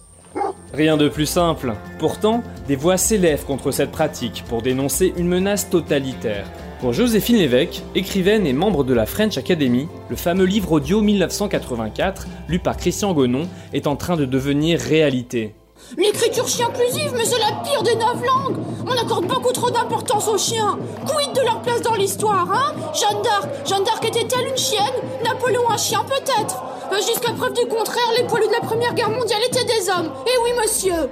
Rien 0.74 0.96
de 0.96 1.08
plus 1.08 1.26
simple. 1.26 1.74
Pourtant, 1.98 2.42
des 2.66 2.76
voix 2.76 2.96
s'élèvent 2.96 3.44
contre 3.44 3.70
cette 3.70 3.92
pratique 3.92 4.44
pour 4.48 4.62
dénoncer 4.62 5.12
une 5.16 5.28
menace 5.28 5.70
totalitaire. 5.70 6.46
Pour 6.80 6.92
Joséphine 6.92 7.36
Lévesque, 7.36 7.82
écrivaine 7.94 8.46
et 8.46 8.52
membre 8.52 8.84
de 8.84 8.92
la 8.92 9.06
French 9.06 9.38
Academy, 9.38 9.88
le 10.10 10.16
fameux 10.16 10.44
livre 10.44 10.72
audio 10.72 11.00
1984, 11.00 12.26
lu 12.48 12.58
par 12.58 12.76
Christian 12.76 13.14
Gonon, 13.14 13.48
est 13.72 13.86
en 13.86 13.96
train 13.96 14.16
de 14.16 14.26
devenir 14.26 14.78
réalité. 14.78 15.54
L'écriture 15.96 16.48
chien 16.48 16.66
inclusive, 16.68 17.12
mais 17.16 17.24
c'est 17.24 17.38
la 17.38 17.52
pire 17.64 17.82
des 17.82 17.94
neuf 17.94 18.16
langues. 18.26 18.56
On 18.86 18.92
accorde 18.92 19.26
beaucoup 19.26 19.52
trop 19.52 19.70
d'importance 19.70 20.28
aux 20.28 20.36
chiens. 20.38 20.78
Quid 21.06 21.32
de 21.34 21.40
leur 21.42 21.62
place 21.62 21.80
dans 21.82 21.94
l'histoire, 21.94 22.46
hein? 22.50 22.74
Jeanne 22.92 23.22
d'Arc. 23.22 23.48
Jeanne 23.66 23.84
d'Arc 23.84 24.04
était-elle 24.04 24.48
une 24.48 24.56
chienne? 24.56 24.82
Napoléon 25.24 25.70
un 25.70 25.76
chien 25.76 26.04
peut-être? 26.04 26.62
Euh, 26.92 26.96
Jusqu'à 26.96 27.32
preuve 27.32 27.52
du 27.54 27.66
contraire, 27.66 28.12
les 28.16 28.24
poilus 28.24 28.48
de 28.48 28.52
la 28.52 28.60
Première 28.60 28.94
Guerre 28.94 29.10
mondiale 29.10 29.40
étaient 29.48 29.64
des 29.64 29.88
hommes. 29.88 30.10
Eh 30.26 30.38
oui, 30.44 30.50
monsieur. 30.60 31.08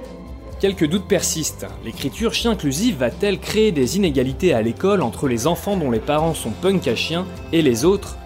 Quelques 0.59 0.87
doutes 0.87 1.07
persistent. 1.07 1.67
L'écriture 1.83 2.33
chien 2.33 2.51
inclusive 2.51 2.97
va-t-elle 2.97 3.39
créer 3.39 3.71
des 3.71 3.97
inégalités 3.97 4.53
à 4.53 4.61
l'école 4.61 5.01
entre 5.01 5.27
les 5.27 5.47
enfants 5.47 5.77
dont 5.77 5.91
les 5.91 5.99
parents 5.99 6.33
sont 6.33 6.51
punk 6.51 6.87
à 6.87 6.95
chiens 6.95 7.25
et 7.51 7.61
les 7.61 7.85
autres 7.85 8.17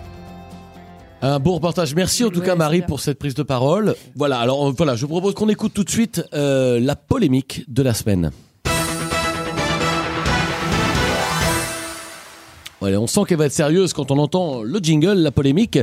Un 1.21 1.39
beau 1.39 1.55
reportage. 1.55 1.95
Merci 1.95 2.23
en 2.23 2.29
tout 2.29 2.41
cas 2.41 2.55
Marie 2.55 2.81
pour 2.81 3.01
cette 3.01 3.19
prise 3.19 3.33
de 3.33 3.43
parole. 3.43 3.95
Voilà, 4.15 4.39
alors 4.39 4.69
euh, 4.69 4.73
voilà, 4.75 4.95
je 4.95 5.01
vous 5.01 5.09
propose 5.09 5.33
qu'on 5.33 5.49
écoute 5.49 5.73
tout 5.73 5.83
de 5.83 5.89
suite 5.89 6.23
euh, 6.33 6.79
la 6.79 6.95
polémique 6.95 7.65
de 7.67 7.83
la 7.83 7.93
semaine. 7.93 8.31
Ouais, 12.81 12.95
on 12.95 13.07
sent 13.07 13.21
qu'elle 13.27 13.37
va 13.37 13.45
être 13.45 13.51
sérieuse 13.51 13.93
quand 13.93 14.09
on 14.11 14.17
entend 14.17 14.63
le 14.63 14.79
jingle, 14.79 15.15
la 15.15 15.31
polémique, 15.31 15.79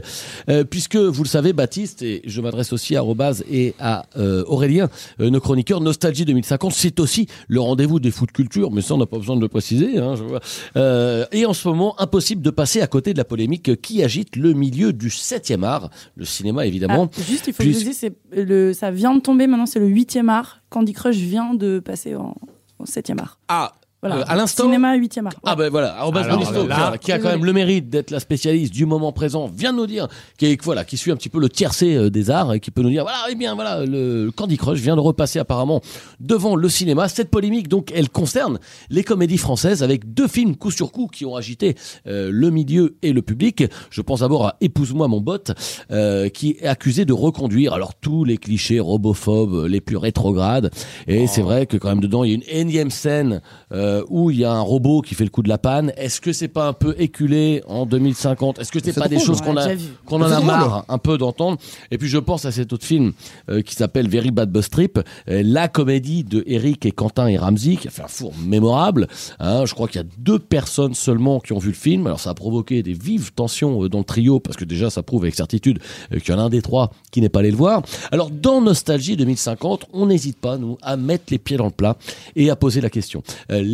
euh, 0.48 0.64
puisque 0.64 0.96
vous 0.96 1.22
le 1.22 1.28
savez, 1.28 1.52
Baptiste, 1.52 2.02
et 2.02 2.22
je 2.24 2.40
m'adresse 2.40 2.72
aussi 2.72 2.96
à 2.96 3.02
Robaz 3.02 3.44
et 3.50 3.74
à 3.78 4.06
euh, 4.16 4.44
Aurélien, 4.46 4.88
euh, 5.20 5.28
nos 5.28 5.40
chroniqueurs, 5.40 5.80
Nostalgie 5.80 6.24
2050, 6.24 6.72
c'est 6.72 6.98
aussi 7.00 7.26
le 7.48 7.60
rendez-vous 7.60 8.00
des 8.00 8.10
foot 8.10 8.32
culture, 8.32 8.70
mais 8.70 8.80
ça 8.80 8.94
on 8.94 8.98
n'a 8.98 9.06
pas 9.06 9.18
besoin 9.18 9.36
de 9.36 9.42
le 9.42 9.48
préciser. 9.48 9.98
Hein, 9.98 10.16
je 10.16 10.24
vois. 10.24 10.40
Euh, 10.76 11.26
et 11.32 11.44
en 11.44 11.52
ce 11.52 11.68
moment, 11.68 12.00
impossible 12.00 12.40
de 12.40 12.50
passer 12.50 12.80
à 12.80 12.86
côté 12.86 13.12
de 13.12 13.18
la 13.18 13.24
polémique 13.24 13.80
qui 13.82 14.02
agite 14.02 14.36
le 14.36 14.54
milieu 14.54 14.92
du 14.92 15.08
7e 15.08 15.64
art, 15.64 15.90
le 16.16 16.24
cinéma 16.24 16.66
évidemment. 16.66 17.10
Ah, 17.12 17.22
juste, 17.28 17.46
il 17.46 17.52
faut 17.52 17.62
que 17.62 17.72
je 17.72 17.78
dise, 17.78 17.98
c'est 17.98 18.14
le, 18.32 18.72
ça 18.72 18.90
vient 18.90 19.14
de 19.14 19.20
tomber, 19.20 19.46
maintenant 19.46 19.66
c'est 19.66 19.80
le 19.80 19.88
huitième 19.88 20.30
art. 20.30 20.60
Candy 20.70 20.94
Crush 20.94 21.16
vient 21.16 21.54
de 21.54 21.78
passer 21.78 22.14
en, 22.14 22.34
au 22.78 22.86
septième 22.86 23.18
art. 23.18 23.38
Ah, 23.48 23.72
Voilà. 24.02 24.18
euh, 24.18 24.24
à 24.26 24.36
l'instant 24.36 24.64
Cinéma 24.64 24.94
huitième 24.96 25.26
art. 25.26 25.34
Ah 25.44 25.56
ben 25.56 25.70
voilà, 25.70 25.94
Alors 25.94 26.12
Bonisto, 26.12 26.66
là, 26.66 26.96
qui 26.98 27.12
a 27.12 27.18
quand 27.18 27.30
même 27.30 27.44
le 27.44 27.52
mérite 27.52 27.88
d'être 27.88 28.10
la 28.10 28.20
spécialiste 28.20 28.72
du 28.72 28.86
moment 28.86 29.12
présent, 29.12 29.48
vient 29.48 29.72
de 29.72 29.78
nous 29.78 29.86
dire, 29.86 30.08
qui 30.38 30.46
est, 30.46 30.62
voilà, 30.62 30.84
qui 30.84 30.96
suit 30.96 31.10
un 31.10 31.16
petit 31.16 31.28
peu 31.28 31.40
le 31.40 31.48
tiercé 31.48 31.94
euh, 31.94 32.10
des 32.10 32.30
arts 32.30 32.54
et 32.54 32.60
qui 32.60 32.70
peut 32.70 32.82
nous 32.82 32.90
dire, 32.90 33.02
voilà, 33.04 33.18
eh 33.30 33.34
bien 33.34 33.54
voilà, 33.54 33.84
le 33.84 34.30
Candy 34.34 34.56
Crush 34.56 34.80
vient 34.80 34.96
de 34.96 35.00
repasser 35.00 35.38
apparemment 35.38 35.80
devant 36.20 36.56
le 36.56 36.68
cinéma. 36.68 37.08
Cette 37.08 37.30
polémique 37.30 37.68
donc, 37.68 37.90
elle 37.94 38.10
concerne 38.10 38.58
les 38.90 39.02
comédies 39.02 39.38
françaises 39.38 39.82
avec 39.82 40.12
deux 40.12 40.28
films 40.28 40.56
coup 40.56 40.70
sur 40.70 40.92
coup 40.92 41.06
qui 41.06 41.24
ont 41.24 41.36
agité 41.36 41.74
euh, 42.06 42.30
le 42.32 42.50
milieu 42.50 42.96
et 43.02 43.12
le 43.12 43.22
public. 43.22 43.64
Je 43.90 44.02
pense 44.02 44.20
d'abord 44.20 44.46
à 44.46 44.56
Épouse-moi 44.60 45.08
mon 45.08 45.20
bot, 45.20 45.52
euh, 45.90 46.28
qui 46.28 46.56
est 46.60 46.66
accusé 46.66 47.04
de 47.04 47.12
reconduire 47.12 47.72
alors 47.72 47.94
tous 47.94 48.24
les 48.24 48.36
clichés 48.36 48.80
robophobes 48.80 49.66
les 49.66 49.80
plus 49.80 49.96
rétrogrades. 49.96 50.70
Et 51.06 51.26
c'est 51.26 51.42
vrai 51.42 51.66
que 51.66 51.76
quand 51.76 51.88
même 51.88 52.00
dedans, 52.00 52.24
il 52.24 52.30
y 52.30 52.32
a 52.32 52.36
une 52.36 52.42
énième 52.48 52.90
scène 52.90 53.40
euh, 53.72 53.85
où 54.08 54.30
il 54.30 54.38
y 54.38 54.44
a 54.44 54.52
un 54.52 54.60
robot 54.60 55.02
qui 55.02 55.14
fait 55.14 55.24
le 55.24 55.30
coup 55.30 55.42
de 55.42 55.48
la 55.48 55.58
panne. 55.58 55.92
Est-ce 55.96 56.20
que 56.20 56.32
c'est 56.32 56.48
pas 56.48 56.68
un 56.68 56.72
peu 56.72 56.94
éculé 56.98 57.62
en 57.66 57.86
2050 57.86 58.58
Est-ce 58.58 58.72
que 58.72 58.78
c'est 58.82 58.92
pas 58.92 59.08
des 59.08 59.18
choses 59.18 59.40
on 59.42 59.46
qu'on 59.46 59.56
a 59.56 59.68
qu'on 60.04 60.22
en 60.22 60.30
a 60.30 60.40
marre 60.40 60.84
un 60.88 60.98
peu 60.98 61.18
d'entendre? 61.18 61.58
Et 61.90 61.98
puis 61.98 62.08
je 62.08 62.18
pense 62.18 62.44
à 62.44 62.52
cet 62.52 62.72
autre 62.72 62.84
film 62.84 63.12
euh, 63.50 63.62
qui 63.62 63.74
s'appelle 63.74 64.08
Very 64.08 64.30
Bad 64.30 64.50
Bus 64.50 64.70
Trip, 64.70 64.98
euh, 65.28 65.42
la 65.44 65.68
comédie 65.68 66.24
de 66.24 66.42
Eric 66.46 66.86
et 66.86 66.92
Quentin 66.92 67.26
et 67.26 67.36
Ramsey 67.36 67.76
qui 67.76 67.88
a 67.88 67.90
fait 67.90 68.02
un 68.02 68.08
four 68.08 68.32
mémorable. 68.44 69.08
Hein, 69.38 69.64
je 69.66 69.74
crois 69.74 69.88
qu'il 69.88 70.00
y 70.00 70.04
a 70.04 70.06
deux 70.18 70.38
personnes 70.38 70.94
seulement 70.94 71.40
qui 71.40 71.52
ont 71.52 71.58
vu 71.58 71.68
le 71.68 71.74
film. 71.74 72.06
Alors 72.06 72.20
ça 72.20 72.30
a 72.30 72.34
provoqué 72.34 72.82
des 72.82 72.92
vives 72.92 73.32
tensions 73.32 73.84
euh, 73.84 73.88
dans 73.88 73.98
le 73.98 74.04
trio 74.04 74.40
parce 74.40 74.56
que 74.56 74.64
déjà 74.64 74.90
ça 74.90 75.02
prouve 75.02 75.24
avec 75.24 75.34
certitude 75.34 75.78
euh, 76.12 76.18
qu'il 76.18 76.34
y 76.34 76.36
en 76.36 76.40
a 76.40 76.44
un 76.44 76.50
des 76.50 76.62
trois 76.62 76.92
qui 77.10 77.20
n'est 77.20 77.28
pas 77.28 77.40
allé 77.40 77.50
le 77.50 77.56
voir. 77.56 77.82
Alors 78.10 78.30
dans 78.30 78.60
Nostalgie 78.60 79.16
2050, 79.16 79.86
on 79.92 80.06
n'hésite 80.06 80.38
pas 80.38 80.58
nous 80.58 80.78
à 80.82 80.96
mettre 80.96 81.24
les 81.30 81.38
pieds 81.38 81.56
dans 81.56 81.66
le 81.66 81.70
plat 81.70 81.96
et 82.34 82.50
à 82.50 82.56
poser 82.56 82.80
la 82.80 82.90
question. 82.90 83.22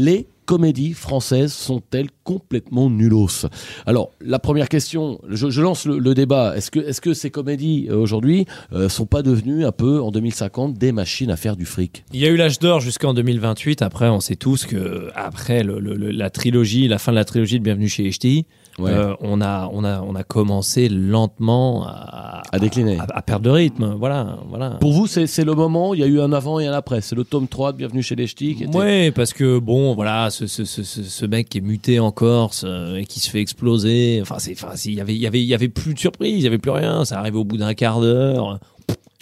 Les 0.02 0.26
comédies 0.46 0.94
françaises 0.94 1.52
sont-elles 1.52 2.08
complètement 2.24 2.90
nullos 2.90 3.46
Alors, 3.86 4.10
la 4.20 4.40
première 4.40 4.68
question, 4.68 5.20
je, 5.28 5.60
lance 5.60 5.86
le, 5.86 6.14
débat. 6.14 6.56
Est-ce 6.56 6.72
que, 6.72 6.80
est-ce 6.80 7.00
que 7.00 7.14
ces 7.14 7.30
comédies 7.30 7.86
euh, 7.88 7.98
aujourd'hui 7.98 8.46
euh, 8.72 8.88
sont 8.88 9.06
pas 9.06 9.22
devenues 9.22 9.64
un 9.64 9.70
peu 9.70 10.02
en 10.02 10.10
2050 10.10 10.74
des 10.74 10.90
machines 10.90 11.30
à 11.30 11.36
faire 11.36 11.54
du 11.54 11.66
fric? 11.66 12.04
Il 12.12 12.18
y 12.18 12.26
a 12.26 12.30
eu 12.30 12.36
l'âge 12.36 12.58
d'or 12.58 12.80
jusqu'en 12.80 13.14
2028. 13.14 13.80
Après, 13.80 14.08
on 14.08 14.18
sait 14.18 14.34
tous 14.34 14.66
que 14.66 15.08
après 15.14 15.62
la 15.62 16.30
trilogie, 16.30 16.88
la 16.88 16.98
fin 16.98 17.12
de 17.12 17.16
la 17.16 17.24
trilogie 17.24 17.60
de 17.60 17.64
Bienvenue 17.64 17.88
chez 17.88 18.10
HTI, 18.10 18.46
Ouais. 18.78 18.90
euh, 18.90 19.14
on 19.20 19.40
a 19.40 19.68
on 19.72 19.84
a 19.84 20.00
on 20.00 20.14
a 20.14 20.22
commencé 20.24 20.88
lentement 20.88 21.84
à, 21.86 22.42
à 22.52 22.58
décliner, 22.58 22.98
à, 22.98 23.06
à 23.18 23.22
perdre 23.22 23.44
de 23.44 23.50
rythme. 23.50 23.94
Voilà, 23.98 24.38
voilà. 24.48 24.70
Pour 24.80 24.92
vous, 24.92 25.06
c'est, 25.06 25.26
c'est 25.26 25.44
le 25.44 25.54
moment. 25.54 25.94
Il 25.94 26.00
y 26.00 26.02
a 26.02 26.06
eu 26.06 26.20
un 26.20 26.32
avant 26.32 26.58
et 26.58 26.66
un 26.66 26.72
après. 26.72 27.00
C'est 27.00 27.14
le 27.14 27.24
tome 27.24 27.48
3 27.48 27.72
de 27.72 27.76
Bienvenue 27.78 28.02
chez 28.02 28.14
les 28.16 28.26
Ch'tis. 28.26 28.56
était- 28.62 28.74
Ouais, 28.76 29.10
parce 29.10 29.32
que 29.32 29.58
bon, 29.58 29.94
voilà, 29.94 30.30
ce, 30.30 30.46
ce, 30.46 30.64
ce, 30.64 30.82
ce, 30.82 31.26
mec 31.26 31.48
qui 31.48 31.58
est 31.58 31.62
muté 31.62 32.00
en 32.00 32.12
Corse 32.12 32.64
euh, 32.66 32.96
et 32.96 33.04
qui 33.04 33.20
se 33.20 33.30
fait 33.30 33.40
exploser. 33.40 34.20
Enfin, 34.22 34.36
c'est, 34.38 34.52
enfin, 34.52 34.74
il 34.84 34.94
y 34.94 35.00
avait, 35.00 35.14
il 35.14 35.20
y 35.20 35.26
avait, 35.26 35.40
il 35.42 35.46
y 35.46 35.54
avait 35.54 35.68
plus 35.68 35.94
de 35.94 35.98
surprise, 35.98 36.34
il 36.38 36.42
y 36.44 36.46
avait 36.46 36.58
plus 36.58 36.70
rien. 36.70 37.04
Ça 37.04 37.18
arrive 37.18 37.36
au 37.36 37.44
bout 37.44 37.56
d'un 37.58 37.74
quart 37.74 38.00
d'heure. 38.00 38.58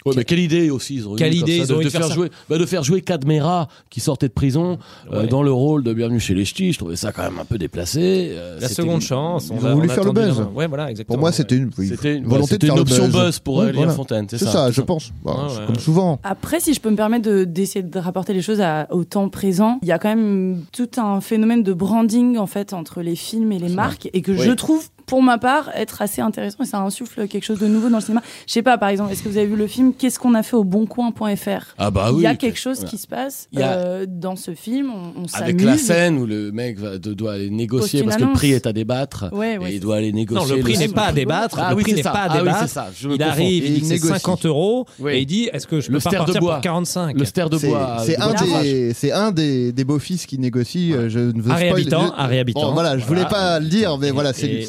Ouais, 0.05 0.13
mais 0.15 0.23
quelle 0.23 0.39
idée 0.39 0.69
aussi 0.71 0.95
ils 0.95 1.07
ont 1.07 1.13
eu 1.13 1.17
Quelle 1.17 1.29
comme 1.31 1.39
idée 1.41 1.57
ça, 1.59 1.63
ils 1.63 1.67
de, 1.67 1.73
ont 1.73 1.79
eu 1.79 1.83
de 1.83 1.89
de 1.89 1.89
faire 1.91 2.09
jouer 2.11 2.29
bah, 2.49 2.57
de 2.57 2.65
faire 2.65 2.83
jouer 2.83 3.01
Cadmera 3.01 3.67
qui 3.89 3.99
sortait 3.99 4.27
de 4.27 4.33
prison 4.33 4.79
euh, 5.13 5.27
dans 5.27 5.43
le 5.43 5.51
rôle 5.51 5.83
de 5.83 5.93
Bienvenue 5.93 6.19
chez 6.19 6.33
les 6.33 6.43
Ch'tis 6.45 6.73
je 6.73 6.79
trouvais 6.79 6.95
ça 6.95 7.11
quand 7.11 7.23
même 7.23 7.37
un 7.39 7.45
peu 7.45 7.57
déplacé 7.57 8.29
euh, 8.31 8.59
La 8.59 8.67
seconde 8.67 8.95
une- 8.95 9.01
chance. 9.01 9.49
Ils 9.49 9.53
on 9.53 9.63
ont 9.63 9.65
a- 9.69 9.73
voulu 9.75 9.89
on 9.89 9.93
faire 9.93 10.03
le 10.03 10.11
buzz. 10.11 10.43
Ouais, 10.55 10.67
voilà, 10.67 10.89
exactement. 10.89 11.15
Pour 11.15 11.19
moi, 11.21 11.31
c'était 11.31 11.55
une, 11.55 11.69
une- 11.77 12.25
volonté 12.25 12.53
c'était 12.53 12.57
de 12.57 12.65
faire 12.65 12.73
une 12.73 12.75
le 12.77 12.81
option 12.81 13.03
buzz. 13.07 13.13
buzz 13.25 13.39
pour 13.39 13.55
Ouais, 13.57 13.63
Aurélien 13.65 13.77
voilà. 13.81 13.93
Fontaine, 13.93 14.25
c'est 14.29 14.37
C'est 14.37 14.45
ça, 14.45 14.51
ça, 14.51 14.71
je 14.71 14.81
pense. 14.81 15.11
Bah, 15.23 15.31
Ouais, 15.33 15.37
c'est 15.53 15.59
ouais. 15.59 15.65
Comme 15.67 15.79
souvent. 15.79 16.19
Après, 16.23 16.59
si 16.59 16.73
je 16.73 16.79
peux 16.79 16.89
me 16.89 16.95
permettre 16.95 17.29
de- 17.29 17.43
d'essayer 17.43 17.83
de, 17.83 17.99
rapporter 17.99 18.33
les 18.33 18.41
choses 18.41 18.61
à- 18.61 18.87
au 18.91 19.03
temps 19.03 19.29
présent, 19.29 19.77
il 19.83 19.87
y 19.87 19.91
a 19.91 19.99
quand 19.99 20.09
même 20.09 20.63
tout 20.71 20.89
un 20.97 21.21
phénomène 21.21 21.61
de 21.63 21.73
branding 21.73 22.37
en 22.37 22.47
fait 22.47 22.73
entre 22.73 23.01
les 23.01 23.15
films 23.15 23.51
et 23.51 23.59
les 23.59 23.69
marques 23.69 24.09
et 24.13 24.21
que 24.21 24.35
je 24.35 24.51
trouve 24.51 24.87
pour 25.11 25.21
ma 25.21 25.37
part 25.37 25.69
être 25.75 26.01
assez 26.01 26.21
intéressant 26.21 26.63
et 26.63 26.65
ça 26.65 26.79
insuffle 26.79 27.27
quelque 27.27 27.43
chose 27.43 27.59
de 27.59 27.67
nouveau 27.67 27.89
dans 27.89 27.97
le 27.97 28.01
cinéma. 28.01 28.21
Je 28.47 28.53
sais 28.53 28.61
pas, 28.61 28.77
par 28.77 28.87
exemple, 28.87 29.11
est-ce 29.11 29.21
que 29.23 29.27
vous 29.27 29.35
avez 29.35 29.45
vu 29.45 29.57
le 29.57 29.67
film 29.67 29.93
Qu'est-ce 29.93 30.17
qu'on 30.17 30.33
a 30.35 30.41
fait 30.41 30.55
au 30.55 30.63
boncoin.fr 30.63 31.75
ah 31.77 31.91
bah 31.91 32.05
Il 32.11 32.15
oui 32.15 32.23
y 32.23 32.27
a 32.27 32.35
quelque 32.35 32.57
chose 32.57 32.85
qui 32.85 32.97
se 32.97 33.07
passe 33.07 33.49
Il 33.51 33.61
a- 33.61 33.73
euh, 33.73 34.05
dans 34.07 34.37
ce 34.37 34.53
film, 34.55 34.89
on, 34.89 35.23
on 35.23 35.27
s'amuse. 35.27 35.43
avec 35.49 35.61
la 35.63 35.77
scène 35.77 36.17
où 36.17 36.25
le 36.25 36.53
mec 36.53 36.79
va, 36.79 36.97
doit 36.97 37.33
aller 37.33 37.49
négocier 37.49 38.03
parce 38.03 38.15
que 38.15 38.23
le 38.23 38.31
prix 38.31 38.51
est 38.53 38.65
à 38.67 38.71
débattre 38.71 39.25
Ouais, 39.33 39.57
ouais, 39.57 39.73
et 39.73 39.75
il 39.75 39.79
doit 39.81 39.97
aller 39.97 40.13
négocier 40.13 40.47
Non, 40.49 40.55
le 40.55 40.61
prix 40.61 40.77
n'est 40.77 40.87
le- 40.87 40.93
pas 40.93 41.07
à 41.07 41.11
débattre. 41.11 41.59
Ah 41.61 41.71
le 41.71 41.75
oui, 41.75 41.83
prix 41.83 41.91
c'est 41.91 41.97
n'est 41.97 42.03
ça. 42.03 42.11
pas 42.11 42.19
à 42.19 42.27
Ah 42.29 42.33
oui, 42.35 42.39
débattre. 42.39 42.69
ça. 42.69 42.87
Je 42.95 43.07
me 43.09 43.15
il 43.15 43.23
arrive, 43.23 43.65
il 43.65 43.73
dit 43.73 43.79
il 43.83 43.87
négocie. 43.89 44.13
50 44.13 44.45
euros 44.45 44.85
Oui. 44.99 45.11
et 45.11 45.19
il 45.19 45.25
dit 45.25 45.49
est-ce 45.51 45.67
que 45.67 45.81
je 45.81 45.91
Le 45.91 45.97
peux 45.97 46.03
pas 46.05 46.09
ster 46.09 46.19
de 46.21 46.25
partir 46.25 46.41
bois. 46.41 46.53
pour 46.55 46.61
45 46.61 47.17
le 47.19 47.25
ster 47.25 47.49
de 47.49 47.57
bois 47.57 47.97
c'est 48.05 48.15
de 48.15 48.21
un 48.21 48.33
des, 48.63 48.93
c'est 48.93 49.11
un 49.11 49.31
des, 49.33 49.73
des 49.73 49.83
beaux-fils 49.83 50.25
qui 50.25 50.39
négocie. 50.39 50.93
euh, 50.93 51.09
Je 51.09 51.19
ne 51.19 51.41
veux 51.41 51.49
je- 51.49 51.51
Harry 51.51 52.39
Habitant. 52.39 52.67
Bon, 52.67 52.71
voilà, 52.73 52.97
je 52.97 53.05
voulais 53.05 53.25
pas 53.25 53.59
le 53.59 53.65
dire, 53.67 53.97
mais 53.97 54.07
Et- 54.07 54.11
voilà, 54.11 54.31
c'est 54.31 54.61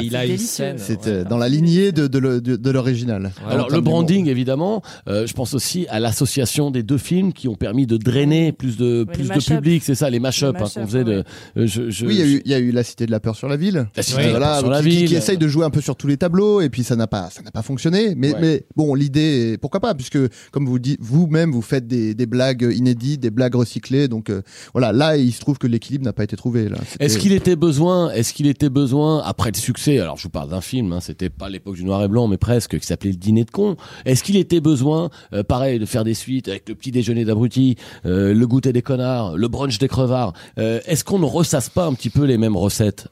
et- 0.00 0.04
il 0.06 0.16
a 0.16 0.22
une 0.24 0.30
délicieux. 0.32 0.46
scène. 0.48 0.76
C'est 0.78 1.06
ouais. 1.06 1.12
euh, 1.12 1.24
dans 1.24 1.38
la 1.38 1.48
lignée 1.48 1.92
de, 1.92 2.06
de 2.06 2.18
le- 2.18 2.40
de- 2.40 2.56
de 2.56 2.70
l'original. 2.70 3.32
Alors 3.48 3.70
le 3.70 3.80
branding 3.80 4.28
évidemment, 4.28 4.82
euh, 5.08 5.26
je 5.26 5.32
pense 5.34 5.54
aussi 5.54 5.86
à 5.88 6.00
l'association 6.00 6.70
des 6.70 6.82
deux 6.82 6.98
films 6.98 7.32
qui 7.32 7.48
ont 7.48 7.54
permis 7.54 7.86
de 7.86 7.96
drainer 7.96 8.52
plus 8.52 8.76
de 8.76 9.04
Ouais, 9.06 9.12
plus 9.14 9.28
de 9.28 9.56
public, 9.56 9.82
c'est 9.84 9.94
ça 9.94 10.10
les 10.10 10.20
mashups 10.20 10.52
Les 10.54 10.62
hein, 10.62 10.66
qu'on 10.74 10.86
faisait 10.86 11.04
de 11.04 11.18
ouais. 11.18 11.24
euh, 11.58 11.66
je, 11.66 11.90
je- 11.90 12.06
Oui, 12.06 12.14
il 12.14 12.18
y, 12.18 12.22
a 12.22 12.26
eu, 12.26 12.42
il 12.44 12.50
y 12.50 12.54
a 12.54 12.58
eu 12.58 12.70
la 12.70 12.82
Cité 12.82 13.06
de 13.06 13.10
la 13.10 13.20
peur 13.20 13.36
sur 13.36 13.48
la 13.48 13.56
ville. 13.56 13.86
La 13.96 14.02
Cité 14.02 14.24
de 14.32 14.36
la 14.36 14.38
Peur 14.38 14.58
sur 14.60 14.70
la 14.70 14.82
qui, 14.82 14.88
ville. 14.88 15.08
qui 15.08 15.14
essaye 15.14 15.38
de 15.38 15.48
jouer 15.48 15.64
un 15.64 15.70
peu 15.70 15.80
sur 15.80 15.96
tous 15.96 16.06
les 16.06 16.16
tableaux 16.16 16.60
et 16.60 16.68
puis 16.68 16.84
ça 16.84 16.96
n'a 16.96 17.06
pas, 17.06 17.30
ça 17.30 17.42
n'a 17.42 17.50
pas 17.50 17.62
fonctionné. 17.62 18.14
Mais, 18.16 18.32
Ouais. 18.34 18.38
mais 18.40 18.64
bon, 18.76 18.94
l'idée, 18.94 19.56
pourquoi 19.60 19.80
pas, 19.80 19.94
puisque 19.94 20.18
comme 20.50 20.66
vous 20.66 20.78
dites 20.78 20.98
vous-même, 21.00 21.50
vous 21.52 21.62
faites 21.62 21.86
des, 21.86 22.14
des 22.14 22.26
blagues 22.26 22.68
inédites, 22.74 23.20
des 23.20 23.30
blagues 23.30 23.54
recyclées. 23.54 24.08
Donc 24.08 24.30
euh, 24.30 24.42
voilà, 24.72 24.92
là, 24.92 25.16
il 25.16 25.32
se 25.32 25.40
trouve 25.40 25.58
que 25.58 25.66
l'équilibre 25.66 26.04
n'a 26.04 26.12
pas 26.12 26.24
été 26.24 26.36
trouvé. 26.36 26.68
Là, 26.68 26.76
C'était- 26.86 27.04
Est-ce 27.04 27.18
qu'il 27.18 27.32
était 27.32 27.56
besoin, 27.56 28.10
est-ce 28.12 28.32
qu'il 28.32 28.46
était 28.46 28.68
besoin 28.70 29.22
après 29.24 29.50
le 29.50 29.56
succès 29.76 29.98
Alors 29.98 30.16
je 30.18 30.24
vous 30.24 30.28
parle 30.30 30.50
d'un 30.50 30.60
film, 30.60 30.92
hein, 30.92 31.00
c'était 31.00 31.30
pas 31.30 31.48
l'époque 31.48 31.74
du 31.76 31.84
noir 31.84 32.02
et 32.02 32.08
blanc, 32.08 32.28
mais 32.28 32.36
presque, 32.36 32.78
qui 32.78 32.86
s'appelait 32.86 33.10
Le 33.10 33.16
Dîner 33.16 33.44
de 33.44 33.50
con. 33.50 33.76
Est-ce 34.04 34.22
qu'il 34.22 34.36
était 34.36 34.60
besoin, 34.60 35.10
euh, 35.32 35.42
pareil, 35.42 35.78
de 35.78 35.86
faire 35.86 36.04
des 36.04 36.14
suites 36.14 36.48
avec 36.48 36.68
le 36.68 36.74
petit 36.74 36.90
déjeuner 36.90 37.24
d'abrutis, 37.24 37.76
euh, 38.06 38.34
le 38.34 38.46
goûter 38.46 38.72
des 38.72 38.82
connards, 38.82 39.36
le 39.36 39.48
brunch 39.48 39.78
des 39.78 39.88
crevards? 39.88 40.32
Euh, 40.58 40.80
Est-ce 40.86 41.04
qu'on 41.04 41.18
ne 41.18 41.24
ressasse 41.24 41.68
pas 41.70 41.86
un 41.86 41.94
petit 41.94 42.10
peu 42.10 42.24
les 42.24 42.38
mêmes 42.38 42.56
recettes? 42.56 43.08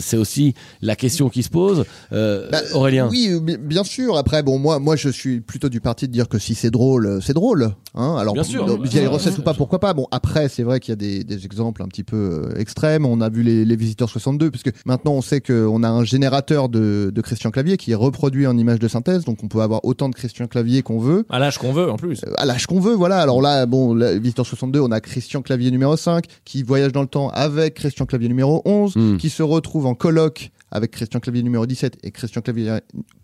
C'est 0.00 0.16
aussi 0.16 0.54
la 0.82 0.96
question 0.96 1.28
qui 1.28 1.42
se 1.42 1.50
pose. 1.50 1.84
Bah, 2.10 2.60
Aurélien. 2.74 3.08
Oui, 3.10 3.30
bi- 3.40 3.56
bien 3.58 3.84
sûr. 3.84 4.16
Après, 4.16 4.42
bon, 4.42 4.58
moi, 4.58 4.78
moi, 4.78 4.96
je 4.96 5.08
suis 5.08 5.40
plutôt 5.40 5.68
du 5.68 5.80
parti 5.80 6.06
de 6.08 6.12
dire 6.12 6.28
que 6.28 6.38
si 6.38 6.54
c'est 6.54 6.70
drôle, 6.70 7.20
c'est 7.22 7.34
drôle. 7.34 7.70
Hein 7.94 8.16
Alors, 8.18 8.34
Bien 8.34 8.42
sûr. 8.44 8.66
donc, 8.66 8.84
via 8.86 9.00
les 9.00 9.06
Ouais, 9.06 9.14
recettes 9.14 9.38
ou 9.38 9.42
pas, 9.42 9.54
pourquoi 9.54 9.80
pas? 9.80 9.94
Bon, 9.94 10.06
après, 10.10 10.48
c'est 10.48 10.62
vrai 10.62 10.78
qu'il 10.80 10.92
y 10.92 10.94
a 10.94 10.96
des, 10.96 11.24
des 11.24 11.44
exemples 11.44 11.82
un 11.82 11.88
petit 11.88 12.04
peu 12.04 12.48
extrêmes. 12.56 13.04
On 13.04 13.20
a 13.20 13.28
vu 13.28 13.42
les, 13.42 13.64
les 13.64 13.76
Visiteurs 13.76 14.08
62, 14.08 14.50
puisque 14.50 14.70
maintenant, 14.86 15.12
on 15.12 15.22
sait 15.22 15.40
qu'on 15.40 15.82
a 15.82 15.88
un 15.88 15.99
générateur 16.04 16.68
de, 16.68 17.10
de 17.14 17.20
Christian 17.20 17.50
Clavier 17.50 17.76
qui 17.76 17.92
est 17.92 17.94
reproduit 17.96 18.46
en 18.46 18.56
image 18.58 18.78
de 18.78 18.88
synthèse, 18.88 19.24
donc 19.24 19.42
on 19.42 19.48
peut 19.48 19.60
avoir 19.60 19.84
autant 19.84 20.08
de 20.08 20.14
Christian 20.14 20.46
Clavier 20.46 20.82
qu'on 20.82 20.98
veut. 20.98 21.24
À 21.30 21.38
l'âge 21.38 21.58
qu'on 21.58 21.72
veut 21.72 21.90
en 21.90 21.96
plus. 21.96 22.20
Euh, 22.26 22.32
à 22.36 22.44
l'âge 22.46 22.66
qu'on 22.66 22.80
veut, 22.80 22.94
voilà. 22.94 23.18
Alors 23.20 23.40
là, 23.42 23.66
bon, 23.66 23.94
la 23.94 24.18
Visiteur 24.18 24.46
62, 24.46 24.80
on 24.80 24.90
a 24.90 25.00
Christian 25.00 25.42
Clavier 25.42 25.70
numéro 25.70 25.96
5 25.96 26.24
qui 26.44 26.62
voyage 26.62 26.92
dans 26.92 27.02
le 27.02 27.06
temps 27.08 27.28
avec 27.30 27.74
Christian 27.74 28.06
Clavier 28.06 28.28
numéro 28.28 28.62
11, 28.64 28.96
Hmm. 28.96 29.16
qui 29.18 29.30
se 29.30 29.42
retrouve 29.42 29.86
en 29.86 29.94
colloque 29.94 30.50
avec 30.72 30.92
Christian 30.92 31.18
Clavier 31.20 31.42
numéro 31.42 31.66
17 31.66 31.96
et 32.04 32.10
Christian 32.12 32.42
Clavier, 32.42 32.78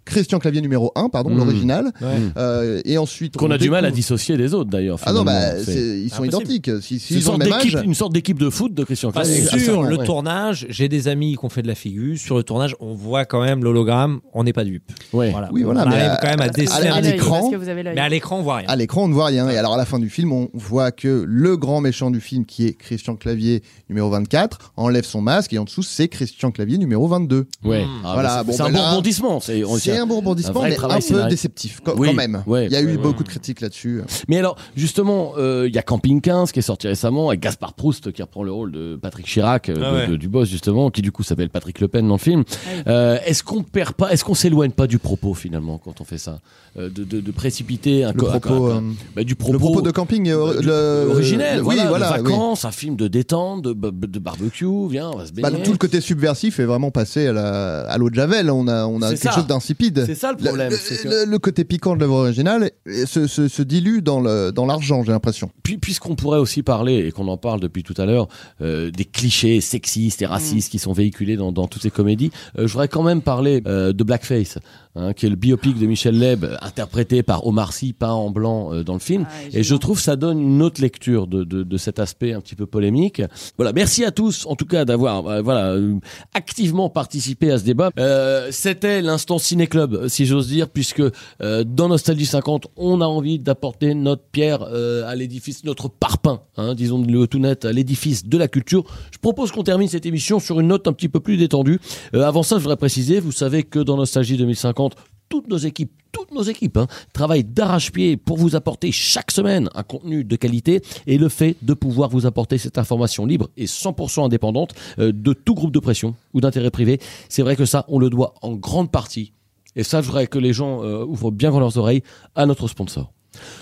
Christian 0.05 0.39
Clavier 0.41 0.61
numéro 0.61 0.91
1, 0.97 1.09
pardon, 1.09 1.31
Hmm. 1.31 1.39
l'original. 1.39 1.93
Ouais. 2.01 2.09
Euh, 2.37 2.81
et 2.85 2.99
ensuite. 2.99 3.37
Qu'on 3.37 3.49
on 3.49 3.51
a 3.53 3.59
du 3.59 3.71
mal 3.71 3.85
à 3.85 3.91
dissocier 3.93 4.37
des 4.37 4.53
autres 4.55 4.71
d'ailleurs. 4.71 4.99
Ah 5.05 5.13
non, 5.13 5.23
bah, 5.25 5.57
ils 5.59 6.11
sont 6.11 6.25
impossible. 6.25 6.27
identiques. 6.53 6.71
Si, 6.83 6.99
c'est 6.99 7.15
une 7.15 7.21
s'ils 7.21 7.31
ont 7.31 7.39
le 7.39 7.45
même 7.45 7.53
âge. 7.53 7.79
une 7.85 7.95
sorte 7.95 8.13
d'équipe 8.13 8.39
de 8.39 8.51
foot 8.51 8.75
de 8.75 8.83
Christian 8.85 9.11
Clavier. 9.13 9.43
sur 9.59 9.83
le 9.85 9.97
Ouais. 9.97 10.05
tournage, 10.05 10.67
j'ai 10.71 10.89
des 10.89 11.07
amis 11.09 11.37
qui 11.37 11.45
ont 11.45 11.49
fait 11.49 11.63
de 11.63 11.69
la 11.69 11.75
figure. 11.77 12.17
Sur 12.19 12.37
le 12.37 12.43
tournage, 12.43 12.56
on 12.81 12.95
voit 12.95 13.25
quand 13.25 13.41
même 13.43 13.63
l'hologramme. 13.65 14.21
On 14.33 14.45
n'est 14.45 14.53
pas 14.53 14.65
dupe. 14.65 14.91
Ouais. 15.13 15.31
Voilà. 15.31 15.49
Oui, 15.53 15.63
voilà, 15.63 15.85
on 15.85 15.89
mais 15.89 15.97
arrive 15.97 16.11
à- 16.13 16.17
quand 16.17 16.29
même 16.29 16.41
à 16.41 16.49
déceler 16.49 16.89
à 16.89 17.01
l'écran- 17.01 17.15
écran. 17.17 17.41
Parce 17.41 17.51
que 17.53 17.57
vous 17.57 17.69
avez 17.69 17.83
l'œil. 17.83 17.95
Mais 17.95 18.01
à 18.01 18.09
l'écran, 18.09 18.39
on 18.39 18.43
voit 18.43 18.57
rien. 18.57 18.69
À 18.69 18.77
l'écran, 18.77 19.05
on 19.05 19.09
ne 19.09 19.15
voit 19.15 19.27
rien. 19.27 19.49
Et 19.49 19.57
alors, 19.57 19.75
à 19.75 19.77
la 19.77 19.85
fin 19.85 19.99
du 19.99 20.09
film, 20.11 20.33
on 20.33 20.49
voit 20.55 20.91
que 20.93 21.25
le 21.27 21.57
grand 21.57 21.81
méchant 21.81 22.11
du 22.11 22.21
film, 22.21 22.45
qui 22.45 22.67
est 22.67 22.73
Christian 22.75 23.17
Clavier 23.17 23.63
numéro 23.89 24.09
24, 24.11 24.73
enlève 24.77 25.05
son 25.05 25.21
masque 25.21 25.53
et 25.53 25.59
en 25.59 25.65
dessous, 25.65 25.83
c'est 25.83 26.09
Christian 26.09 26.51
Clavier 26.51 26.79
numéro 26.79 27.07
22. 27.09 27.47
Ouais. 27.65 27.85
Hmm. 27.85 27.89
Ah, 28.05 28.11
Voilà, 28.15 28.29
bah, 28.29 28.39
c'est 28.41 28.47
bon, 28.47 28.53
c'est 28.53 28.63
un 28.63 28.71
bon 28.73 28.91
rebondissement. 28.91 29.41
C'est 29.41 29.99
un 29.99 30.07
bon 30.07 30.17
rebondissement, 30.17 30.63
mais 30.63 30.77
un 30.77 31.01
peu 31.01 31.29
déceptif 31.29 31.81
quand, 31.85 31.95
Oui, 31.97 32.09
quand 32.09 32.15
même. 32.15 32.43
ouais, 32.47 32.67
Il 32.67 32.73
y 32.73 32.77
a 32.77 32.81
eu 32.81 32.87
ouais, 32.87 32.97
beaucoup 32.97 33.23
de 33.23 33.29
critiques 33.29 33.61
là-dessus. 33.61 34.03
Mais 34.29 34.39
alors, 34.39 34.57
justement, 34.77 35.33
euh, 35.39 35.65
il 35.69 35.75
y 35.75 35.79
a 35.79 35.83
Camping 35.83 36.21
15 36.21 36.53
qui 36.53 36.59
est 36.59 36.63
sorti 36.63 36.89
récemment 36.89 37.29
avec 37.29 37.41
Gaspard 37.41 37.75
Proust 37.75 38.13
qui 38.13 38.23
reprend 38.23 38.43
le 38.43 38.53
rôle 38.53 38.73
de 38.73 38.99
Patrick 39.01 39.27
Chirac, 39.27 39.69
euh, 39.69 39.75
Ah 39.79 39.91
de- 39.91 39.97
ouais. 39.97 40.07
de- 40.09 40.17
du 40.17 40.29
boss 40.29 40.49
justement, 40.49 40.91
qui 40.91 41.03
du 41.03 41.13
coup 41.13 41.23
s'appelle 41.23 41.51
Patrick 41.51 41.81
Le 41.81 41.89
Pen 41.89 42.07
dans 42.07 42.15
le 42.15 42.19
film. 42.21 42.45
Euh, 42.87 43.19
est-ce 43.25 43.43
qu'on 43.43 43.63
perd 43.63 43.93
pas, 43.95 44.13
est-ce 44.13 44.25
qu'on 44.25 44.35
s'éloigne 44.35 44.71
pas 44.71 44.87
du 44.87 44.99
propos 44.99 45.35
finalement 45.35 45.79
quand 45.79 46.01
on 46.01 46.05
fait 46.05 46.19
ça, 46.19 46.41
Euh, 46.79 46.91
de, 46.91 47.05
de, 47.05 47.21
de 47.23 47.31
précipiter 47.31 48.05
un 48.05 48.13
Le 48.13 48.23
un- 48.29 48.39
propos, 48.39 48.67
un- 48.67 48.77
euh, 48.77 48.81
bah, 49.15 49.25
du 49.25 49.35
propos, 49.35 49.53
Le 49.55 49.59
propos 49.59 49.81
de 49.81 49.91
camping, 49.91 50.29
euh, 50.29 50.61
du- 50.61 50.67
le- 50.67 51.07
originel, 51.11 51.57
le- 51.57 51.63
voilà, 51.63 51.83
oui, 51.85 51.89
voilà, 51.89 52.17
oui. 52.19 52.23
vacances, 52.31 52.67
un 52.67 52.71
film 52.71 52.97
de 52.97 53.09
détente, 53.09 53.63
de, 53.63 53.73
de 53.73 54.19
barbecue, 54.19 54.67
viens, 54.91 55.09
on 55.11 55.17
va 55.17 55.25
se 55.27 55.33
Bah, 55.33 55.51
baigner. 55.51 55.63
tout 55.63 55.73
le 55.73 55.79
côté 55.79 56.03
subversif 56.03 56.61
est 56.61 56.67
vraiment 56.67 56.91
passé 56.91 57.29
à 57.29 57.33
la- 57.33 57.81
à 57.89 57.97
l'eau 57.97 58.11
de 58.11 58.15
Javel. 58.15 58.51
On 58.51 58.69
a, 58.69 58.85
on 58.87 59.01
a 59.01 59.09
quelque 59.09 59.23
ça. 59.23 59.33
chose 59.33 59.47
d'insipide. 59.47 60.05
C'est 60.07 60.15
ça 60.15 60.33
le 60.33 60.37
problème, 60.37 60.71
Le, 60.71 61.25
que- 61.25 61.37
côté 61.39 61.65
piquant 61.65 61.95
de 61.95 62.01
l'œuvre 62.01 62.17
originale 62.17 62.71
se, 63.07 63.27
se- 63.27 63.49
se 63.49 63.63
dilue 63.63 64.01
dans 64.03 64.21
le 64.21 64.51
dans 64.53 64.67
l'argent, 64.67 65.03
j'ai 65.03 65.13
l'impression. 65.13 65.51
Puis, 65.63 65.79
puisqu'on 65.79 66.15
pourrait 66.15 66.39
aussi 66.41 66.63
parler, 66.63 67.07
et 67.07 67.11
qu'on 67.13 67.29
en 67.29 67.39
parle 67.39 67.61
depuis 67.61 67.85
tout 67.85 67.95
à 67.97 68.05
l'heure, 68.05 68.29
euh, 68.61 68.91
des 68.91 69.07
clichés 69.07 69.63
sexistes 69.63 70.21
et 70.21 70.27
racistes 70.27 70.71
qui 70.71 70.79
sont 70.79 70.93
véhiculés 70.93 71.37
dans, 71.37 71.53
dans 71.53 71.67
toutes 71.69 71.83
ces 71.83 71.91
comédies, 71.91 72.31
je 72.57 72.65
voudrais 72.67 72.89
quand 72.89 73.03
même 73.03 73.23
parler 73.23 73.63
euh, 73.67 73.93
de 73.93 74.05
Blackface, 74.05 74.59
hein, 74.95 75.13
qui 75.13 75.27
est 75.27 75.31
le 75.31 75.37
biopic 75.37 75.79
de 75.79 75.87
Michel 75.87 76.19
Leb, 76.19 76.45
euh, 76.45 76.57
interprété 76.63 77.23
par 77.23 77.47
Omar 77.47 77.73
Sy, 77.73 77.93
peint 77.93 78.13
en 78.13 78.31
blanc 78.31 78.73
euh, 78.73 78.83
dans 78.85 78.95
le 78.95 78.99
film. 79.01 79.27
et 79.53 79.63
je 79.63 79.75
trouve 79.75 80.01
ça 80.01 80.17
donne 80.17 80.41
une 80.41 80.63
autre 80.63 80.81
lecture 80.81 81.27
de, 81.27 81.45
de, 81.45 81.63
de 81.63 81.77
cet 81.77 81.99
aspect 81.99 82.33
un 82.33 82.41
petit 82.41 82.55
peu 82.55 82.67
polémique. 82.67 83.23
Voilà, 83.57 83.73
merci 83.73 84.05
à 84.05 84.11
tous, 84.11 84.47
en 84.47 84.57
tout 84.57 84.67
cas, 84.67 84.85
d'avoir 84.85 85.27
euh, 85.27 85.43
voilà 85.43 85.73
euh, 85.73 85.95
activement 86.35 86.89
participé 86.91 87.51
à 87.51 87.59
ce 87.59 87.65
débat. 87.65 87.91
Euh, 87.99 88.49
C'était 88.51 89.03
l'instant 89.03 89.39
Ciné 89.39 89.67
Club, 89.67 90.09
si 90.09 90.27
j'ose 90.27 90.49
dire, 90.49 90.69
puisque 90.69 91.03
euh, 91.41 91.65
dans 91.65 91.89
Nostalgie 91.89 92.27
50, 92.27 92.69
on 92.77 93.01
a 93.01 93.07
envie 93.07 93.39
d'apporter 93.39 93.95
notre 93.95 94.23
pierre 94.33 94.63
euh, 94.63 95.07
à 95.07 95.15
l'édifice, 95.15 95.65
notre 95.65 95.89
parpaing, 95.89 96.41
hein, 96.57 96.75
disons 96.75 97.03
le 97.03 97.27
tout 97.27 97.39
net, 97.39 97.65
à 97.65 97.73
l'édifice 97.73 98.27
de 98.27 98.39
la 98.39 98.49
culture. 98.49 98.85
Je 99.13 99.19
propose 99.19 99.53
qu'on 99.53 99.63
termine 99.63 99.89
cette 99.89 100.07
émission 100.07 100.39
sur 100.41 100.61
une 100.61 100.69
note 100.69 100.87
un 100.89 100.93
petit 100.93 101.09
peu 101.09 101.21
plus 101.21 101.37
détendue. 101.37 101.81
Euh, 102.27 102.29
avant 102.29 102.43
ça, 102.43 102.57
je 102.57 102.63
voudrais 102.63 102.77
préciser, 102.77 103.21
vous 103.21 103.33
savez 103.33 103.63
que 103.63 103.79
dans 103.79 103.97
Nostalgie 103.97 104.37
2050, 104.37 104.97
toutes 105.29 105.49
nos 105.49 105.57
équipes, 105.57 105.91
toutes 106.13 106.33
nos 106.33 106.43
équipes 106.43 106.77
hein, 106.77 106.87
travaillent 107.13 107.45
d'arrache-pied 107.45 108.17
pour 108.17 108.37
vous 108.37 108.55
apporter 108.55 108.93
chaque 108.93 109.31
semaine 109.31 109.69
un 109.75 109.83
contenu 109.83 110.25
de 110.25 110.37
qualité 110.37 110.83
et 111.07 111.19
le 111.19 111.29
fait 111.29 111.57
de 111.63 111.75
pouvoir 111.75 112.11
vous 112.11 112.27
apporter 112.27 112.59
cette 112.59 112.79
information 112.79 113.27
libre 113.27 113.49
et 113.57 113.67
100% 113.67 114.25
indépendante 114.25 114.75
euh, 114.99 115.13
de 115.13 115.33
tout 115.33 115.55
groupe 115.55 115.73
de 115.73 115.81
pression 115.81 116.15
ou 116.33 116.41
d'intérêt 116.41 116.71
privé, 116.71 117.01
c'est 117.29 117.43
vrai 117.43 117.57
que 117.57 117.65
ça, 117.65 117.85
on 117.89 117.99
le 117.99 118.11
doit 118.11 118.35
en 118.43 118.55
grande 118.55 118.91
partie. 118.91 119.33
Et 119.75 119.83
ça, 119.83 120.01
je 120.01 120.07
voudrais 120.07 120.27
que 120.27 120.39
les 120.39 120.53
gens 120.53 120.83
euh, 120.83 121.05
ouvrent 121.05 121.31
bien 121.31 121.51
grand 121.51 121.61
leurs 121.61 121.77
oreilles 121.77 122.03
à 122.35 122.47
notre 122.47 122.69
sponsor. 122.69 123.13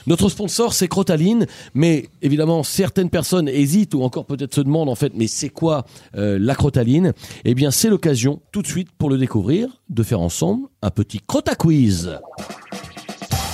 Notre 0.07 0.29
sponsor, 0.29 0.73
c'est 0.73 0.89
Crotaline, 0.89 1.47
mais 1.75 2.09
évidemment, 2.23 2.63
certaines 2.63 3.11
personnes 3.11 3.49
hésitent 3.49 3.95
ou 3.95 4.03
encore 4.03 4.27
peut-être 4.27 4.55
se 4.55 4.61
demandent 4.61 4.89
en 4.89 4.95
fait, 4.95 5.13
mais 5.15 5.27
c'est 5.27 5.49
quoi 5.49 5.85
euh, 6.17 6.39
la 6.41 6.55
Crotaline? 6.55 7.13
Eh 7.45 7.55
bien, 7.55 7.71
c'est 7.71 7.89
l'occasion, 7.89 8.41
tout 8.53 8.63
de 8.63 8.67
suite, 8.67 8.89
pour 8.99 9.11
le 9.11 9.19
découvrir, 9.19 9.69
de 9.89 10.03
faire 10.03 10.21
ensemble 10.21 10.69
un 10.83 10.91
petit 10.91 11.21
Crota 11.27 11.55
Quiz. 11.55 12.19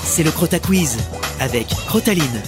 C'est 0.05 0.25
le 0.25 0.31
Crota 0.31 0.59
Quiz 0.59 0.99
avec 1.41 1.67
Crotaline. 1.69 2.43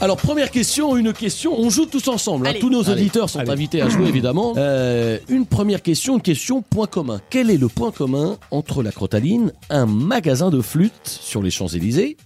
Alors, 0.00 0.16
première 0.16 0.52
question, 0.52 0.96
une 0.96 1.12
question, 1.12 1.58
on 1.58 1.70
joue 1.70 1.84
tous 1.86 2.06
ensemble. 2.06 2.46
hein. 2.46 2.52
Tous 2.60 2.70
nos 2.70 2.88
Allez. 2.88 3.00
auditeurs 3.00 3.28
sont 3.28 3.40
Allez. 3.40 3.50
invités 3.50 3.82
à 3.82 3.88
jouer, 3.88 4.06
évidemment. 4.08 4.54
Euh, 4.68 5.18
une 5.28 5.46
première 5.46 5.82
question, 5.82 6.14
une 6.16 6.22
question 6.22 6.62
point 6.62 6.86
commun. 6.86 7.20
Quel 7.30 7.50
est 7.50 7.56
le 7.56 7.68
point 7.68 7.90
commun 7.90 8.36
entre 8.50 8.82
la 8.82 8.92
Crotaline, 8.92 9.52
un 9.70 9.86
magasin 9.86 10.50
de 10.50 10.60
flûte 10.60 10.92
sur 11.04 11.42
les 11.42 11.50
Champs-Élysées, 11.50 12.16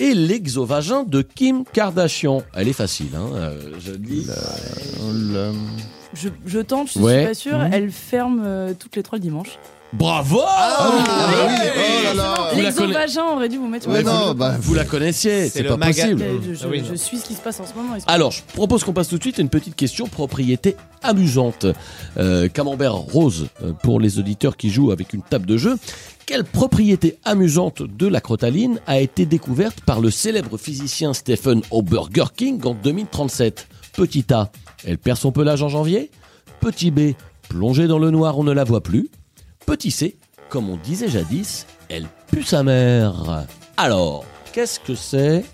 et 0.00 0.14
l'exovagin 0.14 1.02
de 1.04 1.22
Kim 1.22 1.64
Kardashian? 1.72 2.42
Elle 2.54 2.68
est 2.68 2.72
facile, 2.72 3.08
hein. 3.16 3.30
euh, 3.34 3.72
je 3.84 3.92
le 3.92 3.98
dis. 3.98 4.26
Je, 6.14 6.28
je 6.46 6.58
tente, 6.60 6.90
je 6.94 6.98
Ouais. 7.00 7.16
suis 7.18 7.26
pas 7.26 7.34
sûre. 7.34 7.58
Mhm. 7.58 7.70
Elle 7.72 7.90
ferme 7.90 8.42
euh, 8.44 8.72
toutes 8.78 8.96
les 8.96 9.02
trois 9.02 9.18
le 9.18 9.22
dimanche. 9.22 9.58
Bravo 9.92 10.40
Ah 10.46 10.90
oui, 10.94 11.02
ah 11.08 11.26
bah 11.30 11.46
oui, 11.46 11.54
Ouais. 11.54 11.72
oh 11.78 12.04
là 12.04 12.14
là. 12.14 12.34
Vous 12.54 12.60
la, 12.60 12.72
conna- 12.72 12.86
L'exovagin 12.86 13.24
aurait 13.34 13.48
dû 13.48 13.56
vous 13.56 13.68
mettre. 13.68 13.88
Ouais, 13.88 14.02
non, 14.02 14.28
coup. 14.28 14.34
bah, 14.34 14.56
vous 14.60 14.74
la 14.74 14.84
connaissiez, 14.84 15.48
C'est 15.48 15.62
pas 15.64 15.76
maga- 15.78 16.02
possible. 16.02 16.24
Je, 16.46 16.54
je- 16.54 16.64
Ah 16.66 16.84
je 16.90 16.94
suis 16.94 17.16
ce 17.18 17.24
qui 17.24 17.34
se 17.34 17.40
passe 17.40 17.58
en 17.60 17.66
ce 17.66 17.72
moment. 17.74 17.94
Alors, 18.06 18.30
je 18.32 18.42
propose 18.54 18.84
qu'on 18.84 18.92
passe 18.92 19.08
tout 19.08 19.16
de 19.16 19.22
suite 19.22 19.38
à 19.38 19.42
une 19.42 19.48
petite 19.48 19.76
question 19.76 20.06
propriété 20.06 20.76
amusante. 21.02 21.64
Euh, 22.18 22.48
camembert 22.48 22.94
rose 22.96 23.48
euh, 23.62 23.72
pour 23.82 23.98
les 23.98 24.18
auditeurs 24.18 24.56
qui 24.58 24.68
jouent 24.68 24.90
avec 24.90 25.14
une 25.14 25.22
table 25.22 25.46
de 25.46 25.56
jeu. 25.56 25.76
Quelle 26.26 26.44
propriété 26.44 27.18
amusante 27.24 27.82
de 27.82 28.06
la 28.06 28.20
crotaline 28.20 28.80
a 28.86 29.00
été 29.00 29.24
découverte 29.24 29.80
par 29.80 30.00
le 30.00 30.10
célèbre 30.10 30.58
physicien 30.58 31.14
Stephen 31.14 31.62
Oberger 31.70 32.24
King 32.36 32.60
en 32.66 32.74
2037 32.74 33.66
Petit 33.94 34.26
A, 34.34 34.50
elle 34.86 34.98
perd 34.98 35.16
son 35.18 35.32
pelage 35.32 35.62
en 35.62 35.68
janvier. 35.70 36.10
Petit 36.60 36.90
B, 36.90 37.12
plongée 37.48 37.86
dans 37.86 37.98
le 37.98 38.10
noir, 38.10 38.38
on 38.38 38.44
ne 38.44 38.52
la 38.52 38.64
voit 38.64 38.82
plus. 38.82 39.08
Petit 39.68 39.90
C, 39.90 40.16
comme 40.48 40.70
on 40.70 40.78
disait 40.78 41.08
jadis, 41.08 41.66
elle 41.90 42.06
pue 42.32 42.42
sa 42.42 42.62
mère. 42.62 43.44
Alors, 43.76 44.24
qu'est-ce 44.52 44.80
que 44.80 44.94
c'est? 44.94 45.44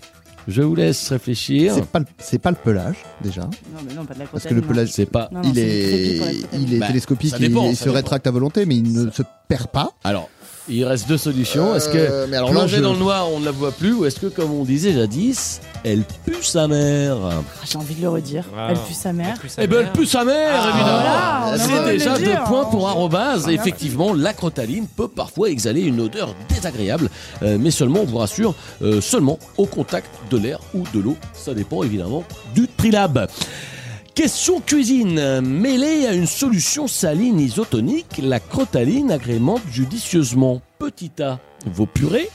Je 0.47 0.61
vous 0.61 0.73
laisse 0.73 1.09
réfléchir. 1.09 1.73
C'est 1.75 1.85
pas, 1.85 1.99
le- 1.99 2.05
c'est 2.19 2.39
pas 2.39 2.51
le 2.51 2.55
pelage, 2.55 2.95
déjà. 3.21 3.41
Non, 3.41 3.49
mais 3.85 3.93
non, 3.93 4.05
pas 4.05 4.13
de 4.13 4.19
la 4.19 4.25
Parce 4.27 4.45
que 4.45 4.53
le 4.53 4.61
pelage, 4.61 4.89
C'est 4.93 5.05
pas. 5.05 5.27
Non, 5.33 5.41
non, 5.41 5.49
il 5.51 5.59
est, 5.59 6.17
crotaline. 6.19 6.45
il 6.53 6.73
est 6.75 6.77
Bah, 6.79 6.87
télescopique, 6.87 7.33
il, 7.39 7.43
il 7.45 7.75
se 7.75 7.83
dépend. 7.83 7.93
rétracte 7.95 8.27
à 8.27 8.31
volonté, 8.31 8.65
mais 8.65 8.77
il 8.77 8.93
ne 8.93 9.09
se 9.11 9.23
perd 9.49 9.67
pas. 9.67 9.89
Alors, 10.05 10.29
il 10.69 10.83
reste 10.85 11.07
deux 11.07 11.17
solutions. 11.17 11.75
Est-ce 11.75 11.89
que 11.89 11.97
Euh, 11.97 12.27
mais 12.29 12.37
alors 12.37 12.49
là, 12.49 12.55
plonger 12.59 12.77
je- 12.77 12.81
dans 12.81 12.93
le 12.93 12.99
noir, 12.99 13.27
on 13.31 13.39
ne 13.39 13.45
la 13.45 13.51
voit 13.51 13.71
plus, 13.71 13.93
ou 13.93 14.05
est-ce 14.05 14.19
que, 14.19 14.27
comme 14.27 14.51
on 14.51 14.63
disait 14.63 14.93
jadis, 14.93 15.61
elle 15.83 16.03
pue 16.25 16.41
sa 16.43 16.67
mère? 16.67 17.17
Ah, 17.23 17.41
J'ai 17.69 17.77
envie 17.77 17.95
de 17.95 18.01
le 18.01 18.09
redire. 18.09 18.43
Ah. 18.57 18.67
Elle 18.71 18.77
pue 18.79 18.93
sa 18.93 19.13
mère. 19.13 19.37
Eh 19.57 19.67
ben, 19.67 19.79
elle 19.81 19.91
pue 19.91 20.05
sa 20.05 20.23
mère, 20.25 20.61
Ah, 20.63 20.69
évidemment. 20.69 20.99
voilà, 21.01 21.57
C'est 21.85 21.91
déjà 21.91 22.17
deux 22.17 22.43
points 22.47 22.65
pour 22.65 22.87
arrobase. 22.89 23.47
Effectivement, 23.49 24.13
la 24.13 24.33
crotaline 24.33 24.87
peut 24.87 25.07
parfois 25.07 25.49
exhaler 25.49 25.81
une 25.81 26.01
odeur 26.01 26.33
désagréable, 26.49 27.09
euh, 27.43 27.57
mais 27.59 27.71
seulement, 27.71 27.99
on 28.01 28.05
vous 28.05 28.17
rassure, 28.17 28.55
euh, 28.81 29.01
seulement 29.01 29.37
au 29.57 29.65
contact 29.67 30.09
de 30.31 30.37
l'air 30.37 30.59
ou 30.73 30.83
de 30.93 30.99
l'eau. 30.99 31.15
Ça 31.33 31.53
dépend 31.53 31.83
évidemment 31.83 32.23
du 32.55 32.67
trilab. 32.67 33.27
Question 34.15 34.61
cuisine. 34.61 35.41
Mêlée 35.41 36.07
à 36.07 36.13
une 36.13 36.25
solution 36.25 36.87
saline 36.87 37.37
isotonique, 37.37 38.21
la 38.23 38.39
crotaline 38.39 39.11
agrémente 39.11 39.61
judicieusement. 39.69 40.61
Petit 40.79 41.11
A, 41.21 41.41
vos 41.65 41.85
purées. 41.85 42.29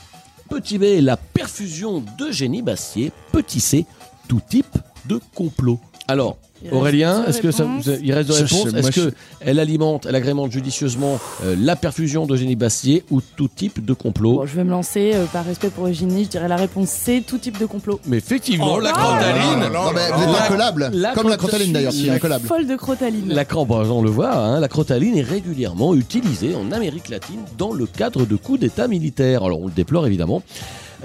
Petit 0.47 0.77
B, 0.77 1.01
la 1.01 1.17
perfusion 1.17 2.03
de 2.19 2.29
génie 2.29 2.61
Bastier. 2.61 3.11
Petit 3.31 3.59
C, 3.59 3.87
tout 4.27 4.41
type 4.47 4.77
de 5.07 5.19
complot. 5.33 5.79
Alors, 6.11 6.37
Aurélien, 6.71 7.25
est-ce 7.25 7.41
que 7.41 7.49
ça 7.49 7.65
il 8.03 8.13
reste 8.13 8.29
de 8.29 8.33
moi, 8.33 8.79
Est-ce 8.79 8.91
je- 8.91 9.09
que 9.09 9.15
elle 9.39 9.57
alimente, 9.59 10.05
elle 10.07 10.13
agrémente 10.15 10.51
judicieusement 10.51 11.19
euh, 11.43 11.55
la 11.59 11.75
perfusion 11.75 12.27
de 12.27 12.35
génie 12.35 12.55
Bastier 12.55 13.03
ou 13.09 13.19
tout 13.21 13.47
type 13.47 13.83
de 13.83 13.93
complot 13.93 14.35
Bon, 14.35 14.45
je 14.45 14.55
vais 14.55 14.63
me 14.63 14.69
lancer 14.69 15.13
euh, 15.15 15.25
par 15.25 15.43
respect 15.45 15.69
pour 15.69 15.87
Eugénie. 15.87 16.25
Je 16.25 16.29
dirais 16.29 16.47
la 16.47 16.57
réponse 16.57 16.89
C, 16.89 17.23
tout 17.25 17.39
type 17.39 17.57
de 17.57 17.65
complot. 17.65 17.99
Mais 18.05 18.17
effectivement, 18.17 18.73
Oh 18.75 18.79
la 18.79 18.91
crotaline. 18.91 19.71
Non, 19.73 19.91
mais 19.95 20.01
vous 20.13 20.23
êtes 20.23 20.29
La- 20.37 20.45
incollable. 20.45 20.89
la 20.93 21.13
Comme 21.13 21.29
la 21.29 21.37
crotaline- 21.37 21.73
d'ailleurs, 21.73 21.93
la 22.05 22.13
incollable. 22.13 22.47
Folle 22.47 22.67
de 22.67 22.75
crotaline. 22.75 23.33
La 23.33 23.45
on 23.55 24.01
le 24.03 24.09
voit, 24.11 24.35
hein, 24.35 24.59
la 24.59 24.67
crotaline 24.67 25.17
est 25.17 25.23
régulièrement 25.23 25.95
utilisée 25.95 26.53
en 26.55 26.71
Amérique 26.71 27.09
latine 27.09 27.39
dans 27.57 27.73
le 27.73 27.85
cadre 27.87 28.25
de 28.25 28.35
coups 28.35 28.59
d'État 28.59 28.87
militaires. 28.87 29.43
Alors 29.43 29.61
on 29.61 29.65
le 29.67 29.71
déplore 29.73 30.05
évidemment. 30.05 30.43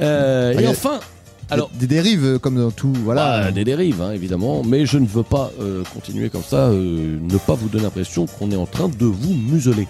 Euh, 0.00 0.52
Ah, 0.56 0.60
et 0.60 0.66
a- 0.66 0.70
enfin, 0.70 1.00
alors 1.50 1.70
des 1.74 1.86
dérives 1.86 2.24
euh, 2.24 2.38
comme 2.38 2.56
dans 2.56 2.70
tout, 2.70 2.92
voilà. 3.04 3.44
Bah, 3.44 3.52
des 3.52 3.64
dérives, 3.64 4.02
hein, 4.02 4.12
évidemment, 4.12 4.62
mais 4.64 4.84
je 4.84 4.98
ne 4.98 5.06
veux 5.06 5.22
pas 5.22 5.52
euh, 5.60 5.84
continuer 5.94 6.28
comme 6.28 6.42
ça, 6.42 6.68
euh, 6.68 7.18
ne 7.20 7.38
pas 7.38 7.54
vous 7.54 7.68
donner 7.68 7.84
l'impression 7.84 8.26
qu'on 8.26 8.50
est 8.50 8.56
en 8.56 8.66
train 8.66 8.88
de 8.88 9.04
vous 9.04 9.34
museler. 9.34 9.86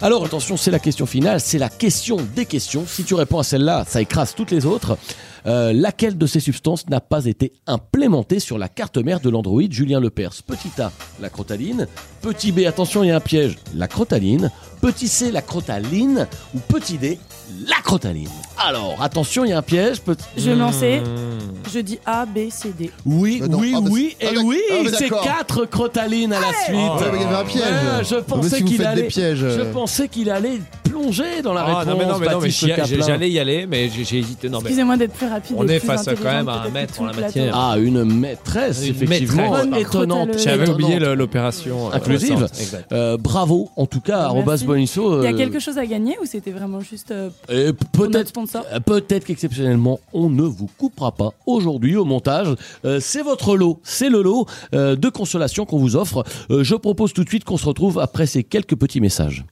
Alors 0.00 0.24
attention, 0.24 0.56
c'est 0.56 0.70
la 0.70 0.78
question 0.78 1.06
finale, 1.06 1.40
c'est 1.40 1.58
la 1.58 1.68
question 1.68 2.18
des 2.36 2.46
questions. 2.46 2.84
Si 2.86 3.04
tu 3.04 3.14
réponds 3.14 3.38
à 3.38 3.44
celle-là, 3.44 3.84
ça 3.88 4.00
écrase 4.00 4.34
toutes 4.34 4.50
les 4.50 4.66
autres. 4.66 4.96
Euh, 5.44 5.72
laquelle 5.72 6.16
de 6.16 6.26
ces 6.26 6.38
substances 6.38 6.88
n'a 6.88 7.00
pas 7.00 7.24
été 7.24 7.52
implémentée 7.66 8.38
sur 8.38 8.58
la 8.58 8.68
carte 8.68 8.98
mère 8.98 9.18
de 9.18 9.28
l'Android 9.28 9.62
Julien 9.68 9.98
Lepers? 9.98 10.42
Petit 10.46 10.80
A, 10.80 10.92
la 11.20 11.30
crotaline. 11.30 11.88
Petit 12.20 12.52
B, 12.52 12.60
attention, 12.60 13.02
il 13.02 13.08
y 13.08 13.10
a 13.10 13.16
un 13.16 13.20
piège, 13.20 13.58
la 13.74 13.88
crotaline. 13.88 14.50
Petit 14.80 15.08
C, 15.08 15.32
la 15.32 15.42
crotaline. 15.42 16.28
Ou 16.54 16.58
petit 16.60 16.96
D, 16.98 17.18
la 17.66 17.80
crotaline. 17.82 18.28
Alors, 18.58 18.96
attention, 19.02 19.44
il 19.44 19.50
y 19.50 19.52
a 19.52 19.58
un 19.58 19.62
piège. 19.62 20.00
Petit... 20.00 20.24
Je 20.36 20.50
vais 20.50 20.54
me 20.54 20.60
lancer. 20.60 21.00
Hmm. 21.00 21.70
Je 21.72 21.78
dis 21.80 21.98
A, 22.06 22.26
B, 22.26 22.50
C, 22.50 22.72
D. 22.78 22.90
Oui, 23.06 23.42
non, 23.48 23.58
oui, 23.58 23.72
ah, 23.74 23.80
oui, 23.90 24.16
c'est- 24.20 24.26
ah, 24.26 24.30
et 24.30 24.34
d'ac- 24.36 24.44
oui, 24.44 24.58
ah, 24.70 24.74
mais 24.84 24.90
c'est 24.90 25.08
d'accord. 25.08 25.22
quatre 25.24 25.64
crotalines 25.66 26.32
à 26.32 26.40
la 26.40 26.52
suite. 26.64 26.76
Oh, 26.76 26.96
mais 27.00 27.18
il 27.18 27.22
y 27.22 27.24
avait 27.24 27.34
un 27.34 27.44
piège. 27.44 27.62
Ouais, 27.62 28.04
je 28.08 28.14
Mais 28.16 28.22
pensais 28.22 28.56
si 28.56 28.62
vous 28.62 28.68
qu'il 28.68 28.76
faites 28.76 28.86
des 28.86 28.92
allait, 28.92 29.02
pièges, 29.08 29.38
je 29.38 29.46
euh. 29.46 29.72
pensais 29.72 30.08
qu'il 30.08 30.30
allait 30.30 30.60
plonger 30.84 31.40
dans 31.42 31.54
la 31.54 31.62
Ah, 31.62 31.64
réponse. 31.78 31.86
non, 31.86 31.96
mais 31.98 32.04
non, 32.04 32.18
mais 32.18 32.26
non, 32.26 32.32
mais 32.32 32.34
Baptiste 32.40 32.58
j'y- 32.60 32.66
Caplin. 32.68 32.84
j'ai- 32.84 33.02
j'allais 33.02 33.30
y 33.30 33.38
aller, 33.38 33.66
mais 33.66 33.88
j'ai 33.88 34.04
j'ai 34.04 34.18
hésité. 34.18 34.48
Non, 34.50 34.58
mais 34.58 34.64
Excusez-moi 34.64 34.96
d'être 34.98 35.14
plus 35.14 35.26
rapide. 35.28 35.56
On 35.58 35.66
et 35.66 35.72
est 35.72 35.78
plus 35.78 35.86
face 35.86 36.06
à 36.08 36.14
quand 36.14 36.24
même 36.24 36.48
à 36.48 36.62
un 36.64 36.68
maître 36.68 37.00
en 37.00 37.06
la 37.06 37.12
tout 37.12 37.16
le 37.20 37.24
matière. 37.24 37.44
plateau. 37.52 37.58
Ah, 37.72 37.78
une 37.78 38.04
maîtresse, 38.04 38.82
Une 38.86 38.90
effectivement, 38.90 39.42
maîtresse. 39.50 39.66
Bonne 39.70 39.74
étonnante. 39.80 40.18
crotaleuse. 40.28 40.42
J'avais 40.44 40.62
étonnante. 40.64 40.82
oublié 40.82 40.98
le- 40.98 41.14
l'opération. 41.14 41.88
euh, 41.88 41.94
Inclusive. 41.96 42.34
récente. 42.34 42.60
Exact. 42.60 42.92
Euh, 42.92 43.16
bravo, 43.18 43.70
en 43.76 43.86
tout 43.86 44.00
cas, 44.00 44.18
arrobas 44.24 44.52
Merci. 44.52 44.64
Bonisso. 44.66 45.22
Il 45.22 45.24
y 45.24 45.26
a 45.28 45.30
euh, 45.30 45.36
quelque 45.36 45.58
chose 45.60 45.78
à 45.78 45.86
gagner 45.86 46.16
ou 46.22 46.26
c'était 46.26 46.50
vraiment 46.50 46.80
juste 46.80 47.10
euh, 47.10 47.30
et 47.48 47.72
pour 47.72 48.04
notre 48.04 48.12
peut-être 48.18 48.32
Euh, 48.72 48.80
Peut-être 48.80 49.24
qu'exceptionnellement, 49.24 50.00
on 50.12 50.28
ne 50.28 50.42
vous 50.42 50.68
coupera 50.78 51.12
pas 51.12 51.32
aujourd'hui 51.46 51.96
au 51.96 52.04
montage. 52.04 52.54
Euh, 52.84 53.00
c'est 53.00 53.22
votre 53.22 53.56
lot, 53.56 53.80
c'est 53.82 54.08
le 54.08 54.22
lot 54.22 54.46
euh, 54.74 54.96
de 54.96 55.08
consolation 55.08 55.64
qu'on 55.66 55.78
vous 55.78 55.96
offre. 55.96 56.24
Euh, 56.50 56.64
je 56.64 56.74
propose 56.74 57.12
tout 57.12 57.24
de 57.24 57.28
suite 57.28 57.44
qu'on 57.44 57.56
se 57.56 57.66
retrouve 57.66 57.98
après 57.98 58.26
ces 58.26 58.44
quelques 58.44 58.76
petits 58.76 59.00
messages. 59.00 59.44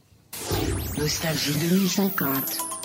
Nostalgie 0.99 1.55
2050. 1.71 2.80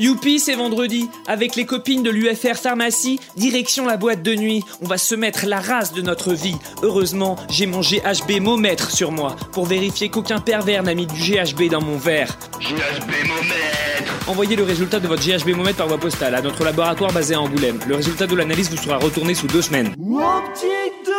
Youpi, 0.00 0.40
c'est 0.40 0.54
vendredi. 0.54 1.10
Avec 1.26 1.56
les 1.56 1.66
copines 1.66 2.02
de 2.02 2.08
l'UFR 2.08 2.54
Pharmacie, 2.54 3.20
direction 3.36 3.84
la 3.84 3.98
boîte 3.98 4.22
de 4.22 4.34
nuit. 4.34 4.64
On 4.80 4.86
va 4.86 4.96
se 4.96 5.14
mettre 5.14 5.44
la 5.44 5.60
race 5.60 5.92
de 5.92 6.00
notre 6.00 6.32
vie. 6.32 6.56
Heureusement, 6.82 7.36
j'ai 7.50 7.66
mon 7.66 7.82
GHB 7.82 8.40
momètre 8.40 8.90
sur 8.90 9.12
moi 9.12 9.36
pour 9.52 9.66
vérifier 9.66 10.08
qu'aucun 10.08 10.40
pervers 10.40 10.82
n'a 10.82 10.94
mis 10.94 11.06
du 11.06 11.20
GHB 11.20 11.68
dans 11.70 11.82
mon 11.82 11.98
verre. 11.98 12.38
GHB 12.60 13.28
momètre 13.28 14.26
Envoyez 14.26 14.56
le 14.56 14.62
résultat 14.62 15.00
de 15.00 15.06
votre 15.06 15.22
GHB 15.22 15.54
momètre 15.54 15.76
par 15.76 15.88
voie 15.88 15.98
postale 15.98 16.34
à 16.34 16.40
notre 16.40 16.64
laboratoire 16.64 17.12
basé 17.12 17.34
à 17.34 17.40
Angoulême. 17.42 17.78
Le 17.86 17.96
résultat 17.96 18.26
de 18.26 18.34
l'analyse 18.34 18.70
vous 18.70 18.78
sera 18.78 18.96
retourné 18.96 19.34
sous 19.34 19.48
deux 19.48 19.60
semaines. 19.60 19.88
Optique 19.88 21.10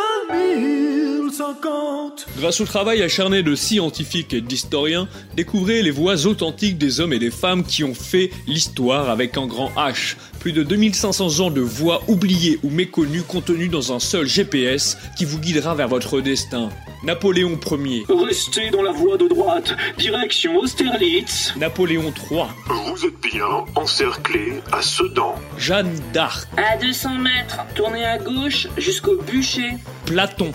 2050. 1.42 2.28
Grâce 2.38 2.62
au 2.62 2.66
travail 2.66 3.02
acharné 3.02 3.42
de 3.42 3.56
scientifiques 3.56 4.34
et 4.34 4.42
d'historiens, 4.42 5.08
découvrez 5.36 5.82
les 5.82 5.90
voix 5.90 6.28
authentiques 6.28 6.78
des 6.78 7.00
hommes 7.00 7.14
et 7.14 7.20
des 7.20 7.32
femmes 7.32 7.64
qui 7.64 7.84
ont 7.84 7.96
fait 7.96 8.30
l'histoire 8.46 9.10
avec 9.10 9.38
un 9.38 9.48
grand 9.48 9.70
H. 9.72 10.18
Plus 10.42 10.54
de 10.54 10.64
2500 10.64 11.40
ans 11.40 11.52
de 11.52 11.62
voies 11.62 12.02
oubliées 12.08 12.60
ou 12.64 12.72
méconnues 12.72 13.22
contenues 13.22 13.70
dans 13.70 13.94
un 13.94 14.00
seul 14.00 14.26
GPS 14.26 14.98
qui 15.16 15.24
vous 15.24 15.38
guidera 15.38 15.76
vers 15.76 15.88
votre 15.88 16.20
destin. 16.20 16.70
Napoléon 17.04 17.60
Ier. 17.72 18.06
Restez 18.10 18.72
dans 18.72 18.82
la 18.82 18.92
voie 18.92 19.18
de 19.18 19.28
droite, 19.28 19.76
direction 20.00 20.58
Austerlitz. 20.58 21.54
Napoléon 21.58 22.12
III. 22.32 22.46
Vous 22.66 23.06
êtes 23.06 23.22
bien 23.22 23.46
encerclé 23.76 24.64
à 24.72 24.82
Sedan. 24.82 25.36
Jeanne 25.60 25.94
d'Arc. 26.12 26.50
À 26.58 26.76
200 26.78 27.20
mètres, 27.20 27.60
tournez 27.76 28.04
à 28.04 28.18
gauche 28.18 28.68
jusqu'au 28.80 29.22
bûcher. 29.22 29.78
Platon. 30.08 30.52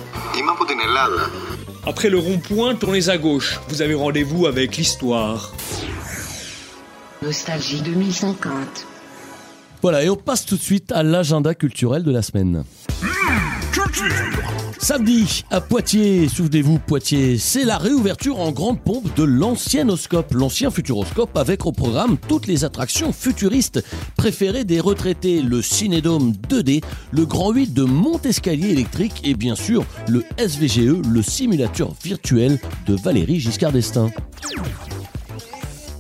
Après 1.87 2.11
le 2.11 2.19
rond-point, 2.19 2.75
tournez 2.75 3.09
à 3.09 3.19
gauche. 3.19 3.61
Vous 3.69 3.83
avez 3.83 3.95
rendez-vous 3.95 4.47
avec 4.47 4.77
l'histoire. 4.79 5.53
Nostalgie 7.23 7.83
2050. 7.83 8.96
Voilà, 9.89 10.03
et 10.03 10.11
on 10.11 10.17
passe 10.17 10.45
tout 10.45 10.57
de 10.57 10.63
suite 10.63 10.91
à 10.91 11.05
l'agenda 11.05 11.55
culturel 11.55 12.03
de 12.03 12.11
la 12.11 12.21
semaine. 12.21 12.65
Samedi, 14.81 15.45
à 15.49 15.61
Poitiers, 15.61 16.29
souvenez-vous, 16.29 16.81
Poitiers, 16.81 17.39
c'est 17.39 17.63
la 17.63 17.79
réouverture 17.79 18.41
en 18.41 18.51
grande 18.51 18.81
pompe 18.81 19.15
de 19.15 19.23
l'ancien 19.23 19.89
Oscope, 19.89 20.35
l'ancien 20.35 20.73
Futuroscope, 20.73 21.37
avec 21.37 21.67
au 21.67 21.71
programme 21.71 22.19
toutes 22.27 22.49
les 22.49 22.65
attractions 22.65 23.13
futuristes 23.13 23.85
préférées 24.17 24.65
des 24.65 24.81
retraités, 24.81 25.41
le 25.41 25.63
Cinédome 25.63 26.33
2D, 26.49 26.83
le 27.13 27.25
Grand 27.25 27.53
8 27.53 27.73
de 27.73 27.85
Montescalier 27.85 28.71
électrique 28.71 29.21
et 29.23 29.35
bien 29.35 29.55
sûr 29.55 29.85
le 30.09 30.25
SVGE, 30.37 31.01
le 31.09 31.23
simulateur 31.23 31.93
virtuel 32.03 32.59
de 32.89 32.97
Valérie 32.97 33.39
Giscard 33.39 33.71
d'Estaing. 33.71 34.11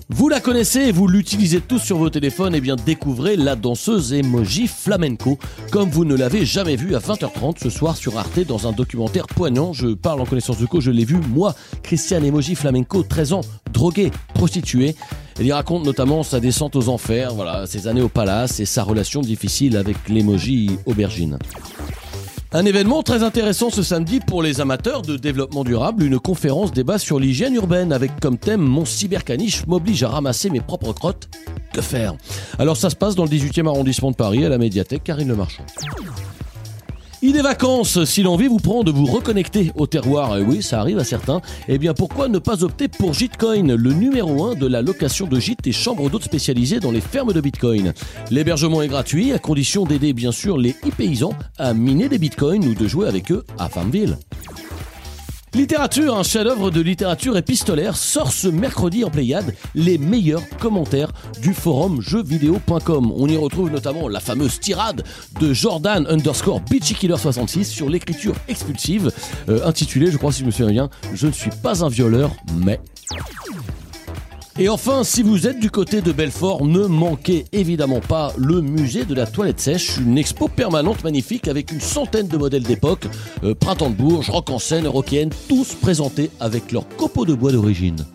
Vous 0.08 0.28
la 0.28 0.38
connaissez 0.38 0.92
vous 0.92 1.08
l'utilisez 1.08 1.60
tous 1.60 1.80
sur 1.80 1.98
vos 1.98 2.10
téléphones, 2.10 2.54
et 2.54 2.60
bien 2.60 2.76
découvrez 2.76 3.34
la 3.34 3.56
danseuse 3.56 4.12
emoji 4.12 4.68
flamenco, 4.68 5.36
comme 5.72 5.90
vous 5.90 6.04
ne 6.04 6.14
l'avez 6.14 6.46
jamais 6.46 6.76
vue 6.76 6.94
à 6.94 7.00
20h30 7.00 7.60
ce 7.60 7.70
soir 7.70 7.96
sur 7.96 8.16
Arte 8.16 8.38
dans 8.46 8.68
un 8.68 8.72
documentaire 8.72 9.26
poignant. 9.26 9.72
Je 9.72 9.88
parle 9.88 10.20
en 10.20 10.24
connaissance 10.24 10.58
de 10.58 10.66
cause, 10.66 10.84
je 10.84 10.92
l'ai 10.92 11.04
vu, 11.04 11.16
moi, 11.16 11.56
Christiane 11.82 12.24
emoji 12.24 12.54
flamenco, 12.54 13.02
13 13.02 13.32
ans, 13.32 13.40
droguée, 13.72 14.12
prostituée. 14.32 14.94
Elle 15.40 15.46
y 15.46 15.52
raconte 15.52 15.84
notamment 15.84 16.22
sa 16.22 16.38
descente 16.38 16.76
aux 16.76 16.88
enfers, 16.88 17.34
voilà, 17.34 17.66
ses 17.66 17.88
années 17.88 18.00
au 18.00 18.08
palace 18.08 18.60
et 18.60 18.64
sa 18.64 18.84
relation 18.84 19.22
difficile 19.22 19.76
avec 19.76 20.08
l'emoji 20.08 20.78
aubergine. 20.86 21.36
Un 22.52 22.64
événement 22.64 23.02
très 23.02 23.22
intéressant 23.22 23.70
ce 23.70 23.82
samedi 23.82 24.20
pour 24.20 24.42
les 24.42 24.60
amateurs 24.60 25.02
de 25.02 25.16
développement 25.16 25.64
durable, 25.64 26.04
une 26.04 26.18
conférence 26.18 26.72
débat 26.72 26.98
sur 26.98 27.18
l'hygiène 27.18 27.54
urbaine 27.54 27.92
avec 27.92 28.20
comme 28.20 28.38
thème 28.38 28.60
Mon 28.60 28.84
cybercaniche 28.84 29.66
m'oblige 29.66 30.04
à 30.04 30.08
ramasser 30.08 30.48
mes 30.50 30.60
propres 30.60 30.92
crottes. 30.92 31.28
Que 31.72 31.80
faire? 31.80 32.14
Alors 32.58 32.76
ça 32.76 32.88
se 32.88 32.96
passe 32.96 33.16
dans 33.16 33.24
le 33.24 33.30
18e 33.30 33.66
arrondissement 33.66 34.12
de 34.12 34.16
Paris 34.16 34.44
à 34.44 34.48
la 34.48 34.58
médiathèque 34.58 35.02
Karine 35.04 35.28
Le 35.28 35.36
Marchand. 35.36 35.64
Il 37.28 37.42
vacances, 37.42 38.04
si 38.04 38.22
l'envie 38.22 38.46
vous 38.46 38.60
prend 38.60 38.84
de 38.84 38.92
vous 38.92 39.04
reconnecter 39.04 39.72
au 39.74 39.88
terroir, 39.88 40.38
et 40.38 40.42
oui, 40.42 40.62
ça 40.62 40.78
arrive 40.78 41.00
à 41.00 41.04
certains, 41.04 41.40
eh 41.66 41.76
bien 41.76 41.92
pourquoi 41.92 42.28
ne 42.28 42.38
pas 42.38 42.62
opter 42.62 42.86
pour 42.86 43.14
Gitcoin, 43.14 43.74
le 43.74 43.92
numéro 43.92 44.44
1 44.44 44.54
de 44.54 44.68
la 44.68 44.80
location 44.80 45.26
de 45.26 45.40
gîtes 45.40 45.66
et 45.66 45.72
chambres 45.72 46.08
d'hôtes 46.08 46.22
spécialisées 46.22 46.78
dans 46.78 46.92
les 46.92 47.00
fermes 47.00 47.32
de 47.32 47.40
Bitcoin. 47.40 47.94
L'hébergement 48.30 48.80
est 48.80 48.86
gratuit, 48.86 49.32
à 49.32 49.40
condition 49.40 49.84
d'aider 49.84 50.12
bien 50.12 50.30
sûr 50.30 50.56
les 50.56 50.76
e-paysans 50.86 51.34
à 51.58 51.74
miner 51.74 52.08
des 52.08 52.18
Bitcoins 52.18 52.64
ou 52.64 52.74
de 52.74 52.86
jouer 52.86 53.08
avec 53.08 53.32
eux 53.32 53.44
à 53.58 53.68
Farmville. 53.68 54.18
Littérature, 55.56 56.14
un 56.14 56.22
chef-d'œuvre 56.22 56.70
de 56.70 56.82
littérature 56.82 57.34
épistolaire 57.38 57.96
sort 57.96 58.30
ce 58.30 58.46
mercredi 58.46 59.04
en 59.04 59.10
Pléiade 59.10 59.54
les 59.74 59.96
meilleurs 59.96 60.46
commentaires 60.60 61.12
du 61.40 61.54
forum 61.54 62.02
jeuxvideo.com. 62.02 63.10
On 63.16 63.26
y 63.26 63.38
retrouve 63.38 63.70
notamment 63.70 64.06
la 64.06 64.20
fameuse 64.20 64.60
tirade 64.60 65.02
de 65.40 65.54
Jordan 65.54 66.06
underscore 66.10 66.60
Killer 66.62 67.16
66 67.16 67.64
sur 67.64 67.88
l'écriture 67.88 68.34
expulsive, 68.48 69.10
euh, 69.48 69.66
intitulée, 69.66 70.10
je 70.10 70.18
crois 70.18 70.30
si 70.30 70.40
je 70.40 70.44
me 70.44 70.50
souviens 70.50 70.72
bien, 70.72 70.90
Je 71.14 71.26
ne 71.26 71.32
suis 71.32 71.50
pas 71.62 71.82
un 71.82 71.88
violeur, 71.88 72.32
mais... 72.58 72.78
Et 74.58 74.70
enfin, 74.70 75.04
si 75.04 75.22
vous 75.22 75.46
êtes 75.46 75.60
du 75.60 75.70
côté 75.70 76.00
de 76.00 76.12
Belfort, 76.12 76.64
ne 76.64 76.86
manquez 76.86 77.44
évidemment 77.52 78.00
pas 78.00 78.32
le 78.38 78.62
musée 78.62 79.04
de 79.04 79.14
la 79.14 79.26
toilette 79.26 79.60
sèche, 79.60 79.98
une 79.98 80.16
expo 80.16 80.48
permanente 80.48 81.04
magnifique 81.04 81.46
avec 81.46 81.72
une 81.72 81.80
centaine 81.80 82.26
de 82.26 82.38
modèles 82.38 82.62
d'époque, 82.62 83.06
euh, 83.44 83.54
printemps 83.54 83.90
de 83.90 83.96
Bourges, 83.96 84.30
rock 84.30 84.48
en 84.48 84.58
scène, 84.58 84.86
rockienne, 84.86 85.28
tous 85.46 85.74
présentés 85.74 86.30
avec 86.40 86.72
leurs 86.72 86.88
copeaux 86.96 87.26
de 87.26 87.34
bois 87.34 87.52
d'origine. 87.52 88.06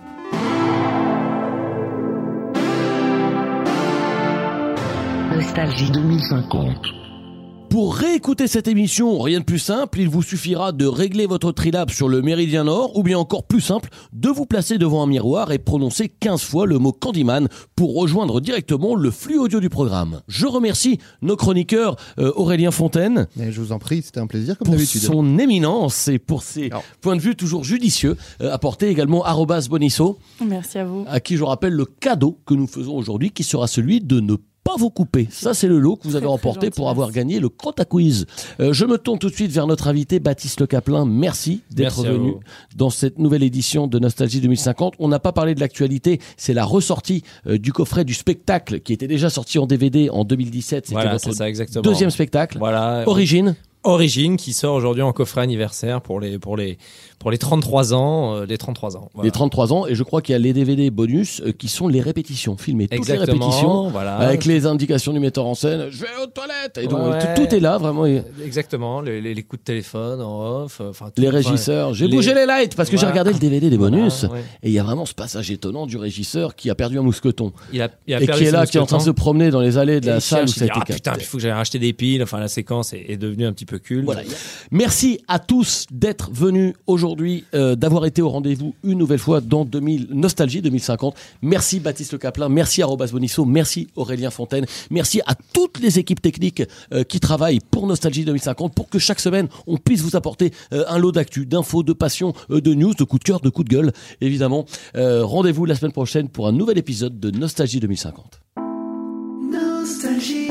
Nostalgie 5.36 5.92
2050. 5.92 7.01
Pour 7.72 7.96
réécouter 7.96 8.48
cette 8.48 8.68
émission, 8.68 9.18
rien 9.22 9.40
de 9.40 9.46
plus 9.46 9.58
simple, 9.58 10.02
il 10.02 10.10
vous 10.10 10.22
suffira 10.22 10.74
de 10.74 10.86
régler 10.86 11.26
votre 11.26 11.54
trilab 11.54 11.90
sur 11.90 12.10
le 12.10 12.22
méridien 12.22 12.66
nord 12.66 12.98
ou 12.98 13.02
bien 13.02 13.18
encore 13.18 13.46
plus 13.46 13.62
simple, 13.62 13.90
de 14.12 14.28
vous 14.28 14.46
placer 14.46 14.78
devant 14.78 15.02
un 15.04 15.08
miroir 15.08 15.54
et 15.54 15.58
prononcer 15.58 16.10
15 16.10 16.42
fois 16.42 16.66
le 16.66 16.80
mot 16.80 16.92
Candyman 16.92 17.48
pour 17.78 17.96
rejoindre 17.96 18.42
directement 18.42 18.94
le 18.94 19.10
flux 19.10 19.38
audio 19.40 19.62
du 19.62 19.70
programme. 19.70 20.20
Je 20.28 20.48
remercie 20.48 21.00
nos 21.22 21.38
chroniqueurs 21.38 21.96
euh, 22.20 22.34
Aurélien 22.36 22.72
Fontaine. 22.72 23.28
je 23.38 23.62
vous 23.62 23.72
en 23.72 23.80
prie, 23.80 24.02
c'était 24.02 24.20
un 24.20 24.28
plaisir 24.28 24.58
comme 24.58 24.66
pour 24.66 24.76
d'habitude. 24.76 25.04
son 25.04 25.40
éminence 25.40 26.10
et 26.10 26.20
pour 26.20 26.44
ses 26.44 26.72
points 27.00 27.16
de 27.16 27.22
vue 27.22 27.38
toujours 27.38 27.64
judicieux, 27.64 28.18
euh, 28.42 28.52
apportés 28.52 28.90
également 28.90 29.24
arrobas 29.24 29.68
Bonisso, 29.70 30.20
Merci 30.46 30.78
à 30.78 30.84
vous. 30.84 31.06
à 31.08 31.22
qui 31.22 31.38
je 31.38 31.44
rappelle 31.46 31.74
le 31.74 31.86
cadeau 31.86 32.38
que 32.46 32.54
nous 32.54 32.68
faisons 32.68 32.98
aujourd'hui 32.98 33.32
qui 33.32 33.46
sera 33.46 33.68
celui 33.68 34.02
de 34.02 34.20
ne 34.20 34.36
pas 34.64 34.76
vous 34.78 34.90
couper. 34.90 35.28
Ça, 35.32 35.54
c'est 35.54 35.68
le 35.68 35.80
lot 35.80 35.96
que 35.96 36.08
vous 36.08 36.16
avez 36.16 36.28
remporté 36.28 36.70
pour 36.70 36.90
avoir 36.90 37.12
gagné 37.12 37.40
le 37.40 37.50
Crota 37.50 37.86
Quiz. 37.86 38.26
Euh, 38.60 38.74
je 38.74 38.86
me 38.86 38.98
tourne 38.98 39.18
tout 39.20 39.30
de 39.30 39.34
suite 39.36 39.52
vers 39.52 39.68
notre 39.68 39.88
invité, 39.88 40.20
Baptiste 40.20 40.60
Le 40.62 40.68
Caplin. 40.68 41.06
Merci 41.06 41.62
d'être 41.72 42.04
venu 42.04 42.34
dans 42.76 42.90
cette 42.90 43.18
nouvelle 43.20 43.44
édition 43.44 43.88
de 43.88 44.00
Nostalgie 44.00 44.42
2050. 44.42 44.94
On 45.00 45.08
n'a 45.08 45.20
pas 45.20 45.32
parlé 45.32 45.56
de 45.56 45.60
l'actualité. 45.60 46.20
C'est 46.38 46.54
la 46.54 46.66
ressortie 46.66 47.24
euh, 47.48 47.58
du 47.58 47.74
coffret 47.74 48.06
du 48.06 48.14
spectacle 48.14 48.80
qui 48.82 48.94
était 48.94 49.08
déjà 49.08 49.30
sorti 49.30 49.58
en 49.60 49.66
DVD 49.66 50.10
en 50.10 50.24
2017. 50.26 50.86
C'était 50.86 50.94
Voilà, 50.94 51.14
votre 51.14 51.24
c'est 51.24 51.34
ça 51.34 51.50
exactement. 51.50 51.82
deuxième 51.82 52.12
spectacle. 52.12 52.58
Voilà. 52.60 53.04
Origine? 53.08 53.56
Origine 53.84 54.38
qui 54.38 54.54
sort 54.54 54.76
aujourd'hui 54.76 55.02
en 55.02 55.12
coffret 55.12 55.42
anniversaire 55.42 56.02
pour 56.02 56.20
les 56.20 56.38
pour 56.38 56.56
les 56.56 56.78
pour 57.22 57.32
les 57.32 57.38
33 57.38 57.94
ans, 57.94 58.36
euh, 58.36 58.46
les 58.46 58.58
33 58.58 58.98
ans. 58.98 59.10
Voilà. 59.14 59.28
Les 59.28 59.32
33 59.32 59.72
ans, 59.74 59.86
et 59.88 59.94
je 59.96 60.02
crois 60.04 60.22
qu'il 60.22 60.34
y 60.34 60.36
a 60.36 60.40
les 60.40 60.54
DVD 60.54 60.90
bonus 60.90 61.40
euh, 61.46 61.52
qui 61.52 61.68
sont 61.68 61.88
les 61.88 62.02
répétitions, 62.02 62.58
filmées 62.58 62.88
toutes 62.88 63.08
les 63.08 63.18
répétitions, 63.18 63.90
voilà. 63.90 64.16
avec 64.18 64.46
les 64.46 64.66
indications 64.66 65.14
du 65.14 65.20
metteur 65.20 65.46
en 65.46 65.54
scène. 65.54 65.88
Je 65.92 66.02
vais 66.02 66.08
aux 66.22 66.28
toilettes. 66.28 66.80
Et 66.80 66.88
donc, 66.88 67.00
Ouais. 67.14 67.36
tout, 67.36 67.46
tout 67.46 67.56
est 67.56 67.60
là, 67.60 67.78
vraiment. 67.78 68.06
Exactement, 68.44 69.02
les, 69.02 69.22
les- 69.22 69.34
les 69.36 69.44
coups 69.44 69.62
de 69.62 69.66
téléphone 69.66 70.20
en 70.22 70.64
off, 70.64 70.80
euh, 70.82 70.90
enfin 70.90 71.12
Les 71.18 71.30
régisseurs. 71.30 71.94
J'ai 71.94 72.08
les- 72.08 72.16
bougé 72.16 72.34
les 72.34 72.46
lights 72.46 72.76
parce 72.76 72.90
que 72.90 72.98
j'ai 72.98 73.06
regardé 73.06 73.32
le 73.34 73.40
DVD 73.40 73.70
des 73.70 73.78
Voilà, 73.78 73.98
bonus. 73.98 74.24
ouais. 74.24 74.40
Et 74.64 74.70
il 74.70 74.74
y 74.74 74.80
a 74.80 74.84
vraiment 74.84 75.06
ce 75.06 75.14
passage 75.14 75.52
étonnant 75.52 75.86
du 75.86 75.98
régisseur 75.98 76.56
qui 76.56 76.70
a 76.72 76.76
perdu 76.76 76.98
un 76.98 77.04
mousqueton. 77.04 77.52
Il 77.72 77.82
a, 77.82 77.90
il 78.08 78.16
a 78.16 78.22
et 78.22 78.28
qui 78.28 78.44
est 78.46 78.52
là, 78.52 78.66
qui 78.66 78.78
est 78.78 78.82
en 78.82 78.86
train 78.86 78.98
de 78.98 79.04
se 79.04 79.12
promener 79.12 79.52
dans 79.52 79.62
les 79.62 79.78
allées 79.78 80.02
de 80.02 80.08
la 80.08 80.20
salle 80.20 80.46
où 80.46 80.48
ça 80.48 80.66
a 80.66 80.68
dit, 80.68 80.72
été 80.80 80.92
ah 80.92 80.94
putain, 80.96 81.14
il 81.20 81.24
faut 81.26 81.38
que 81.38 81.44
j'aille 81.44 81.52
racheter 81.52 81.78
des 81.80 81.94
piles. 81.94 82.24
Enfin, 82.24 82.40
la 82.40 82.48
séquence 82.48 82.94
est, 82.94 83.06
est 83.10 83.18
devenue 83.18 83.46
un 83.46 83.54
petit 83.54 83.66
peu 83.66 83.78
culte. 83.78 84.06
Voilà. 84.06 84.22
Merci 84.72 85.20
à 85.28 85.38
tous 85.40 85.86
d'être 85.92 86.30
venus 86.32 86.74
aujourd'hui, 86.88 87.11
euh, 87.54 87.76
d'avoir 87.76 88.06
été 88.06 88.22
au 88.22 88.30
rendez-vous 88.30 88.74
une 88.84 88.98
nouvelle 88.98 89.20
fois 89.20 89.42
dans 89.42 89.66
2000, 89.66 90.08
Nostalgie 90.12 90.62
2050. 90.62 91.16
Merci 91.42 91.80
Baptiste 91.80 92.14
Le 92.14 92.18
Caplin, 92.18 92.50
merci 92.50 92.82
à 92.82 92.86
Robas 92.86 93.10
Bonisso, 93.12 93.46
merci 93.46 93.88
Aurélien 93.96 94.30
Fontaine, 94.30 94.66
merci 94.90 95.22
à 95.26 95.36
toutes 95.54 95.80
les 95.80 96.00
équipes 96.00 96.22
techniques 96.22 96.64
euh, 96.94 97.04
qui 97.04 97.20
travaillent 97.20 97.60
pour 97.60 97.88
Nostalgie 97.88 98.26
2050 98.26 98.74
pour 98.74 98.90
que 98.90 99.00
chaque 99.00 99.20
semaine 99.20 99.48
on 99.68 99.78
puisse 99.78 100.02
vous 100.02 100.16
apporter 100.16 100.52
euh, 100.74 100.84
un 100.88 100.98
lot 100.98 101.12
d'actu, 101.12 101.46
d'infos, 101.46 101.84
de 101.84 101.94
passion, 101.94 102.34
de 102.50 102.74
news, 102.74 102.94
de 102.94 103.04
coups 103.04 103.24
de 103.24 103.26
cœur, 103.26 103.40
de 103.42 103.50
coups 103.50 103.68
de 103.68 103.76
gueule, 103.76 103.92
évidemment. 104.22 104.66
Rendez-vous 104.96 105.66
la 105.66 105.76
semaine 105.76 105.92
prochaine 105.92 106.30
pour 106.30 106.48
un 106.48 106.52
nouvel 106.52 106.78
épisode 106.78 107.20
de 107.20 107.32
Nostalgie 107.32 107.80
2050. 107.80 108.42
Nostalgie 109.52 110.50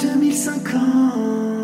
2050. 0.00 1.55